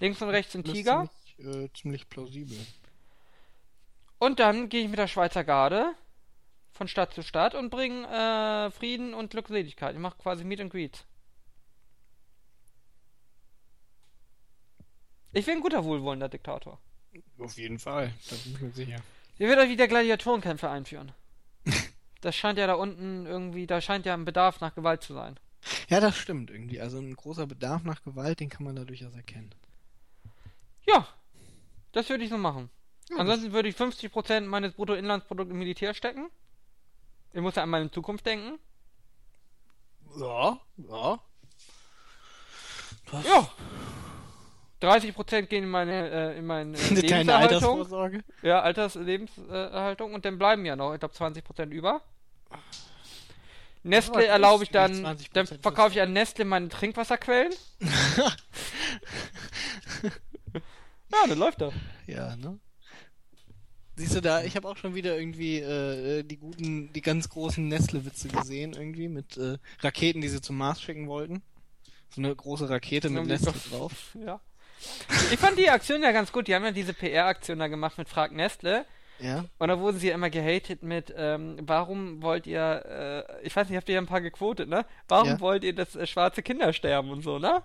Links 0.00 0.22
und 0.22 0.30
rechts 0.30 0.54
ein 0.54 0.64
Tiger. 0.64 1.08
Ziemlich, 1.36 1.56
äh, 1.56 1.72
ziemlich 1.72 2.08
plausibel. 2.08 2.56
Und 4.18 4.40
dann 4.40 4.68
gehe 4.68 4.82
ich 4.82 4.88
mit 4.88 4.98
der 4.98 5.06
Schweizer 5.06 5.44
Garde 5.44 5.94
von 6.72 6.88
Stadt 6.88 7.12
zu 7.12 7.22
Stadt 7.22 7.54
und 7.54 7.70
bringe 7.70 8.06
äh, 8.06 8.70
Frieden 8.70 9.14
und 9.14 9.30
Glückseligkeit. 9.30 9.94
Ich 9.94 10.00
mache 10.00 10.18
quasi 10.18 10.44
Meet 10.44 10.60
and 10.60 10.72
Greet. 10.72 11.04
Ich 15.32 15.44
bin 15.44 15.56
ein 15.56 15.60
guter, 15.60 15.84
wohlwollender 15.84 16.28
Diktator. 16.28 16.78
Auf 17.38 17.56
jeden 17.56 17.78
Fall, 17.78 18.12
da 18.28 18.36
bin 18.36 18.54
ich 18.54 18.60
mir 18.60 18.70
sicher. 18.70 19.02
Ich 19.36 19.46
will 19.46 19.58
euch 19.58 19.68
wieder 19.68 19.88
Gladiatorenkämpfe 19.88 20.68
einführen. 20.68 21.12
Das 22.20 22.34
scheint 22.34 22.58
ja 22.58 22.66
da 22.66 22.74
unten 22.74 23.26
irgendwie, 23.26 23.68
da 23.68 23.80
scheint 23.80 24.04
ja 24.04 24.12
ein 24.12 24.24
Bedarf 24.24 24.60
nach 24.60 24.74
Gewalt 24.74 25.04
zu 25.04 25.14
sein. 25.14 25.38
Ja, 25.88 26.00
das 26.00 26.16
stimmt 26.16 26.50
irgendwie. 26.50 26.80
Also 26.80 26.98
ein 26.98 27.14
großer 27.14 27.46
Bedarf 27.46 27.84
nach 27.84 28.02
Gewalt, 28.02 28.40
den 28.40 28.48
kann 28.48 28.64
man 28.64 28.74
da 28.74 28.84
durchaus 28.84 29.14
erkennen. 29.14 29.54
Ja, 30.84 31.06
das 31.92 32.08
würde 32.08 32.24
ich 32.24 32.30
so 32.30 32.36
machen. 32.36 32.70
Ansonsten 33.16 33.52
würde 33.52 33.68
ich 33.68 33.76
50% 33.76 34.42
meines 34.42 34.74
Bruttoinlandsprodukts 34.74 35.50
im 35.50 35.58
Militär 35.58 35.94
stecken. 35.94 36.28
Ich 37.32 37.40
muss 37.40 37.54
ja 37.54 37.62
an 37.62 37.70
meine 37.70 37.90
Zukunft 37.90 38.26
denken. 38.26 38.58
Ja, 40.18 40.58
ja. 40.76 41.18
Das 43.10 43.24
Ja. 43.26 43.50
30% 44.80 45.42
gehen 45.42 45.64
in 45.64 45.70
meine, 45.70 46.10
äh, 46.10 46.38
in 46.38 46.46
meine 46.46 46.76
äh, 46.78 46.94
Lebenserhaltung. 46.94 47.34
Altersvorsorge. 47.34 48.24
Ja, 48.42 48.60
Alterslebenserhaltung. 48.60 50.14
Und 50.14 50.24
dann 50.24 50.38
bleiben 50.38 50.64
ja 50.64 50.76
noch, 50.76 50.94
ich 50.94 51.00
glaube, 51.00 51.14
20% 51.14 51.70
über. 51.70 52.00
Nestle 53.82 54.26
erlaube 54.26 54.64
ich 54.64 54.70
dann, 54.70 55.04
20% 55.04 55.28
dann 55.32 55.46
verkaufe 55.46 55.92
ich 55.92 56.00
an 56.00 56.12
Nestle 56.12 56.44
meine 56.44 56.68
Trinkwasserquellen. 56.68 57.52
Ja, 61.10 61.26
das 61.26 61.38
läuft 61.38 61.62
doch. 61.62 61.72
Ja, 62.06 62.36
ne? 62.36 62.58
Siehst 63.98 64.14
du 64.14 64.20
da, 64.22 64.42
ich 64.44 64.54
habe 64.56 64.68
auch 64.68 64.76
schon 64.76 64.94
wieder 64.94 65.18
irgendwie 65.18 65.58
äh, 65.58 66.22
die 66.22 66.36
guten, 66.36 66.92
die 66.92 67.00
ganz 67.02 67.28
großen 67.28 67.66
Nestle-Witze 67.66 68.28
gesehen, 68.28 68.72
irgendwie, 68.74 69.08
mit 69.08 69.36
äh, 69.36 69.58
Raketen, 69.80 70.20
die 70.20 70.28
sie 70.28 70.40
zum 70.40 70.56
Mars 70.56 70.80
schicken 70.80 71.08
wollten. 71.08 71.42
So 72.10 72.20
eine 72.22 72.34
große 72.34 72.70
Rakete 72.70 73.10
mit 73.10 73.26
Nestle 73.26 73.52
drauf. 73.70 74.16
Ja. 74.24 74.40
Ich 75.32 75.38
fand 75.40 75.58
die 75.58 75.68
Aktion 75.68 76.04
ja 76.04 76.12
ganz 76.12 76.30
gut. 76.30 76.46
Die 76.46 76.54
haben 76.54 76.64
ja 76.64 76.70
diese 76.70 76.94
PR-Aktion 76.94 77.58
da 77.58 77.66
gemacht 77.66 77.98
mit 77.98 78.08
Frag 78.08 78.30
Nestle. 78.30 78.86
Ja. 79.18 79.44
Und 79.58 79.66
da 79.68 79.80
wurden 79.80 79.98
sie 79.98 80.06
ja 80.08 80.14
immer 80.14 80.30
gehatet 80.30 80.84
mit, 80.84 81.12
ähm, 81.16 81.56
warum 81.62 82.22
wollt 82.22 82.46
ihr, 82.46 83.26
äh, 83.40 83.44
ich 83.44 83.56
weiß 83.56 83.68
nicht, 83.68 83.76
habt 83.76 83.88
ihr 83.88 83.96
ja 83.96 84.00
ein 84.00 84.06
paar 84.06 84.20
gequotet, 84.20 84.68
ne? 84.68 84.86
Warum 85.08 85.28
Ja. 85.30 85.40
wollt 85.40 85.64
ihr, 85.64 85.74
dass 85.74 85.96
äh, 85.96 86.06
schwarze 86.06 86.42
Kinder 86.44 86.72
sterben 86.72 87.10
und 87.10 87.22
so, 87.22 87.40
ne? 87.40 87.62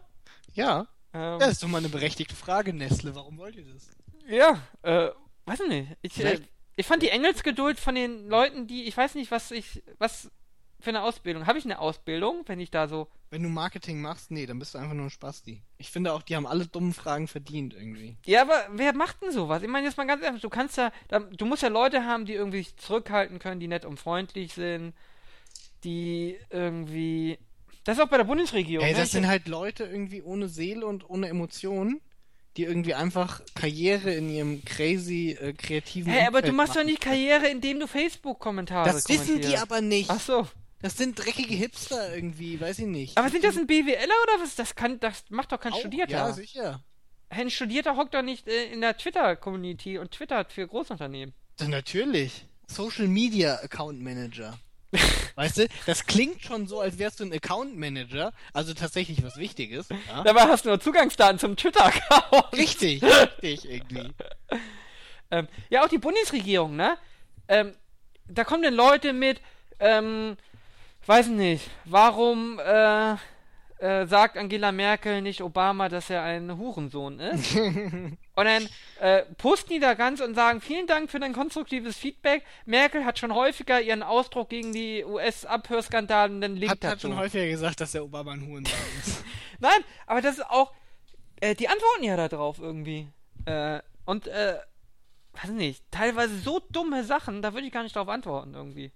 Ja. 0.56 0.88
Ähm, 1.14 1.38
Das 1.38 1.52
ist 1.52 1.62
doch 1.62 1.68
mal 1.68 1.78
eine 1.78 1.90
berechtigte 1.90 2.34
Frage, 2.36 2.74
Nestle. 2.74 3.14
Warum 3.14 3.38
wollt 3.38 3.56
ihr 3.56 3.66
das? 3.72 3.92
ja, 4.28 4.60
äh, 4.82 5.10
weiß 5.46 5.60
nicht. 5.68 5.90
Ich, 6.02 6.24
äh, 6.24 6.40
ich 6.76 6.86
fand 6.86 7.04
die 7.04 7.10
Engelsgeduld 7.10 7.80
von 7.80 7.96
den 7.96 8.28
Leuten, 8.30 8.68
die, 8.68 8.84
ich 8.84 8.96
weiß 8.98 9.16
nicht, 9.16 9.32
was 9.32 9.52
ich, 9.52 9.84
was 10.00 10.32
für 10.80 10.90
eine 10.90 11.02
Ausbildung. 11.04 11.46
Habe 11.48 11.58
ich 11.60 11.66
eine 11.66 11.80
Ausbildung, 11.80 12.44
wenn 12.48 12.60
ich 12.60 12.70
da 12.72 12.88
so. 12.88 13.08
Wenn 13.30 13.42
du 13.44 13.50
Marketing 13.50 14.02
machst, 14.02 14.32
nee, 14.32 14.46
dann 14.46 14.60
bist 14.60 14.74
du 14.76 14.80
einfach 14.80 14.94
nur 14.94 15.06
ein 15.06 15.10
Spasti. 15.10 15.64
Ich 15.78 15.90
finde 15.90 16.14
auch, 16.14 16.22
die 16.22 16.36
haben 16.36 16.46
alle 16.46 16.68
dummen 16.68 16.94
Fragen 16.94 17.28
verdient, 17.28 17.74
irgendwie. 17.74 18.16
Ja, 18.26 18.42
aber 18.44 18.68
wer 18.72 18.94
macht 18.94 19.22
denn 19.22 19.32
sowas? 19.32 19.64
Ich 19.64 19.70
meine 19.70 19.88
jetzt 19.88 19.98
mal 19.98 20.06
ganz 20.06 20.22
ehrlich, 20.24 20.42
du 20.42 20.50
kannst 20.50 20.78
ja, 20.78 20.92
du 21.10 21.46
musst 21.46 21.64
ja 21.64 21.70
Leute 21.70 22.06
haben, 22.06 22.26
die 22.26 22.34
irgendwie 22.34 22.58
sich 22.60 22.76
zurückhalten 22.78 23.40
können, 23.40 23.60
die 23.60 23.68
nett 23.68 23.86
und 23.86 24.00
freundlich 24.00 24.54
sind, 24.54 24.94
die 25.84 26.38
irgendwie. 26.50 27.38
Das 27.86 27.98
ist 27.98 28.04
auch 28.04 28.10
bei 28.10 28.18
der 28.18 28.24
Bundesregierung. 28.24 28.86
Ey, 28.86 28.94
ne? 28.94 28.98
das 29.00 29.08
Ich- 29.08 29.14
sind 29.14 29.28
halt 29.28 29.48
Leute 29.48 29.84
irgendwie 29.86 30.22
ohne 30.22 30.48
Seele 30.48 30.86
und 30.86 31.10
ohne 31.10 31.28
Emotionen, 31.28 32.02
die 32.58 32.64
irgendwie 32.64 32.94
einfach 32.94 33.42
Karriere 33.56 34.14
in 34.14 34.30
ihrem 34.30 34.64
crazy 34.66 35.38
äh, 35.40 35.54
kreativen 35.54 36.12
Hä, 36.12 36.28
aber 36.28 36.42
du 36.42 36.52
machst 36.52 36.76
doch 36.76 36.84
nicht 36.84 37.02
Karriere, 37.02 37.48
indem 37.48 37.80
du 37.80 37.88
Facebook-Kommentare 37.88 38.92
Das 38.92 39.08
wissen 39.10 39.42
die 39.42 39.58
aber 39.58 39.82
nicht. 39.82 40.10
Ach 40.10 40.20
so. 40.20 40.48
Das 40.82 40.98
sind 40.98 41.18
dreckige 41.18 41.56
Hipster 41.56 42.14
irgendwie, 42.14 42.60
weiß 42.60 42.80
ich 42.80 42.88
nicht. 42.88 43.18
Aber 43.18 43.30
sind 43.30 43.44
das 43.44 43.58
ein 43.58 43.68
BWLer 43.68 44.04
oder 44.04 44.44
was? 44.44 44.56
Das 44.56 44.76
kann, 44.76 45.00
das 45.00 45.24
macht 45.30 45.52
doch 45.54 45.60
kein 45.60 45.72
Auch, 45.72 45.80
Studierter. 45.80 46.12
Ja, 46.12 46.34
sicher. 46.34 46.84
Ein 47.30 47.50
Studierter 47.50 47.96
hockt 47.96 48.14
doch 48.14 48.22
nicht 48.22 48.48
äh, 48.48 48.66
in 48.72 48.82
der 48.82 48.98
Twitter-Community 48.98 49.98
und 49.98 50.12
twittert 50.12 50.52
für 50.52 50.68
Großunternehmen. 50.68 51.34
Ja, 51.60 51.70
natürlich. 51.70 52.46
Social 52.68 53.08
Media 53.08 53.56
Account 53.64 54.02
Manager. 54.02 54.60
weißt 55.36 55.58
du, 55.58 55.68
das 55.86 56.06
klingt 56.06 56.42
schon 56.42 56.68
so, 56.68 56.80
als 56.80 56.98
wärst 56.98 57.20
du 57.20 57.26
ein 57.26 57.34
Account 57.34 57.78
Manager, 57.78 58.34
also 58.54 58.74
tatsächlich 58.74 59.24
was 59.24 59.38
Wichtiges. 59.38 59.90
Ja? 59.90 60.24
Dabei 60.24 60.42
hast 60.44 60.66
du 60.66 60.70
nur 60.70 60.80
Zugangsdaten 60.80 61.40
zum 61.40 61.56
Twitter-Account. 61.56 62.54
Richtig, 62.54 63.04
richtig 63.42 63.70
irgendwie. 63.70 64.14
Ähm, 65.32 65.48
ja, 65.70 65.84
auch 65.84 65.90
die 65.90 65.98
Bundesregierung, 65.98 66.76
ne? 66.76 66.98
Ähm, 67.48 67.74
da 68.28 68.44
kommen 68.44 68.64
dann 68.64 68.74
Leute 68.74 69.14
mit, 69.14 69.42
ähm, 69.80 70.38
weiß 71.06 71.28
nicht, 71.28 71.70
warum 71.86 72.60
äh, 72.60 73.14
äh, 73.80 74.08
sagt 74.08 74.38
Angela 74.38 74.72
Merkel 74.72 75.22
nicht 75.22 75.42
Obama, 75.42 75.90
dass 75.90 76.10
er 76.10 76.24
ein 76.24 76.58
Hurensohn 76.58 77.20
ist? 77.20 77.56
und 78.36 78.46
dann 78.46 78.70
äh, 79.00 79.24
posten 79.38 79.74
die 79.74 79.80
da 79.80 79.94
ganz 79.94 80.22
und 80.22 80.34
sagen, 80.34 80.60
vielen 80.60 80.88
Dank 80.88 81.12
für 81.12 81.20
dein 81.20 81.34
konstruktives 81.34 81.98
Feedback. 81.98 82.44
Merkel 82.66 83.06
hat 83.06 83.20
schon 83.20 83.34
häufiger 83.34 83.80
ihren 83.82 84.02
Ausdruck 84.02 84.50
gegen 84.50 84.72
die 84.74 85.04
US-Abhörskandale 85.06 86.34
und 86.34 86.42
dann 86.42 86.56
Link 86.56 86.72
Hat, 86.72 86.84
hat 86.84 86.94
dazu. 86.94 87.08
schon 87.08 87.18
häufiger 87.18 87.48
gesagt, 87.48 87.82
dass 87.82 87.92
der 87.92 88.04
Obama 88.04 88.32
ein 88.32 88.48
Hurensohn 88.48 88.74
ist. 89.00 89.24
Nein, 89.60 89.84
aber 90.08 90.22
das 90.22 90.38
ist 90.40 90.50
auch. 90.50 90.74
Äh, 91.42 91.56
die 91.56 91.68
antworten 91.68 92.04
ja 92.04 92.18
da 92.18 92.28
drauf 92.28 92.58
irgendwie. 92.60 93.08
Äh, 93.46 93.82
und, 94.06 94.28
äh, 94.28 94.58
weiß 95.34 95.52
nicht, 95.52 95.84
teilweise 95.92 96.38
so 96.40 96.60
dumme 96.72 97.04
Sachen, 97.04 97.42
da 97.42 97.54
würde 97.54 97.68
ich 97.68 97.74
gar 97.74 97.84
nicht 97.84 97.96
drauf 97.96 98.10
antworten 98.10 98.54
irgendwie. 98.54 98.92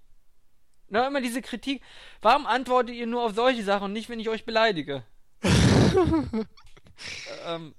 Na, 0.88 1.06
immer 1.06 1.20
diese 1.20 1.42
Kritik. 1.42 1.82
Warum 2.22 2.46
antwortet 2.46 2.94
ihr 2.94 3.06
nur 3.06 3.22
auf 3.24 3.34
solche 3.34 3.62
Sachen 3.62 3.84
und 3.84 3.92
nicht, 3.92 4.08
wenn 4.08 4.20
ich 4.20 4.28
euch 4.28 4.44
beleidige? 4.44 5.04
ähm, 7.46 7.74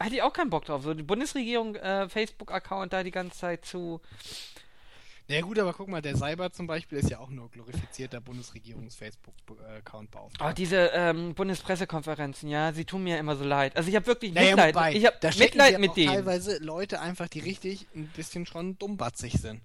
hätte 0.00 0.14
ich 0.16 0.22
auch 0.22 0.32
keinen 0.32 0.50
Bock 0.50 0.64
drauf. 0.64 0.82
So, 0.82 0.94
die 0.94 1.02
Bundesregierung, 1.02 1.74
äh, 1.76 2.08
Facebook-Account 2.08 2.92
da 2.92 3.02
die 3.02 3.10
ganze 3.10 3.38
Zeit 3.38 3.64
zu. 3.64 4.00
Ja 5.26 5.40
gut, 5.40 5.58
aber 5.58 5.72
guck 5.72 5.88
mal, 5.88 6.02
der 6.02 6.16
Cyber 6.16 6.52
zum 6.52 6.66
Beispiel 6.66 6.98
ist 6.98 7.08
ja 7.08 7.18
auch 7.18 7.30
nur 7.30 7.50
glorifizierter 7.50 8.20
Bundesregierungs-Facebook-Account 8.20 10.08
Oh, 10.12 10.18
beauftragt. 10.18 10.58
diese 10.58 10.90
ähm, 10.92 11.34
Bundespressekonferenzen, 11.34 12.48
ja, 12.50 12.72
sie 12.72 12.84
tun 12.84 13.04
mir 13.04 13.18
immer 13.18 13.34
so 13.36 13.44
leid. 13.44 13.76
Also 13.76 13.88
ich 13.88 13.96
habe 13.96 14.06
wirklich 14.06 14.32
Naja, 14.34 14.50
Mitleid. 14.50 14.74
wobei, 14.74 14.92
ich 14.94 15.06
habe 15.06 15.16
Mitleid 15.38 15.78
mit 15.80 15.96
denen. 15.96 16.12
teilweise 16.12 16.58
Leute 16.58 17.00
einfach, 17.00 17.28
die 17.28 17.40
richtig 17.40 17.86
ein 17.94 18.08
bisschen 18.08 18.44
schon 18.46 18.78
dummbatzig 18.78 19.34
sind. 19.40 19.62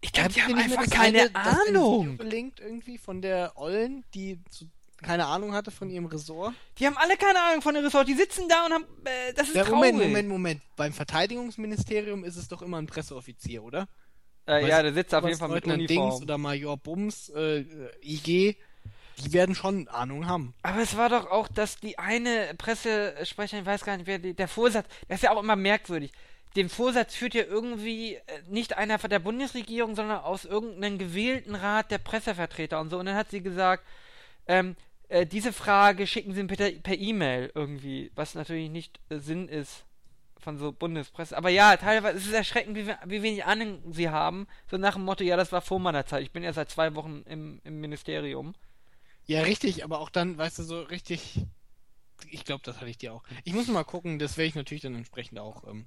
Ich 0.00 0.12
glaube, 0.12 0.30
die 0.32 0.42
haben 0.42 0.54
einfach 0.54 0.88
keine 0.90 1.20
eine- 1.20 1.30
das 1.30 1.68
Video 1.68 2.00
Ahnung. 2.00 2.16
Verlinkt 2.16 2.58
irgendwie 2.60 2.98
von 2.98 3.20
der 3.22 3.52
Ollen, 3.56 4.02
die 4.14 4.40
zu, 4.50 4.64
keine 5.02 5.26
Ahnung 5.26 5.52
hatte 5.52 5.70
von 5.70 5.90
ihrem 5.90 6.06
Ressort. 6.06 6.54
Die 6.78 6.86
haben 6.86 6.96
alle 6.96 7.16
keine 7.16 7.40
Ahnung 7.40 7.62
von 7.62 7.74
der 7.74 7.84
Ressort. 7.84 8.08
Die 8.08 8.14
sitzen 8.14 8.48
da 8.48 8.66
und 8.66 8.72
haben. 8.72 8.84
Äh, 9.04 9.32
das 9.34 9.48
ist 9.48 9.56
Ja, 9.56 9.64
traurig. 9.64 9.92
Moment, 9.92 9.98
Moment, 10.08 10.28
Moment. 10.28 10.62
Beim 10.76 10.92
Verteidigungsministerium 10.92 12.24
ist 12.24 12.36
es 12.36 12.48
doch 12.48 12.62
immer 12.62 12.78
ein 12.78 12.86
Presseoffizier, 12.86 13.62
oder? 13.62 13.88
Äh, 14.46 14.68
ja, 14.68 14.82
der 14.82 14.92
sitzt 14.92 15.14
auf 15.14 15.24
jeden 15.24 15.38
Fall 15.38 15.48
mit 15.48 15.66
Leutnant 15.66 15.88
Dings 15.88 16.00
Uniform. 16.00 16.22
oder 16.22 16.38
Major 16.38 16.76
Bums, 16.76 17.28
äh, 17.30 17.60
äh, 17.60 17.64
IG, 18.02 18.56
die 19.18 19.32
werden 19.32 19.54
schon 19.54 19.86
Ahnung 19.88 20.26
haben. 20.26 20.54
Aber 20.62 20.80
es 20.80 20.96
war 20.96 21.08
doch 21.08 21.30
auch, 21.30 21.46
dass 21.48 21.76
die 21.76 21.98
eine 21.98 22.54
Pressesprecherin, 22.56 23.64
ich 23.64 23.66
weiß 23.66 23.84
gar 23.84 23.96
nicht, 23.96 24.06
wer 24.06 24.18
die, 24.18 24.34
der 24.34 24.48
Vorsatz, 24.48 24.86
das 25.08 25.18
ist 25.18 25.22
ja 25.22 25.32
auch 25.32 25.42
immer 25.42 25.56
merkwürdig. 25.56 26.12
Den 26.56 26.68
Vorsatz 26.68 27.14
führt 27.14 27.34
ja 27.34 27.44
irgendwie 27.44 28.14
äh, 28.14 28.20
nicht 28.48 28.76
einer 28.76 28.98
von 28.98 29.10
der 29.10 29.20
Bundesregierung, 29.20 29.94
sondern 29.94 30.18
aus 30.18 30.44
irgendeinem 30.44 30.98
gewählten 30.98 31.54
Rat 31.54 31.90
der 31.90 31.98
Pressevertreter 31.98 32.80
und 32.80 32.90
so. 32.90 32.98
Und 32.98 33.06
dann 33.06 33.14
hat 33.14 33.30
sie 33.30 33.42
gesagt, 33.42 33.84
ähm, 34.48 34.74
äh, 35.10 35.26
diese 35.26 35.52
Frage 35.52 36.06
schicken 36.06 36.34
sie 36.34 36.44
per 36.44 36.70
per 36.70 36.98
E-Mail 36.98 37.52
irgendwie, 37.54 38.10
was 38.14 38.34
natürlich 38.34 38.70
nicht 38.70 39.00
äh, 39.10 39.18
Sinn 39.18 39.48
ist 39.48 39.84
von 40.38 40.56
so 40.56 40.72
Bundespresse. 40.72 41.36
Aber 41.36 41.50
ja, 41.50 41.76
teilweise 41.76 42.18
ist 42.18 42.26
es 42.26 42.32
erschreckend, 42.32 42.76
wie, 42.76 42.86
wie 42.86 43.22
wenig 43.22 43.44
Ahnung 43.44 43.80
sie 43.92 44.08
haben. 44.08 44.46
So 44.70 44.78
nach 44.78 44.94
dem 44.94 45.04
Motto, 45.04 45.22
ja, 45.22 45.36
das 45.36 45.52
war 45.52 45.60
vor 45.60 45.78
meiner 45.78 46.06
Zeit. 46.06 46.22
Ich 46.22 46.32
bin 46.32 46.42
ja 46.42 46.52
seit 46.52 46.70
zwei 46.70 46.94
Wochen 46.94 47.22
im, 47.26 47.60
im 47.64 47.80
Ministerium. 47.80 48.54
Ja, 49.26 49.42
richtig, 49.42 49.84
aber 49.84 50.00
auch 50.00 50.10
dann, 50.10 50.38
weißt 50.38 50.60
du, 50.60 50.62
so 50.62 50.80
richtig. 50.80 51.44
Ich 52.30 52.44
glaube, 52.44 52.62
das 52.64 52.76
hatte 52.76 52.88
ich 52.90 52.98
dir 52.98 53.12
auch. 53.12 53.22
Ich 53.44 53.52
muss 53.52 53.66
mal 53.68 53.84
gucken, 53.84 54.18
das 54.18 54.36
werde 54.36 54.48
ich 54.48 54.54
natürlich 54.54 54.82
dann 54.82 54.94
entsprechend 54.94 55.38
auch. 55.38 55.64
Ähm, 55.66 55.86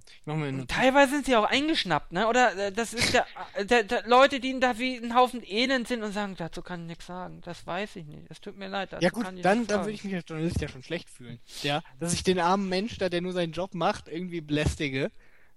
teilweise 0.68 1.12
sind 1.14 1.26
sie 1.26 1.36
auch 1.36 1.46
eingeschnappt, 1.46 2.12
ne? 2.12 2.28
Oder 2.28 2.56
äh, 2.58 2.72
das 2.72 2.94
ist 2.94 3.14
der, 3.14 3.26
äh, 3.56 3.66
der, 3.66 3.84
der 3.84 4.08
Leute, 4.08 4.40
die 4.40 4.60
da 4.60 4.78
wie 4.80 4.98
ein 4.98 5.16
Haufen 5.16 5.42
Elend 5.46 5.88
sind 5.88 6.04
und 6.04 6.12
sagen, 6.14 6.36
dazu 6.38 6.62
kann 6.62 6.82
ich 6.82 6.88
nichts 6.88 7.06
sagen. 7.08 7.42
Das 7.44 7.66
weiß 7.66 7.96
ich 7.98 8.06
nicht. 8.06 8.24
Es 8.30 8.42
tut 8.42 8.58
mir 8.58 8.68
leid. 8.68 8.96
Ja 9.00 9.10
gut, 9.10 9.26
dann, 9.42 9.68
dann 9.68 9.82
würde 9.82 9.92
ich 9.92 10.04
mich 10.04 10.16
als 10.16 10.26
Journalist 10.28 10.62
ja 10.62 10.68
schon 10.68 10.84
schlecht 10.84 11.10
fühlen. 11.10 11.40
Ja, 11.62 11.82
dass 12.00 12.14
ich 12.14 12.24
den 12.24 12.40
armen 12.40 12.70
Mensch 12.70 12.98
da, 12.98 13.10
der 13.10 13.22
nur 13.22 13.34
seinen 13.34 13.54
Job 13.54 13.74
macht, 13.74 14.08
irgendwie 14.08 14.42
belästige. 14.42 15.12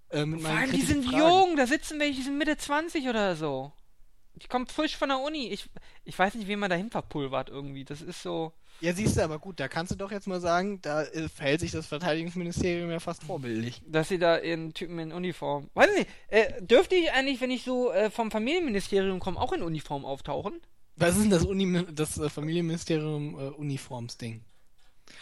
Äh, 0.09 0.27
Vor 0.27 0.51
allem, 0.51 0.73
die 0.73 0.83
sind 0.83 1.05
Fragen. 1.05 1.19
jung, 1.19 1.57
da 1.57 1.67
sitzen 1.67 1.99
welche, 1.99 2.17
die 2.17 2.23
sind 2.23 2.39
Mitte 2.39 2.57
20 2.57 3.09
oder 3.09 3.37
so. 3.37 3.73
Die 4.37 4.49
kommen 4.49 4.67
frisch 4.67 4.97
von 4.97 5.09
der 5.09 5.19
Uni. 5.19 5.49
Ich, 5.49 5.69
ich 6.05 6.19
weiß 6.19 6.35
nicht, 6.35 6.47
wie 6.47 6.57
man 6.57 6.71
dahin 6.71 6.91
verpulvert 6.91 7.49
irgendwie. 7.49 7.85
Das 7.85 8.03
ist 8.03 8.23
so. 8.23 8.53
Ja, 8.81 8.93
siehst 8.93 9.17
du, 9.17 9.23
aber 9.23 9.39
gut, 9.39 9.59
da 9.59 9.69
kannst 9.69 9.93
du 9.93 9.97
doch 9.97 10.11
jetzt 10.11 10.27
mal 10.27 10.41
sagen, 10.41 10.81
da 10.83 11.03
äh, 11.03 11.29
verhält 11.29 11.61
sich 11.61 11.71
das 11.71 11.87
Verteidigungsministerium 11.87 12.91
ja 12.91 13.01
fast 13.01 13.25
vorbildlich. 13.25 13.83
dass 13.87 14.09
sie 14.09 14.19
da 14.19 14.39
ihren 14.39 14.75
Typen 14.75 14.99
in 14.99 15.13
Uniform. 15.13 15.71
Weiß 15.75 15.89
nicht, 15.97 16.09
äh, 16.29 16.63
dürfte 16.63 16.95
ich 16.95 17.11
eigentlich, 17.13 17.41
wenn 17.41 17.51
ich 17.51 17.65
so 17.65 17.91
äh, 17.93 18.11
vom 18.11 18.31
Familienministerium 18.31 19.19
komme, 19.19 19.41
auch 19.41 19.53
in 19.53 19.63
Uniform 19.63 20.05
auftauchen? 20.05 20.61
Was 20.97 21.17
ist 21.17 21.23
denn 21.23 21.31
das, 21.31 21.45
Uni 21.45 21.87
das 21.93 22.19
äh, 22.19 22.29
Familienministerium 22.29 23.35
äh, 23.35 23.49
Uniformsding? 23.49 24.43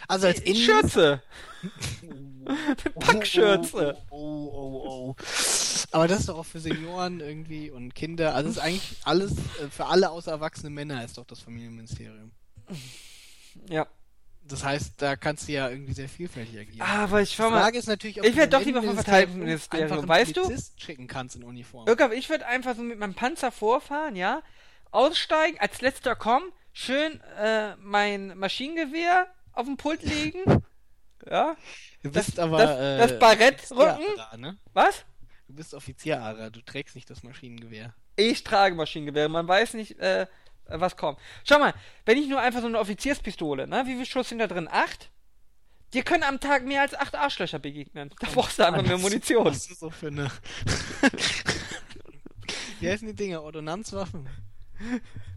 Also 0.08 0.26
als 0.26 0.40
Innen... 0.40 0.56
Schürze! 0.56 1.22
Packschürze! 3.00 3.96
Oh, 4.10 4.16
oh, 4.16 4.82
oh, 4.84 4.88
oh. 4.88 5.16
Aber 5.92 6.08
das 6.08 6.20
ist 6.20 6.28
doch 6.28 6.38
auch 6.38 6.46
für 6.46 6.60
Senioren 6.60 7.20
irgendwie 7.20 7.70
und 7.70 7.94
Kinder. 7.94 8.34
Also 8.34 8.50
es 8.50 8.56
ist 8.56 8.62
eigentlich 8.62 8.96
alles, 9.04 9.32
äh, 9.32 9.68
für 9.70 9.86
alle 9.86 10.10
außer 10.10 10.32
erwachsene 10.32 10.70
Männer 10.70 11.04
ist 11.04 11.18
doch 11.18 11.26
das 11.26 11.40
Familienministerium. 11.40 12.32
Ja. 13.68 13.86
Das 14.46 14.62
heißt, 14.62 15.00
da 15.00 15.16
kannst 15.16 15.48
du 15.48 15.52
ja 15.52 15.70
irgendwie 15.70 15.94
sehr 15.94 16.08
vielfältig 16.08 16.58
agieren. 16.58 16.86
Aber 16.86 17.22
ich 17.22 17.32
schau 17.32 17.48
mal. 17.48 17.62
Frage 17.62 17.78
ist 17.78 17.86
natürlich, 17.88 18.20
ob 18.20 18.26
Ich 18.26 18.32
du 18.32 18.36
werd 18.38 18.52
vom 18.52 18.60
doch 18.60 18.66
lieber 18.66 18.82
vom 18.82 18.94
Verteidigungsministerium, 18.94 20.06
weißt 20.06 20.36
du? 20.36 20.54
Schicken 20.76 21.06
kannst 21.06 21.36
in 21.36 21.44
Uniform. 21.44 21.88
Irrgab, 21.88 22.12
ich 22.12 22.28
würde 22.28 22.46
einfach 22.46 22.76
so 22.76 22.82
mit 22.82 22.98
meinem 22.98 23.14
Panzer 23.14 23.50
vorfahren, 23.50 24.16
ja? 24.16 24.42
Aussteigen, 24.90 25.58
als 25.60 25.80
letzter 25.80 26.14
kommen, 26.14 26.52
schön 26.72 27.20
äh, 27.38 27.74
mein 27.76 28.36
Maschinengewehr 28.38 29.28
auf 29.52 29.66
den 29.66 29.76
Pult 29.76 30.02
legen. 30.02 30.40
Ja? 31.30 31.56
Du 32.02 32.10
Das, 32.10 32.26
bist 32.26 32.38
aber 32.38 32.58
das, 32.58 32.78
äh, 32.78 32.98
das 32.98 33.18
Barett 33.18 33.70
rücken. 33.70 34.02
Ne? 34.36 34.58
Was? 34.74 35.06
Du 35.48 35.54
bist 35.54 35.72
Offizier 35.72 36.20
Ara, 36.20 36.50
du 36.50 36.60
trägst 36.60 36.94
nicht 36.96 37.08
das 37.08 37.22
Maschinengewehr. 37.22 37.94
Ich 38.16 38.44
trage 38.44 38.74
Maschinengewehre, 38.74 39.30
man 39.30 39.48
weiß 39.48 39.72
nicht, 39.72 39.98
äh, 40.00 40.26
was 40.66 40.96
kommt. 40.96 41.18
Schau 41.44 41.58
mal, 41.58 41.74
wenn 42.06 42.18
ich 42.18 42.28
nur 42.28 42.40
einfach 42.40 42.60
so 42.60 42.66
eine 42.66 42.78
Offizierspistole, 42.78 43.66
ne? 43.66 43.84
Wie 43.86 43.96
viel 43.96 44.06
Schuss 44.06 44.28
sind 44.28 44.38
da 44.38 44.46
drin? 44.46 44.68
Acht? 44.70 45.10
Dir 45.92 46.02
können 46.02 46.24
am 46.24 46.40
Tag 46.40 46.64
mehr 46.64 46.80
als 46.80 46.94
acht 46.94 47.14
Arschlöcher 47.14 47.58
begegnen. 47.58 48.10
Da 48.18 48.26
brauchst 48.32 48.58
du 48.58 48.66
einfach 48.66 48.82
mehr 48.82 48.98
Munition. 48.98 49.46
Was 49.46 49.70
ist 49.70 49.80
so 49.80 49.90
für 49.90 50.08
eine. 50.08 50.26
Wie 52.80 52.90
heißen 52.90 53.06
die 53.06 53.14
Dinger? 53.14 53.42
Ordonnanzwaffen? 53.42 54.28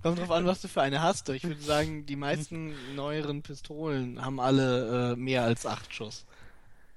Kommt 0.01 0.19
drauf 0.19 0.31
an, 0.31 0.45
was 0.45 0.61
du 0.61 0.67
für 0.67 0.81
eine 0.81 1.01
hast. 1.01 1.29
Ich 1.29 1.43
würde 1.43 1.61
sagen, 1.61 2.05
die 2.05 2.15
meisten 2.15 2.75
neueren 2.95 3.43
Pistolen 3.43 4.23
haben 4.23 4.39
alle 4.39 5.13
äh, 5.13 5.15
mehr 5.15 5.43
als 5.43 5.65
acht 5.65 5.93
Schuss. 5.93 6.25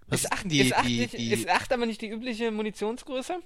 Was 0.09 0.25
Ist 0.25 0.33
acht, 0.33 0.45
denn 0.45 0.51
die, 0.51 0.61
ist, 0.61 0.75
acht 0.75 0.89
die, 0.89 1.01
nicht, 1.01 1.19
die, 1.19 1.33
ist 1.33 1.49
acht 1.49 1.73
aber 1.73 1.87
nicht 1.87 2.01
die 2.01 2.09
übliche 2.09 2.51
Munitionsgröße? 2.51 3.41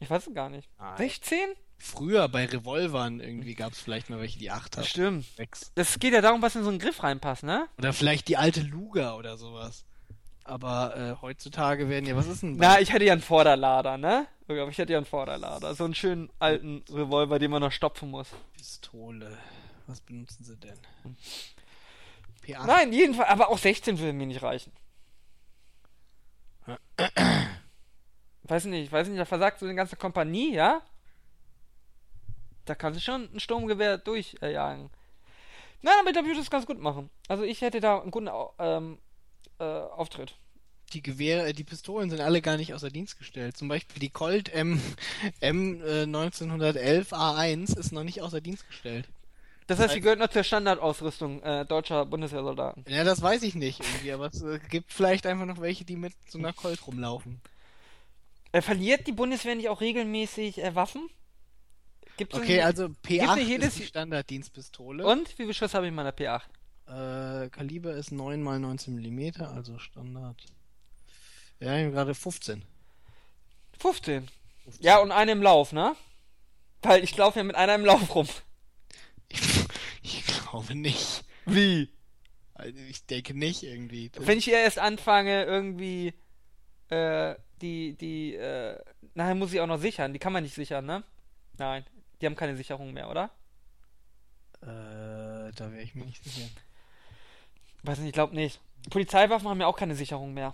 Ich 0.00 0.10
weiß 0.10 0.26
es 0.26 0.34
gar 0.34 0.50
nicht. 0.50 0.68
Nein. 0.78 0.96
16? 0.96 1.38
Früher 1.82 2.28
bei 2.28 2.44
Revolvern 2.44 3.20
irgendwie 3.20 3.54
gab 3.54 3.72
es 3.72 3.80
vielleicht 3.80 4.10
mal 4.10 4.20
welche, 4.20 4.38
die 4.38 4.50
acht 4.50 4.74
Das 4.76 4.80
hatten. 4.84 4.88
stimmt. 4.90 5.24
Sechs. 5.36 5.72
Das 5.74 5.98
geht 5.98 6.12
ja 6.12 6.20
darum, 6.20 6.42
was 6.42 6.54
in 6.54 6.62
so 6.62 6.68
einen 6.68 6.78
Griff 6.78 7.02
reinpasst, 7.02 7.42
ne? 7.42 7.68
Oder 7.78 7.94
vielleicht 7.94 8.28
die 8.28 8.36
alte 8.36 8.60
Luger 8.60 9.16
oder 9.16 9.38
sowas. 9.38 9.86
Aber 10.44 10.94
äh, 10.96 11.16
heutzutage 11.22 11.88
werden 11.88 12.04
ja, 12.06 12.16
was 12.16 12.26
ist 12.26 12.42
denn? 12.42 12.56
Na, 12.56 12.80
ich 12.80 12.92
hätte 12.92 13.04
ja 13.06 13.14
einen 13.14 13.22
Vorderlader, 13.22 13.96
ne? 13.96 14.26
Ich 14.46 14.78
hätte 14.78 14.92
ja 14.92 14.98
einen 14.98 15.06
Vorderlader. 15.06 15.74
So 15.74 15.84
einen 15.84 15.94
schönen 15.94 16.28
alten 16.38 16.84
Revolver, 16.90 17.38
den 17.38 17.50
man 17.50 17.62
noch 17.62 17.72
stopfen 17.72 18.10
muss. 18.10 18.28
Pistole. 18.56 19.38
Was 19.86 20.00
benutzen 20.00 20.44
sie 20.44 20.56
denn? 20.56 20.78
P8. 22.44 22.66
Nein, 22.66 22.92
jedenfalls, 22.92 23.28
aber 23.30 23.48
auch 23.48 23.58
16 23.58 23.98
würde 23.98 24.12
mir 24.12 24.26
nicht 24.26 24.42
reichen. 24.42 24.72
weiß 28.42 28.64
nicht, 28.66 28.92
weiß 28.92 29.08
nicht, 29.08 29.18
da 29.20 29.24
versagt 29.24 29.60
so 29.60 29.66
eine 29.66 29.74
ganze 29.74 29.96
Kompanie, 29.96 30.52
ja? 30.54 30.82
Da 32.70 32.76
kannst 32.76 33.00
du 33.00 33.02
schon 33.02 33.28
ein 33.34 33.40
Sturmgewehr 33.40 33.98
durchjagen. 33.98 34.90
Nein, 35.82 35.94
aber 35.98 36.10
ich 36.10 36.14
würde 36.14 36.36
das 36.36 36.50
ganz 36.52 36.66
gut 36.66 36.78
machen. 36.78 37.10
Also 37.26 37.42
ich 37.42 37.62
hätte 37.62 37.80
da 37.80 38.00
einen 38.00 38.12
guten 38.12 38.28
ähm, 38.60 38.98
äh, 39.58 39.64
Auftritt. 39.64 40.36
Die 40.92 41.02
Gewehre, 41.02 41.48
äh, 41.48 41.52
die 41.52 41.64
Pistolen 41.64 42.10
sind 42.10 42.20
alle 42.20 42.40
gar 42.40 42.56
nicht 42.56 42.72
außer 42.72 42.90
Dienst 42.90 43.18
gestellt. 43.18 43.56
Zum 43.56 43.66
Beispiel 43.66 43.98
die 43.98 44.10
Colt 44.10 44.50
M, 44.50 44.80
M 45.40 45.82
äh, 45.82 46.02
1911 46.02 47.12
A1 47.12 47.76
ist 47.76 47.90
noch 47.90 48.04
nicht 48.04 48.22
außer 48.22 48.40
Dienst 48.40 48.68
gestellt. 48.68 49.08
Das 49.66 49.80
heißt, 49.80 49.94
sie 49.94 50.00
gehört 50.00 50.20
noch 50.20 50.28
zur 50.28 50.44
Standardausrüstung 50.44 51.42
äh, 51.42 51.66
deutscher 51.66 52.06
Bundeswehrsoldaten. 52.06 52.84
Ja, 52.86 53.02
das 53.02 53.20
weiß 53.20 53.42
ich 53.42 53.56
nicht 53.56 53.80
irgendwie, 53.80 54.12
aber 54.12 54.26
es 54.26 54.42
äh, 54.42 54.60
gibt 54.70 54.92
vielleicht 54.92 55.26
einfach 55.26 55.46
noch 55.46 55.60
welche, 55.60 55.84
die 55.84 55.96
mit 55.96 56.12
so 56.28 56.38
einer 56.38 56.52
Colt 56.52 56.86
rumlaufen. 56.86 57.40
Äh, 58.52 58.62
verliert 58.62 59.08
die 59.08 59.12
Bundeswehr 59.12 59.56
nicht 59.56 59.70
auch 59.70 59.80
regelmäßig 59.80 60.62
äh, 60.62 60.76
Waffen? 60.76 61.10
Gibt's 62.20 62.34
Okay, 62.36 62.56
nicht- 62.56 62.64
also 62.64 62.84
P8 63.02 63.34
nicht 63.36 63.48
jedes- 63.48 63.68
ist 63.68 63.78
die 63.78 63.86
Standarddienstpistole. 63.86 65.06
Und? 65.06 65.30
Wie 65.38 65.44
viel 65.46 65.54
Schuss 65.54 65.72
habe 65.72 65.86
ich 65.86 65.88
in 65.88 65.94
meiner 65.94 66.12
P8? 66.12 66.42
Äh, 66.86 67.48
Kaliber 67.48 67.94
ist 67.94 68.12
9 68.12 68.40
x 68.40 68.60
19 68.60 68.94
mm, 68.94 69.42
also 69.42 69.78
Standard. 69.78 70.36
Ja, 71.60 71.78
ich 71.78 71.86
hab 71.86 71.92
gerade 71.92 72.14
15. 72.14 72.62
15. 73.78 74.28
Ja, 74.80 74.98
und 74.98 75.12
eine 75.12 75.32
im 75.32 75.42
Lauf, 75.42 75.72
ne? 75.72 75.96
Weil 76.82 77.02
ich 77.04 77.16
laufe 77.16 77.38
ja 77.38 77.44
mit 77.44 77.56
einer 77.56 77.74
im 77.74 77.84
Lauf 77.86 78.14
rum. 78.14 78.28
Ich, 79.28 79.64
ich 80.02 80.24
glaube 80.26 80.74
nicht. 80.74 81.22
Wie? 81.46 81.88
Also 82.54 82.78
ich 82.88 83.06
denke 83.06 83.32
nicht 83.32 83.62
irgendwie. 83.62 84.10
Wenn 84.18 84.38
ich 84.38 84.48
erst 84.48 84.78
anfange, 84.78 85.44
irgendwie, 85.44 86.12
äh, 86.88 87.34
die, 87.62 87.94
die, 87.96 88.34
äh, 88.34 88.78
nachher 89.14 89.34
muss 89.34 89.52
ich 89.52 89.60
auch 89.60 89.66
noch 89.66 89.78
sichern. 89.80 90.12
Die 90.12 90.18
kann 90.18 90.32
man 90.32 90.42
nicht 90.42 90.54
sichern, 90.54 90.84
ne? 90.84 91.02
Nein, 91.58 91.84
die 92.20 92.26
haben 92.26 92.36
keine 92.36 92.56
Sicherung 92.56 92.92
mehr, 92.92 93.10
oder? 93.10 93.30
Äh, 94.62 95.52
da 95.54 95.72
wäre 95.72 95.82
ich 95.82 95.94
mir 95.94 96.04
nicht 96.04 96.22
sicher. 96.22 96.48
Weiß 97.82 97.98
nicht, 97.98 98.08
ich 98.08 98.14
glaube 98.14 98.34
nicht. 98.34 98.60
Polizeiwaffen 98.90 99.48
haben 99.48 99.60
ja 99.60 99.66
auch 99.66 99.76
keine 99.76 99.94
Sicherung 99.94 100.34
mehr. 100.34 100.52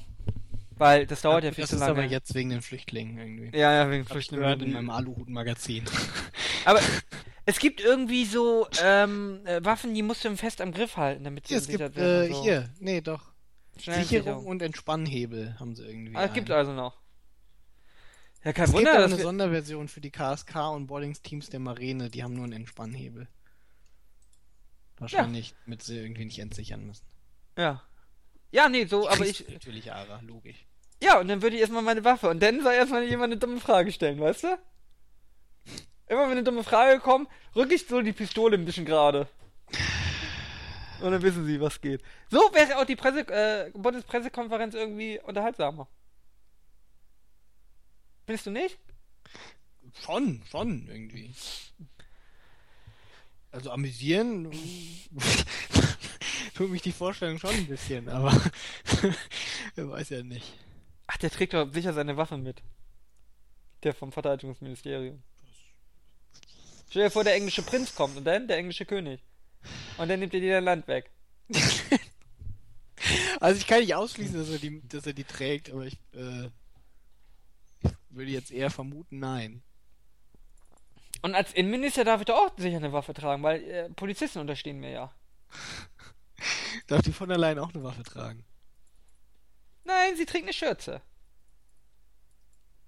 Weil 0.79 1.07
das 1.07 1.23
dauert 1.23 1.43
ja 1.45 1.53
viel 1.53 1.63
das 1.63 1.71
zu 1.71 1.77
ist 1.77 1.81
lange. 1.81 1.93
aber 1.93 2.05
jetzt 2.05 2.35
wegen 2.35 2.51
den 2.51 2.61
Flüchtlingen 2.61 3.19
irgendwie. 3.19 3.59
Ja, 3.59 3.73
ja, 3.73 3.91
wegen 3.91 4.07
Hab 4.09 4.17
ich 4.17 4.29
gehört 4.29 4.55
in 4.55 4.59
Flüchtlingen. 4.59 4.87
meinem 4.87 4.91
Aluhut-Magazin. 4.97 5.85
Aber 6.67 6.81
es 7.47 7.59
gibt 7.59 7.81
irgendwie 7.81 8.27
so 8.27 8.69
ähm, 8.83 9.41
äh, 9.47 9.65
Waffen, 9.65 9.95
die 9.95 10.03
musst 10.03 10.25
du 10.25 10.37
fest 10.37 10.61
am 10.61 10.73
Griff 10.73 10.97
halten, 10.97 11.25
damit 11.25 11.47
sie 11.47 11.55
Hier, 11.55 11.59
es 11.59 11.69
gibt, 11.69 11.81
werden. 11.81 12.03
äh, 12.03 12.29
so. 12.29 12.43
hier, 12.43 12.69
nee, 12.79 13.01
doch. 13.01 13.33
Sicherung. 13.79 14.45
Und 14.47 14.63
Entspannhebel 14.63 15.59
haben 15.59 15.75
sie 15.75 15.85
irgendwie. 15.87 16.15
Ah, 16.17 16.25
es 16.25 16.33
gibt 16.33 16.51
also 16.51 16.73
noch. 16.73 16.99
Ja, 18.47 18.53
kein 18.53 18.67
Es 18.67 18.71
gibt 18.71 18.79
Wunder, 18.79 18.93
aber 18.93 19.03
dass 19.03 19.11
eine 19.11 19.19
wir, 19.19 19.25
Sonderversion 19.25 19.89
für 19.89 20.01
die 20.01 20.13
KSK 20.13 20.71
und 20.73 20.87
Boardingsteams 20.87 21.51
der 21.51 21.59
Marine, 21.59 22.11
die 22.11 22.23
haben 22.23 22.35
nur 22.35 22.45
einen 22.45 22.53
Entspannhebel. 22.53 23.27
Wahrscheinlich, 24.99 25.57
damit 25.65 25.83
sie 25.83 25.99
irgendwie 25.99 26.27
nicht 26.27 26.39
entsichern 26.39 26.87
müssen. 26.87 27.05
Ja. 27.59 27.83
Ja, 28.53 28.69
nee, 28.69 28.85
so, 28.85 29.09
aber 29.09 29.27
ich. 29.27 29.49
Natürlich, 29.49 29.93
Ara, 29.93 30.21
logisch. 30.21 30.65
Ja, 31.03 31.19
und 31.19 31.27
dann 31.27 31.43
würde 31.43 31.57
ich 31.57 31.61
erstmal 31.61 31.83
meine 31.83 32.05
Waffe. 32.05 32.29
Und 32.31 32.41
dann 32.41 32.63
soll 32.63 32.75
erstmal 32.75 33.03
jemand 33.03 33.33
eine 33.33 33.41
dumme 33.41 33.59
Frage 33.59 33.91
stellen, 33.91 34.21
weißt 34.21 34.45
du? 34.45 34.59
Immer 36.07 36.23
wenn 36.27 36.31
eine 36.31 36.45
dumme 36.45 36.63
Frage 36.63 37.01
kommt, 37.01 37.29
rück 37.57 37.73
ich 37.73 37.89
so 37.89 38.01
die 38.01 38.13
Pistole 38.13 38.57
ein 38.57 38.65
bisschen 38.65 38.87
gerade. 38.87 39.27
Und 41.01 41.11
dann 41.11 41.21
wissen 41.21 41.45
sie, 41.47 41.61
was 41.61 41.81
geht. 41.81 42.01
So 42.31 42.39
wäre 42.53 42.79
auch 42.79 42.85
die 42.85 42.95
Presse, 42.95 43.27
äh, 43.29 43.73
Bundespressekonferenz 43.75 44.77
irgendwie 44.77 45.19
unterhaltsamer. 45.25 45.89
Findest 48.27 48.47
du 48.47 48.51
nicht? 48.51 48.79
Schon, 50.05 50.43
schon, 50.51 50.89
irgendwie. 50.89 51.33
Also 53.53 53.71
amüsieren 53.71 54.51
tut 56.55 56.71
mich 56.71 56.83
die 56.83 56.93
Vorstellung 56.93 57.39
schon 57.39 57.55
ein 57.55 57.67
bisschen, 57.67 58.09
aber 58.09 58.33
wer 59.75 59.89
weiß 59.89 60.11
ja 60.11 60.23
nicht. 60.23 60.53
Ach, 61.07 61.17
der 61.17 61.31
trägt 61.31 61.55
doch 61.55 61.73
sicher 61.73 61.93
seine 61.93 62.17
Waffe 62.17 62.37
mit. 62.37 62.63
Der 63.83 63.95
vom 63.95 64.13
Verteidigungsministerium. 64.13 65.23
Stell 66.91 67.05
dir 67.05 67.11
vor, 67.11 67.25
der 67.25 67.35
englische 67.35 67.63
Prinz 67.63 67.95
kommt 67.95 68.17
und 68.17 68.25
dann 68.25 68.49
der 68.49 68.59
englische 68.59 68.87
König. 68.87 69.23
Und 69.99 70.09
dann 70.09 70.21
nimmt 70.21 70.35
er 70.35 70.41
dir 70.41 70.55
dein 70.55 70.65
Land 70.65 70.89
weg. 70.89 71.11
also 73.41 73.59
ich 73.59 73.67
kann 73.67 73.81
nicht 73.81 73.95
ausschließen, 73.95 74.39
dass 74.39 74.51
er 74.51 74.59
die, 74.59 74.87
dass 74.89 75.07
er 75.07 75.13
die 75.13 75.25
trägt, 75.25 75.71
aber 75.71 75.87
ich, 75.87 75.99
äh, 76.15 76.47
ich 76.47 76.53
würde 78.17 78.31
jetzt 78.31 78.51
eher 78.51 78.71
vermuten, 78.71 79.19
nein. 79.19 79.63
Und 81.23 81.35
als 81.35 81.53
Innenminister 81.53 82.05
darf 82.05 82.21
ich 82.21 82.27
doch 82.27 82.37
auch 82.37 82.59
sicher 82.59 82.77
eine 82.77 82.93
Waffe 82.93 83.15
tragen, 83.15 83.43
weil 83.43 83.63
äh, 83.65 83.91
Polizisten 83.91 84.39
unterstehen 84.39 84.81
mir 84.81 84.91
ja. 84.91 85.15
Darf 86.87 87.03
die 87.03 87.13
von 87.13 87.29
der 87.29 87.39
Leyen 87.39 87.59
auch 87.59 87.73
eine 87.75 87.83
Waffe 87.83 88.03
tragen? 88.03 88.45
Nein, 89.85 90.17
sie 90.17 90.27
trägt 90.27 90.45
eine 90.45 90.53
Schürze. 90.53 91.01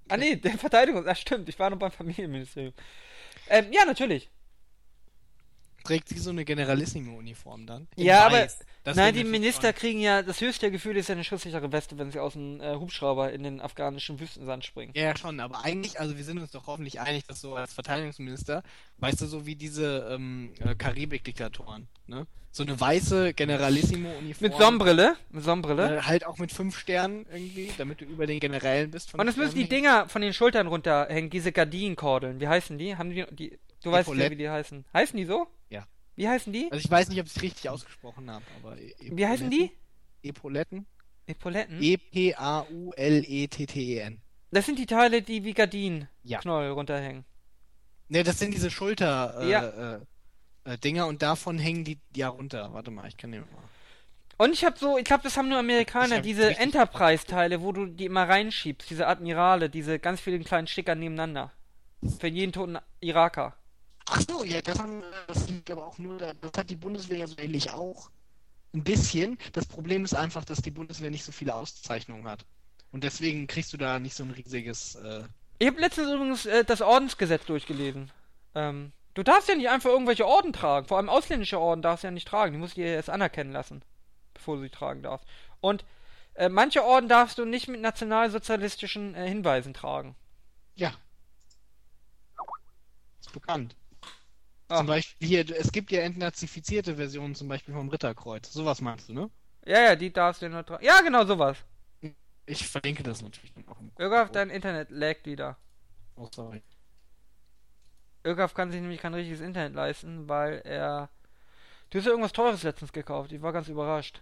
Ah 0.09 0.16
nee, 0.16 0.37
der 0.37 0.59
Verteidigung, 0.59 1.05
das 1.05 1.20
stimmt, 1.20 1.49
ich 1.49 1.59
war 1.59 1.70
noch 1.70 1.79
beim 1.79 1.93
Familienministerium. 1.93 2.72
Ähm, 3.49 3.72
ja, 3.72 3.85
natürlich. 3.85 4.31
Trägt 5.89 6.11
sie 6.11 6.18
so 6.18 6.28
eine 6.28 6.45
Generalissimo-Uniform 6.45 7.64
dann? 7.64 7.89
Ja, 7.97 8.26
aber 8.26 8.41
Weiß. 8.41 8.59
Das 8.84 8.95
nein, 8.95 9.14
die 9.14 9.24
Minister 9.24 9.72
kriegen 9.72 10.01
ja, 10.01 10.20
das 10.20 10.43
höchste 10.43 10.70
Gefühl 10.70 10.99
ist 10.99 11.09
ja 11.09 11.14
eine 11.14 11.24
schusssichere 11.24 11.72
Weste, 11.72 11.97
wenn 11.97 12.11
sie 12.11 12.18
aus 12.18 12.34
dem 12.34 12.61
äh, 12.61 12.74
Hubschrauber 12.74 13.32
in 13.32 13.43
den 13.43 13.59
afghanischen 13.62 14.20
Wüstensand 14.20 14.66
springen. 14.66 14.93
Ja, 14.95 15.05
ja, 15.05 15.16
schon, 15.16 15.41
aber 15.41 15.64
eigentlich, 15.64 15.99
also 15.99 16.18
wir 16.18 16.24
sind 16.24 16.41
uns 16.41 16.51
doch 16.51 16.66
hoffentlich 16.66 17.01
einig, 17.01 17.24
dass 17.26 17.41
so 17.41 17.55
als 17.55 17.72
Verteidigungsminister, 17.72 18.62
weißt 18.99 19.22
du, 19.22 19.26
so 19.26 19.47
wie 19.47 19.57
diese 19.57 20.11
ähm, 20.11 20.53
äh, 20.61 20.74
Karibik-Diktatoren, 20.74 21.89
ne? 22.07 22.26
So 22.51 22.64
eine 22.64 22.78
weiße 22.78 23.32
Generalissimo-Uniform. 23.32 24.51
Mit 24.51 24.59
Sonnenbrille, 24.59 25.16
mit 25.30 25.45
Sonnenbrille. 25.45 25.99
Äh, 25.99 26.03
halt 26.03 26.26
auch 26.26 26.36
mit 26.36 26.53
fünf 26.53 26.78
Sternen 26.78 27.24
irgendwie, 27.32 27.70
damit 27.78 28.03
du 28.03 28.05
über 28.05 28.26
den 28.26 28.41
Generälen 28.41 28.91
bist. 28.91 29.14
Und 29.14 29.26
es 29.26 29.36
müssen 29.36 29.55
die 29.55 29.68
Dinger 29.68 30.07
von 30.09 30.20
den 30.20 30.34
Schultern 30.34 30.66
runterhängen, 30.66 31.30
diese 31.30 31.51
Gardinenkordeln. 31.51 32.41
Wie 32.41 32.49
heißen 32.49 32.76
die? 32.76 32.97
Haben 32.97 33.11
die, 33.11 33.24
die 33.30 33.59
du 33.83 33.91
weißt 33.93 34.09
Epaulette. 34.09 34.31
wie 34.33 34.37
die 34.37 34.49
heißen. 34.51 34.85
Heißen 34.93 35.16
die 35.16 35.24
so? 35.24 35.47
Ja. 35.70 35.87
Wie 36.16 36.29
heißen 36.29 36.53
die? 36.53 36.68
Also 36.70 36.85
ich 36.85 36.91
weiß 36.91 37.09
nicht, 37.09 37.20
ob 37.20 37.26
ich 37.26 37.37
es 37.37 37.43
richtig 37.43 37.68
ausgesprochen 37.70 38.31
habe, 38.31 38.45
aber... 38.62 38.79
E 38.79 38.95
Wie 39.01 39.26
heißen 39.26 39.51
die? 39.51 39.70
Epauletten? 40.22 40.87
Epauletten? 41.26 41.81
E 41.83 41.99
E-P-A-U-L-E-T-T-E-N. 42.99 44.20
Das 44.51 44.66
sind 44.66 44.79
die 44.79 44.87
Teile, 44.87 45.22
die 45.22 45.45
wie 45.45 45.53
Gardinen 45.53 46.09
Ja. 46.22 46.39
Knoll 46.41 46.70
runterhängen. 46.70 47.24
Ne, 48.09 48.22
das 48.22 48.39
sind 48.39 48.55
diese 48.55 48.70
Schulter... 48.70 49.37
Äh, 49.41 49.51
Ja. 49.51 49.97
äh, 49.97 50.01
äh, 50.64 50.79
Dinger 50.79 51.07
und 51.07 51.22
davon 51.22 51.59
hängen 51.59 51.85
die 51.85 51.99
ja 52.16 52.29
runter. 52.29 52.72
Warte 52.72 52.91
mal, 52.91 53.07
ich 53.09 53.16
kann 53.16 53.33
den 53.33 53.41
mal... 53.43 53.49
Und 54.39 54.53
ich 54.53 54.64
habe 54.64 54.79
so, 54.79 54.97
ich 54.97 55.05
glaube, 55.05 55.24
das 55.24 55.37
haben 55.37 55.49
nur 55.49 55.59
Amerikaner, 55.59 56.20
diese 56.20 56.57
Enterprise-Teile, 56.59 57.61
wo 57.61 57.72
du 57.72 57.87
die 57.87 58.05
immer 58.05 58.29
reinschiebst, 58.29 58.89
diese 58.89 59.09
Admirale, 59.09 59.68
diese 59.68 59.99
ganz 59.99 60.20
vielen 60.20 60.45
kleinen 60.45 60.68
Sticker 60.68 60.95
nebeneinander. 60.95 61.51
Für 62.20 62.29
jeden 62.29 62.53
toten 62.53 62.79
Iraker. 63.01 63.57
Ach 64.11 64.23
so, 64.29 64.45
ja, 64.45 64.63
das, 64.63 64.79
haben, 64.79 65.03
das 65.27 65.49
liegt 65.49 65.71
aber 65.71 65.87
auch 65.87 65.99
nur, 65.99 66.19
da- 66.19 66.35
das 66.35 66.53
hat 66.57 66.71
die 66.71 66.77
Bundeswehr 66.77 67.19
ja 67.19 67.27
so 67.27 67.37
ähnlich 67.39 67.71
auch. 67.71 68.11
Ein 68.75 68.85
bisschen. 68.85 69.39
Das 69.53 69.67
Problem 69.67 70.05
ist 70.05 70.15
einfach, 70.15 70.45
dass 70.45 70.63
die 70.63 70.71
Bundeswehr 70.71 71.11
nicht 71.11 71.25
so 71.25 71.33
viele 71.33 71.55
Auszeichnungen 71.55 72.27
hat. 72.27 72.45
Und 72.91 73.05
deswegen 73.05 73.47
kriegst 73.47 73.73
du 73.73 73.77
da 73.77 73.99
nicht 73.99 74.15
so 74.15 74.25
ein 74.25 74.31
riesiges. 74.31 74.95
Äh... 74.97 75.25
Ich 75.59 75.67
habe 75.67 75.81
letztens 75.81 76.11
übrigens 76.11 76.47
äh, 76.47 76.65
das 76.65 76.81
Ordensgesetz 76.81 77.45
durchgelesen. 77.45 78.11
Ähm, 78.55 78.93
du 79.15 79.23
darfst 79.23 79.49
ja 79.49 79.55
nicht 79.55 79.69
einfach 79.69 79.91
irgendwelche 79.91 80.27
Orden 80.27 80.53
tragen. 80.53 80.87
Vor 80.87 80.97
allem 80.97 81.09
ausländische 81.11 81.59
Orden 81.59 81.83
darfst 81.83 82.05
du 82.05 82.09
ja 82.09 82.13
nicht 82.13 82.29
tragen. 82.29 82.53
Die 82.53 82.59
musst 82.59 82.77
du 82.77 82.81
dir 82.81 82.89
erst 82.95 83.11
anerkennen 83.11 83.53
lassen, 83.53 83.83
bevor 84.33 84.57
du 84.57 84.63
sie 84.63 84.71
tragen 84.71 85.03
darfst. 85.03 85.27
Und 85.61 85.85
äh, 86.35 86.49
manche 86.49 86.85
Orden 86.85 87.09
darfst 87.09 87.39
du 87.39 87.45
nicht 87.45 87.69
mit 87.69 87.81
nationalsozialistischen 87.81 89.15
äh, 89.15 89.29
Hinweisen 89.29 89.75
tragen. 89.75 90.15
Ja. 90.77 90.93
Ist 93.21 93.33
bekannt. 93.33 93.75
Ah. 94.69 94.79
Zum 94.79 94.87
Beispiel 94.87 95.29
hier, 95.29 95.59
es 95.59 95.73
gibt 95.73 95.91
ja 95.91 96.01
entnazifizierte 96.01 96.97
Versionen, 96.97 97.35
zum 97.35 97.49
Beispiel 97.49 97.75
vom 97.75 97.89
Ritterkreuz. 97.89 98.53
Sowas 98.53 98.81
meinst 98.81 99.09
du, 99.09 99.14
ne? 99.14 99.31
Ja, 99.64 99.81
ja, 99.81 99.97
die 99.97 100.12
darfst 100.12 100.43
du 100.43 100.49
nur 100.49 100.64
tragen. 100.64 100.85
Ja, 100.85 101.01
genau 101.01 101.25
sowas. 101.25 101.57
Ich 102.47 102.66
verlinke 102.66 103.03
das 103.03 103.23
natürlich 103.23 103.53
dann 103.53 103.69
auch 103.69 103.81
im 103.81 103.93
Irgaf, 103.99 104.31
dein 104.31 104.51
Internet 104.51 104.91
laggt 104.91 105.27
wieder. 105.27 105.59
Oh, 106.16 106.29
sorry. 106.35 106.62
Irgaf 108.25 108.55
kann 108.55 108.71
sich 108.71 108.81
nämlich 108.81 109.01
kein 109.01 109.14
richtiges 109.14 109.41
Internet 109.41 109.75
leisten, 109.75 110.29
weil 110.29 110.61
er. 110.64 111.11
Du 111.91 111.99
hast 111.99 112.05
ja 112.05 112.11
irgendwas 112.11 112.33
Teures 112.33 112.62
letztens 112.62 112.93
gekauft. 112.93 113.33
Ich 113.33 113.41
war 113.41 113.53
ganz 113.53 113.69
überrascht. 113.69 114.21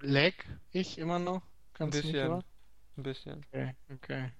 Lag 0.00 0.32
ich 0.70 0.98
immer 0.98 1.18
noch? 1.18 1.42
Ein 1.42 1.42
Kannst 1.74 2.02
du 2.02 2.06
mich 2.06 2.12
bisschen. 2.12 2.44
Ein 2.96 3.02
bisschen. 3.02 3.46
Okay, 3.50 3.74
okay. 3.90 4.32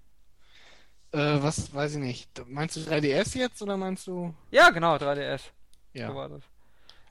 Äh, 1.12 1.42
was 1.42 1.74
weiß 1.74 1.92
ich 1.94 1.98
nicht. 1.98 2.48
Meinst 2.48 2.76
du 2.76 2.80
3DS 2.80 3.36
jetzt 3.36 3.60
oder 3.62 3.76
meinst 3.76 4.06
du. 4.06 4.34
Ja, 4.50 4.70
genau, 4.70 4.96
3DS. 4.96 5.38
So 5.94 5.98
Ja. 6.00 6.14
war 6.14 6.28
das. 6.28 6.42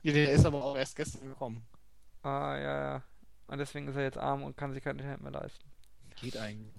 Ja, 0.02 0.12
der 0.12 0.32
ist 0.32 0.44
aber 0.44 0.64
auch 0.64 0.76
erst 0.76 0.96
gestern 0.96 1.28
gekommen. 1.28 1.64
Ah, 2.22 2.56
ja, 2.56 2.82
ja. 2.94 3.02
Und 3.46 3.58
deswegen 3.58 3.86
ist 3.88 3.96
er 3.96 4.02
jetzt 4.02 4.18
arm 4.18 4.42
und 4.42 4.56
kann 4.56 4.72
sich 4.72 4.82
kein 4.82 4.98
Internet 4.98 5.20
mehr 5.22 5.32
leisten. 5.32 5.70
Geht 6.20 6.36
eigentlich. 6.36 6.72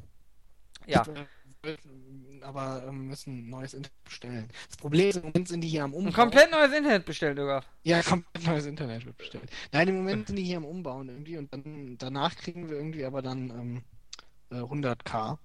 Ja. 0.86 1.05
Äh, 1.63 1.78
aber 2.41 2.84
ähm, 2.88 3.07
müssen 3.07 3.47
ein 3.47 3.49
neues 3.49 3.74
Internet 3.74 4.03
bestellen. 4.03 4.49
Das 4.67 4.76
Problem 4.76 5.07
ist, 5.07 5.15
im 5.15 5.24
Moment 5.24 5.47
sind 5.47 5.61
die 5.61 5.69
hier 5.69 5.86
am 5.86 5.93
Umbau. 5.93 6.09
Ein 6.09 6.13
komplett 6.13 6.51
neues 6.51 6.74
Internet 6.74 7.05
bestellt, 7.05 7.38
Irgaf. 7.38 7.65
Ja, 7.84 8.01
komplett 8.03 8.45
neues 8.45 8.65
Internet 8.65 9.05
wird 9.05 9.17
bestellt. 9.17 9.49
Nein, 9.71 9.88
im 9.88 9.95
Moment 9.95 10.28
sind 10.28 10.36
die 10.36 10.43
hier 10.43 10.57
am 10.57 10.65
Umbauen 10.65 11.07
irgendwie 11.07 11.38
und 11.38 11.53
dann 11.53 11.97
danach 11.97 12.36
kriegen 12.36 12.69
wir 12.69 12.76
irgendwie 12.76 13.05
aber 13.05 13.21
dann 13.21 13.49
ähm, 13.49 13.84
äh, 14.51 14.61
100k. 14.61 15.38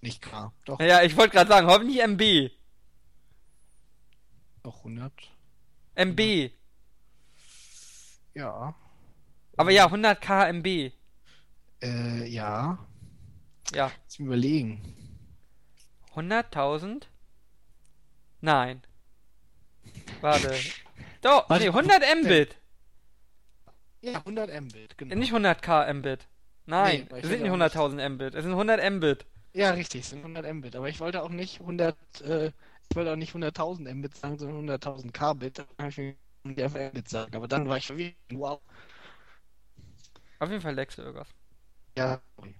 Nicht 0.00 0.22
K, 0.22 0.52
doch, 0.64 0.80
Ja, 0.80 1.02
ich 1.02 1.16
wollte 1.16 1.34
gerade 1.34 1.48
sagen, 1.50 1.66
hoffentlich 1.66 2.00
MB. 2.00 2.50
doch 4.62 4.78
100. 4.78 5.12
MB. 5.96 6.50
Ja. 8.34 8.74
Aber 9.56 9.70
ja, 9.72 9.86
100k 9.86 10.48
MB. 10.52 10.92
Äh, 11.82 12.26
ja. 12.26 12.78
Ja. 13.72 13.90
Mich 14.08 14.20
überlegen. 14.20 14.94
100.000? 16.14 17.04
Nein. 18.40 18.82
Warte. 20.20 20.54
Doch, 21.22 21.48
Warte, 21.50 21.64
nee, 21.64 21.70
100 21.70 22.02
Mbit. 22.22 22.56
Ja, 24.00 24.18
100 24.18 24.60
Mbit, 24.60 24.96
genau. 24.98 25.16
Nicht 25.16 25.32
100k 25.32 25.92
Mbit. 25.94 26.28
Nein, 26.66 27.08
Nee, 27.10 27.18
es 27.20 27.28
sind 27.28 27.42
nicht 27.42 27.50
auch 27.50 27.56
100.000 27.56 28.08
Mbit. 28.10 28.34
Es 28.36 28.44
sind 28.44 28.52
100 28.52 28.90
Mbit. 28.92 29.26
Ja, 29.58 29.70
richtig, 29.70 30.02
es 30.02 30.10
sind 30.10 30.20
100 30.20 30.54
Mbit. 30.54 30.76
Aber 30.76 30.88
ich 30.88 31.00
wollte 31.00 31.20
auch 31.20 31.30
nicht 31.30 31.60
100, 31.60 31.96
äh, 32.20 32.52
ich 32.88 32.96
wollte 32.96 33.10
auch 33.10 33.16
nicht 33.16 33.34
100.000 33.34 33.92
Mbit 33.92 34.16
sagen, 34.16 34.38
sondern 34.38 34.78
100.000 34.78 35.10
Kbit. 35.10 35.58
Dann 35.58 35.66
habe 35.80 35.88
ich 35.88 35.98
mir 35.98 36.14
die 36.44 36.62
Mbit 36.62 37.08
sagen. 37.08 37.34
Aber 37.34 37.48
dann 37.48 37.68
war 37.68 37.76
ich 37.76 37.88
verwirrt. 37.88 38.14
Wow. 38.30 38.60
Auf 40.38 40.48
jeden 40.48 40.62
Fall 40.62 40.76
Lex 40.76 40.98
Irgaf. 40.98 41.34
Ja, 41.96 42.20
sorry. 42.36 42.54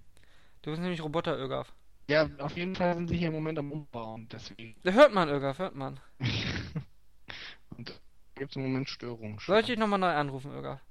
Du 0.61 0.71
bist 0.71 0.81
nämlich 0.81 1.01
Roboter 1.01 1.37
Irgaf. 1.37 1.71
Ja, 2.09 2.29
auf 2.39 2.57
jeden 2.57 2.75
Fall 2.75 2.95
sind 2.95 3.07
sie 3.07 3.15
hier 3.15 3.29
im 3.29 3.35
Moment 3.35 3.59
am 3.59 3.71
Umbauen, 3.71 4.27
deswegen. 4.29 4.75
Da 4.83 4.91
hört 4.91 5.13
man 5.13 5.29
Irgaf, 5.29 5.57
hört 5.57 5.75
man. 5.75 6.01
Und 7.77 7.97
gibt 8.35 8.51
es 8.51 8.57
im 8.57 8.63
Moment 8.63 8.89
Störungen. 8.89 9.39
Soll 9.39 9.61
ich 9.61 9.77
nochmal 9.77 9.99
neu 9.99 10.11
anrufen, 10.11 10.51
Irgaf? 10.51 10.81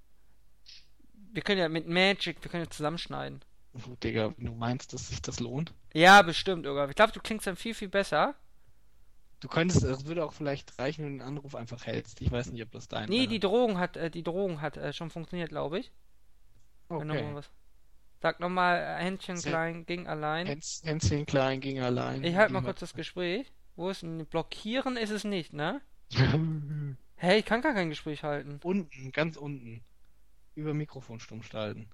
Wir 1.32 1.42
können 1.42 1.60
ja 1.60 1.68
mit 1.68 1.86
Magic, 1.86 2.42
wir 2.42 2.50
können 2.50 2.64
ja 2.64 2.70
zusammenschneiden. 2.70 3.44
Gut, 3.72 4.02
Digga, 4.02 4.32
wenn 4.36 4.46
du 4.46 4.54
meinst, 4.54 4.92
dass 4.92 5.08
sich 5.08 5.22
das 5.22 5.40
lohnt. 5.40 5.72
Ja, 5.94 6.22
bestimmt, 6.22 6.66
Irgaf. 6.66 6.90
Ich 6.90 6.96
glaube, 6.96 7.12
du 7.12 7.20
klingst 7.20 7.46
dann 7.46 7.56
viel, 7.56 7.74
viel 7.74 7.88
besser. 7.88 8.34
Du 9.40 9.46
könntest, 9.48 9.84
es 9.84 10.04
würde 10.06 10.24
auch 10.24 10.32
vielleicht 10.32 10.78
reichen, 10.80 11.04
wenn 11.04 11.12
du 11.18 11.18
den 11.24 11.28
Anruf 11.28 11.54
einfach 11.54 11.86
hältst. 11.86 12.20
Ich 12.20 12.30
weiß 12.30 12.50
nicht, 12.50 12.62
ob 12.62 12.72
das 12.72 12.88
dein 12.88 13.08
Nee, 13.08 13.24
äh, 13.24 13.26
die 13.28 13.38
Drohung 13.38 13.78
hat, 13.78 13.96
äh, 13.96 14.10
die 14.10 14.24
Drohung 14.24 14.60
hat 14.60 14.76
äh, 14.76 14.92
schon 14.92 15.10
funktioniert, 15.10 15.50
glaube 15.50 15.78
ich. 15.78 15.92
Wenn 16.88 17.06
noch 17.06 17.14
mal 17.14 17.22
Okay. 17.22 17.34
was. 17.34 17.50
Sag 18.20 18.40
nochmal, 18.40 18.78
äh, 18.78 19.04
Händchen 19.04 19.36
klein, 19.36 19.86
ging 19.86 20.08
allein. 20.08 20.46
Häns, 20.48 20.82
Hänschen 20.84 21.24
klein 21.24 21.60
ging 21.60 21.78
allein. 21.78 22.24
Ich 22.24 22.34
halte 22.34 22.52
mal 22.52 22.62
kurz 22.62 22.80
das 22.80 22.94
Gespräch. 22.94 23.46
Wo 23.76 23.90
ist 23.90 24.02
denn? 24.02 24.26
Blockieren 24.26 24.96
ist 24.96 25.10
es 25.10 25.22
nicht, 25.24 25.52
ne? 25.52 25.80
Hey, 27.20 27.40
ich 27.40 27.44
kann 27.44 27.62
gar 27.62 27.74
kein 27.74 27.88
Gespräch 27.88 28.22
halten. 28.22 28.60
unten, 28.62 29.10
ganz 29.10 29.36
unten. 29.36 29.82
Über 30.54 30.72
Mikrofon 30.72 31.18
stumm 31.18 31.42
schalten. 31.42 31.88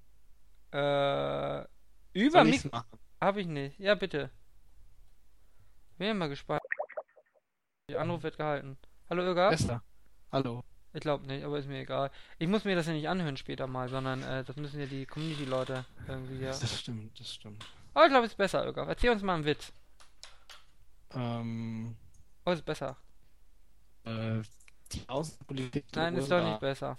Äh, 0.74 1.64
über 2.14 2.42
mich 2.44 2.68
habe 3.20 3.40
ich 3.40 3.46
nicht. 3.46 3.78
Ja, 3.78 3.94
bitte. 3.94 4.30
Bin 5.98 6.18
mal 6.18 6.28
gespannt. 6.28 6.60
Der 7.88 8.00
Anruf 8.00 8.24
wird 8.24 8.36
gehalten. 8.36 8.76
Hallo 9.08 9.22
Irga? 9.22 9.50
Besser. 9.50 9.82
Hallo. 10.32 10.64
Ich 10.92 11.00
glaube 11.00 11.26
nicht, 11.26 11.44
aber 11.44 11.58
ist 11.58 11.68
mir 11.68 11.78
egal. 11.80 12.10
Ich 12.38 12.48
muss 12.48 12.64
mir 12.64 12.74
das 12.74 12.86
ja 12.86 12.92
nicht 12.92 13.08
anhören 13.08 13.36
später 13.36 13.66
mal, 13.68 13.88
sondern 13.88 14.22
äh, 14.24 14.42
das 14.42 14.56
müssen 14.56 14.80
ja 14.80 14.86
die 14.86 15.06
Community-Leute 15.06 15.84
irgendwie 16.08 16.40
ja. 16.42 16.50
Das 16.50 16.80
stimmt, 16.80 17.18
das 17.20 17.32
stimmt. 17.34 17.64
Aber 17.94 18.06
ich 18.06 18.10
glaube, 18.10 18.26
es 18.26 18.32
ist 18.32 18.36
besser, 18.38 18.64
Irga. 18.64 18.84
Erzähl 18.86 19.10
uns 19.10 19.22
mal 19.22 19.34
einen 19.34 19.44
Witz. 19.44 19.72
Ähm, 21.12 21.96
Oh, 22.46 22.50
ist 22.50 22.64
besser. 22.64 22.96
äh, 24.04 24.42
die 24.92 25.08
Außenpolitik. 25.08 25.84
Nein, 25.94 26.16
ist 26.16 26.30
doch 26.30 26.44
nicht 26.44 26.60
besser. 26.60 26.98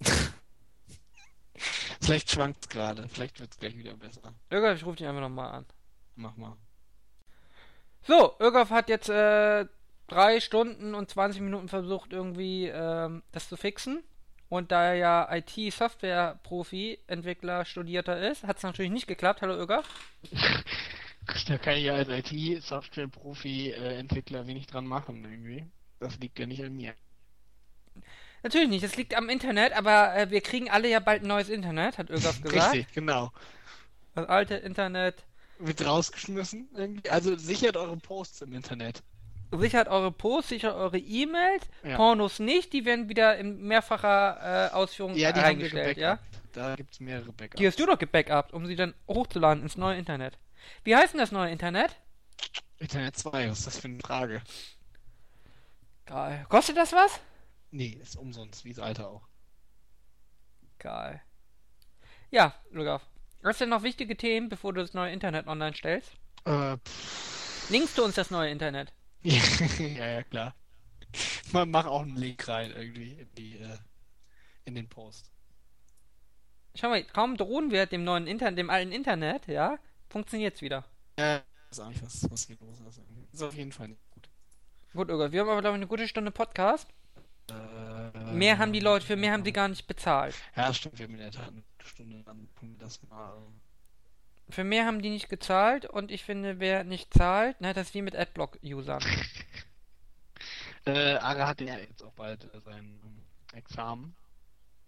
Vielleicht 2.02 2.30
schwankt's 2.30 2.68
gerade. 2.68 3.08
Vielleicht 3.08 3.38
wird's 3.38 3.58
gleich 3.58 3.76
wieder 3.78 3.94
besser. 3.94 4.34
Irga, 4.50 4.72
ich 4.74 4.84
rufe 4.84 4.96
dich 4.96 5.06
einfach 5.06 5.20
nochmal 5.20 5.52
an. 5.52 5.66
Mach 6.16 6.36
mal. 6.36 6.56
So, 8.02 8.34
Irgaf 8.40 8.70
hat 8.70 8.88
jetzt 8.88 9.08
äh, 9.08 9.66
drei 10.08 10.40
Stunden 10.40 10.94
und 10.96 11.08
20 11.08 11.40
Minuten 11.40 11.68
versucht, 11.68 12.12
irgendwie 12.12 12.66
ähm, 12.66 13.22
das 13.30 13.48
zu 13.48 13.56
fixen. 13.56 14.02
Und 14.48 14.72
da 14.72 14.84
er 14.84 14.94
ja 14.94 15.28
IT-Software-Profi, 15.34 16.98
Entwickler, 17.06 17.64
Studierter 17.64 18.20
ist, 18.30 18.44
hat 18.44 18.58
es 18.58 18.64
natürlich 18.64 18.92
nicht 18.92 19.06
geklappt. 19.06 19.40
Hallo 19.40 19.54
Öger. 19.54 19.82
da 21.46 21.58
kann 21.58 21.76
ich 21.76 21.84
ja 21.84 21.94
als 21.94 22.08
IT-Software-Profi, 22.08 23.70
äh, 23.70 24.46
wenig 24.46 24.66
dran 24.66 24.86
machen, 24.86 25.24
irgendwie. 25.24 25.64
Das 26.00 26.18
liegt 26.18 26.38
ja 26.38 26.46
nicht 26.46 26.62
an 26.64 26.74
mir. 26.74 26.94
Natürlich 28.42 28.68
nicht, 28.68 28.84
das 28.84 28.96
liegt 28.96 29.14
am 29.14 29.28
Internet, 29.28 29.72
aber 29.72 30.16
äh, 30.16 30.30
wir 30.30 30.40
kriegen 30.40 30.68
alle 30.68 30.88
ja 30.88 30.98
bald 31.00 31.22
ein 31.22 31.28
neues 31.28 31.48
Internet, 31.48 31.98
hat 31.98 32.10
Ögaf 32.10 32.42
gesagt. 32.42 32.74
Richtig, 32.74 32.92
genau. 32.94 33.32
Das 34.14 34.28
alte 34.28 34.54
Internet. 34.54 35.24
Wird 35.58 35.84
rausgeschmissen. 35.84 36.68
Irgendwie. 36.74 37.08
Also 37.08 37.36
sichert 37.36 37.76
eure 37.76 37.96
Posts 37.96 38.42
im 38.42 38.52
Internet. 38.52 39.02
Sichert 39.52 39.88
eure 39.88 40.10
Posts, 40.10 40.48
sichert 40.48 40.74
eure 40.74 40.98
E-Mails, 40.98 41.64
ja. 41.84 41.96
Pornos 41.96 42.38
nicht, 42.38 42.72
die 42.72 42.84
werden 42.84 43.08
wieder 43.08 43.36
in 43.36 43.62
mehrfacher 43.62 44.70
äh, 44.70 44.74
Ausführung 44.74 45.14
ja, 45.14 45.30
die 45.30 45.40
eingestellt, 45.40 45.98
ja? 45.98 46.18
Da 46.52 46.74
gibt 46.74 46.92
es 46.94 47.00
mehrere 47.00 47.32
Backups. 47.32 47.58
Die 47.58 47.66
hast 47.66 47.78
du 47.78 47.86
doch 47.86 47.98
gebackupt, 47.98 48.52
um 48.52 48.66
sie 48.66 48.76
dann 48.76 48.94
hochzuladen 49.06 49.62
ins 49.62 49.76
neue 49.76 49.98
Internet. 49.98 50.38
Wie 50.84 50.96
heißt 50.96 51.12
denn 51.12 51.20
das 51.20 51.32
neue 51.32 51.50
Internet? 51.50 51.96
Internet 52.78 53.16
2, 53.16 53.50
was 53.50 53.58
ist 53.58 53.66
das 53.66 53.78
für 53.78 53.88
eine 53.88 54.00
Frage? 54.00 54.42
Geil. 56.06 56.46
Kostet 56.48 56.76
das 56.76 56.92
was? 56.92 57.20
Nee, 57.72 57.98
ist 58.02 58.16
umsonst, 58.16 58.64
wie 58.64 58.74
das 58.74 58.78
alte 58.78 59.08
auch. 59.08 59.26
Geil. 60.78 61.22
Ja, 62.30 62.54
Lugaf. 62.70 63.02
Hast 63.42 63.60
du 63.60 63.64
denn 63.64 63.70
noch 63.70 63.82
wichtige 63.82 64.16
Themen, 64.16 64.48
bevor 64.48 64.72
du 64.72 64.82
das 64.82 64.94
neue 64.94 65.12
Internet 65.12 65.46
online 65.46 65.74
stellst? 65.74 66.12
Äh, 66.44 66.76
pff. 66.76 67.70
Linkst 67.70 67.96
du 67.96 68.04
uns 68.04 68.14
das 68.14 68.30
neue 68.30 68.50
Internet? 68.50 68.92
ja, 69.22 70.06
ja, 70.06 70.22
klar. 70.22 70.54
Man 71.52 71.70
macht 71.70 71.86
auch 71.86 72.02
einen 72.02 72.16
Link 72.16 72.46
rein 72.46 72.72
irgendwie 72.72 73.12
in 73.12 73.34
die, 73.36 73.58
äh, 73.58 73.78
in 74.66 74.74
den 74.74 74.88
Post. 74.88 75.30
Schau 76.74 76.90
mal, 76.90 77.02
kaum 77.04 77.36
drohen 77.36 77.70
wir 77.70 77.86
dem 77.86 78.04
neuen 78.04 78.26
Internet, 78.26 78.58
dem 78.58 78.70
alten 78.70 78.92
Internet, 78.92 79.46
ja, 79.46 79.78
funktioniert's 80.08 80.60
wieder. 80.60 80.84
Ja, 81.18 81.42
das 81.70 81.78
ist 81.78 81.88
nicht 81.88 82.02
was, 82.02 82.30
was 82.30 82.46
hier 82.46 82.56
los 82.60 82.80
ist. 82.80 83.00
Ist 83.32 83.42
auf 83.42 83.54
jeden 83.54 83.72
Fall 83.72 83.88
nicht 83.88 84.10
gut. 84.10 84.28
Gut, 84.92 85.10
Uga, 85.10 85.32
wir 85.32 85.40
haben 85.40 85.48
aber, 85.48 85.60
glaube 85.62 85.76
ich, 85.76 85.80
eine 85.80 85.86
gute 85.86 86.08
Stunde 86.08 86.30
Podcast. 86.30 86.88
Äh, 88.32 88.36
mehr 88.36 88.58
haben 88.58 88.72
die 88.72 88.80
Leute, 88.80 89.06
für 89.06 89.16
mehr 89.16 89.32
haben 89.32 89.44
sie 89.44 89.52
gar 89.52 89.68
nicht 89.68 89.86
bezahlt. 89.86 90.34
Ja, 90.56 90.72
stimmt, 90.72 90.98
wir 90.98 91.06
haben 91.06 91.14
in 91.14 91.20
der 91.20 91.30
Tat 91.30 91.48
eine 91.48 91.62
Stunde 91.84 92.22
dann 92.24 92.48
das 92.78 93.02
mal. 93.08 93.36
Für 94.48 94.64
mehr 94.64 94.86
haben 94.86 95.02
die 95.02 95.10
nicht 95.10 95.28
gezahlt 95.28 95.86
und 95.86 96.10
ich 96.10 96.24
finde, 96.24 96.58
wer 96.58 96.84
nicht 96.84 97.14
zahlt, 97.14 97.60
ne, 97.60 97.72
das 97.72 97.88
ist 97.88 97.94
wie 97.94 98.02
mit 98.02 98.16
Adblock-Usern. 98.16 99.02
äh, 100.86 101.14
Ara 101.16 101.46
hat 101.46 101.60
ja 101.60 101.78
jetzt 101.78 102.02
auch 102.02 102.12
bald 102.12 102.44
äh, 102.52 102.60
sein 102.60 103.00
Examen 103.54 104.14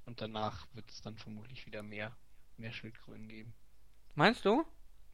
und 0.06 0.20
danach 0.20 0.66
wird 0.74 0.90
es 0.90 1.00
dann 1.00 1.16
vermutlich 1.16 1.66
wieder 1.66 1.82
mehr, 1.82 2.14
mehr 2.56 2.72
Schildkröten 2.72 3.28
geben. 3.28 3.54
Meinst 4.14 4.44
du? 4.44 4.64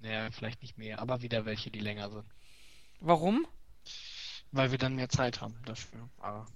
Naja, 0.01 0.31
vielleicht 0.31 0.63
nicht 0.63 0.79
mehr, 0.79 0.99
aber 0.99 1.23
wieder 1.23 1.45
welche, 1.45 1.71
die 1.71 1.81
länger 1.81 2.11
sind. 2.11 2.25
Warum? 3.01 3.47
Weil 4.53 4.71
wir 4.71 4.79
dann 4.79 4.97
mehr 4.97 5.09
Zeit 5.09 5.41
haben 5.41 5.57
dafür. 5.65 6.09
Aber 6.19 6.47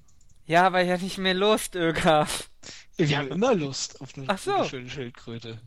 ja, 0.46 0.72
weil 0.72 0.86
ja 0.86 0.96
nicht 0.96 1.18
mehr 1.18 1.34
Lust, 1.34 1.74
Öga. 1.74 2.26
Wir 2.96 3.18
haben 3.18 3.28
immer 3.28 3.54
Lust 3.54 4.00
auf 4.00 4.16
eine, 4.16 4.26
Ach 4.28 4.38
so. 4.38 4.64
schöne 4.64 4.88
Schildkröte. 4.88 5.58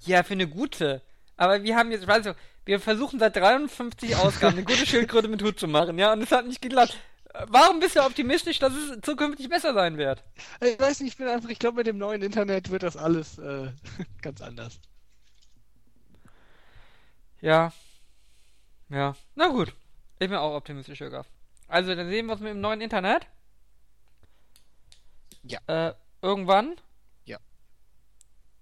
Ja, 0.00 0.22
für 0.22 0.34
eine 0.34 0.46
gute. 0.48 1.02
Aber 1.36 1.62
wir 1.62 1.76
haben 1.76 1.90
jetzt, 1.90 2.06
weißt 2.06 2.26
du, 2.26 2.36
wir 2.64 2.80
versuchen 2.80 3.18
seit 3.18 3.36
53 3.36 4.16
Ausgaben 4.16 4.54
eine 4.54 4.64
gute 4.64 4.86
Schildkröte 4.86 5.28
mit 5.28 5.42
Hut 5.42 5.58
zu 5.58 5.68
machen, 5.68 5.98
ja, 5.98 6.12
und 6.12 6.22
es 6.22 6.32
hat 6.32 6.46
nicht 6.46 6.62
geklappt. 6.62 6.96
Warum 7.48 7.80
bist 7.80 7.96
du 7.96 8.00
optimistisch, 8.04 8.58
dass 8.58 8.72
es 8.72 9.00
zukünftig 9.02 9.48
besser 9.48 9.74
sein 9.74 9.98
wird? 9.98 10.24
Ich 10.60 10.80
weiß 10.80 11.00
nicht, 11.00 11.12
ich 11.12 11.18
bin 11.18 11.28
einfach, 11.28 11.50
ich 11.50 11.58
glaube, 11.58 11.76
mit 11.78 11.86
dem 11.86 11.98
neuen 11.98 12.22
Internet 12.22 12.70
wird 12.70 12.82
das 12.82 12.96
alles 12.96 13.38
äh, 13.38 13.70
ganz 14.22 14.40
anders. 14.40 14.80
Ja. 17.40 17.72
Ja. 18.88 19.14
Na 19.34 19.48
gut. 19.48 19.74
Ich 20.18 20.28
bin 20.28 20.38
auch 20.38 20.56
optimistisch, 20.56 21.00
Jürgen. 21.00 21.24
Also, 21.68 21.94
dann 21.94 22.08
sehen 22.08 22.26
wir 22.26 22.32
uns 22.32 22.40
mit 22.40 22.50
dem 22.52 22.60
neuen 22.60 22.80
Internet. 22.80 23.26
Ja. 25.48 25.60
Äh, 25.66 25.94
irgendwann? 26.22 26.76
Ja. 27.24 27.38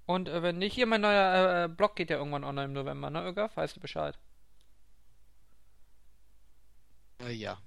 Und 0.07 0.29
äh, 0.29 0.43
wenn 0.43 0.59
nicht, 0.59 0.75
hier 0.75 0.87
mein 0.87 1.01
neuer 1.01 1.65
äh, 1.65 1.69
Blog 1.69 1.97
geht 1.97 2.11
ja 2.11 2.17
irgendwann 2.17 2.45
online 2.45 2.67
im 2.67 2.73
November, 2.73 3.11
ne, 3.11 3.27
Ögaf? 3.27 3.57
Weißt 3.57 3.77
du 3.77 3.81
Bescheid? 3.81 4.19
Äh, 7.21 7.33
ja. 7.33 7.59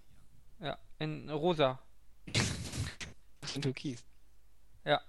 Ja, 0.60 0.78
in 1.00 1.30
rosa. 1.30 1.80
in 3.56 3.62
Türkis. 3.62 4.04
Ja. 4.86 5.02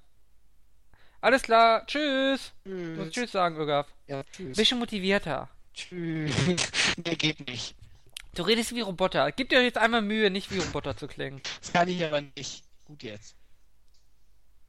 Alles 1.21 1.43
klar, 1.43 1.87
tschüss. 1.87 2.53
Tschüss. 2.65 2.97
Du 2.97 3.03
musst 3.03 3.13
tschüss 3.13 3.33
sagen, 3.33 3.57
Ögaf. 3.57 3.89
Ja, 4.07 4.23
tschüss. 4.25 4.57
Bisschen 4.57 4.79
motivierter. 4.79 5.49
Tschüss. 5.75 6.35
nee, 7.05 7.17
geht 7.17 7.47
nicht. 7.47 7.75
Du 8.35 8.43
redest 8.43 8.75
wie 8.75 8.83
Roboter. 8.83 9.33
Gib 9.33 9.49
dir 9.49 9.63
jetzt 9.63 9.79
einmal 9.79 10.03
Mühe, 10.03 10.31
nicht 10.31 10.53
wie 10.53 10.59
Roboter 10.59 10.97
zu 10.97 11.09
klingen. 11.09 11.43
Das 11.61 11.73
kann 11.73 11.89
ich 11.89 12.05
aber 12.05 12.21
nicht. 12.21 12.65
Gut 12.85 13.03
jetzt. 13.03 13.38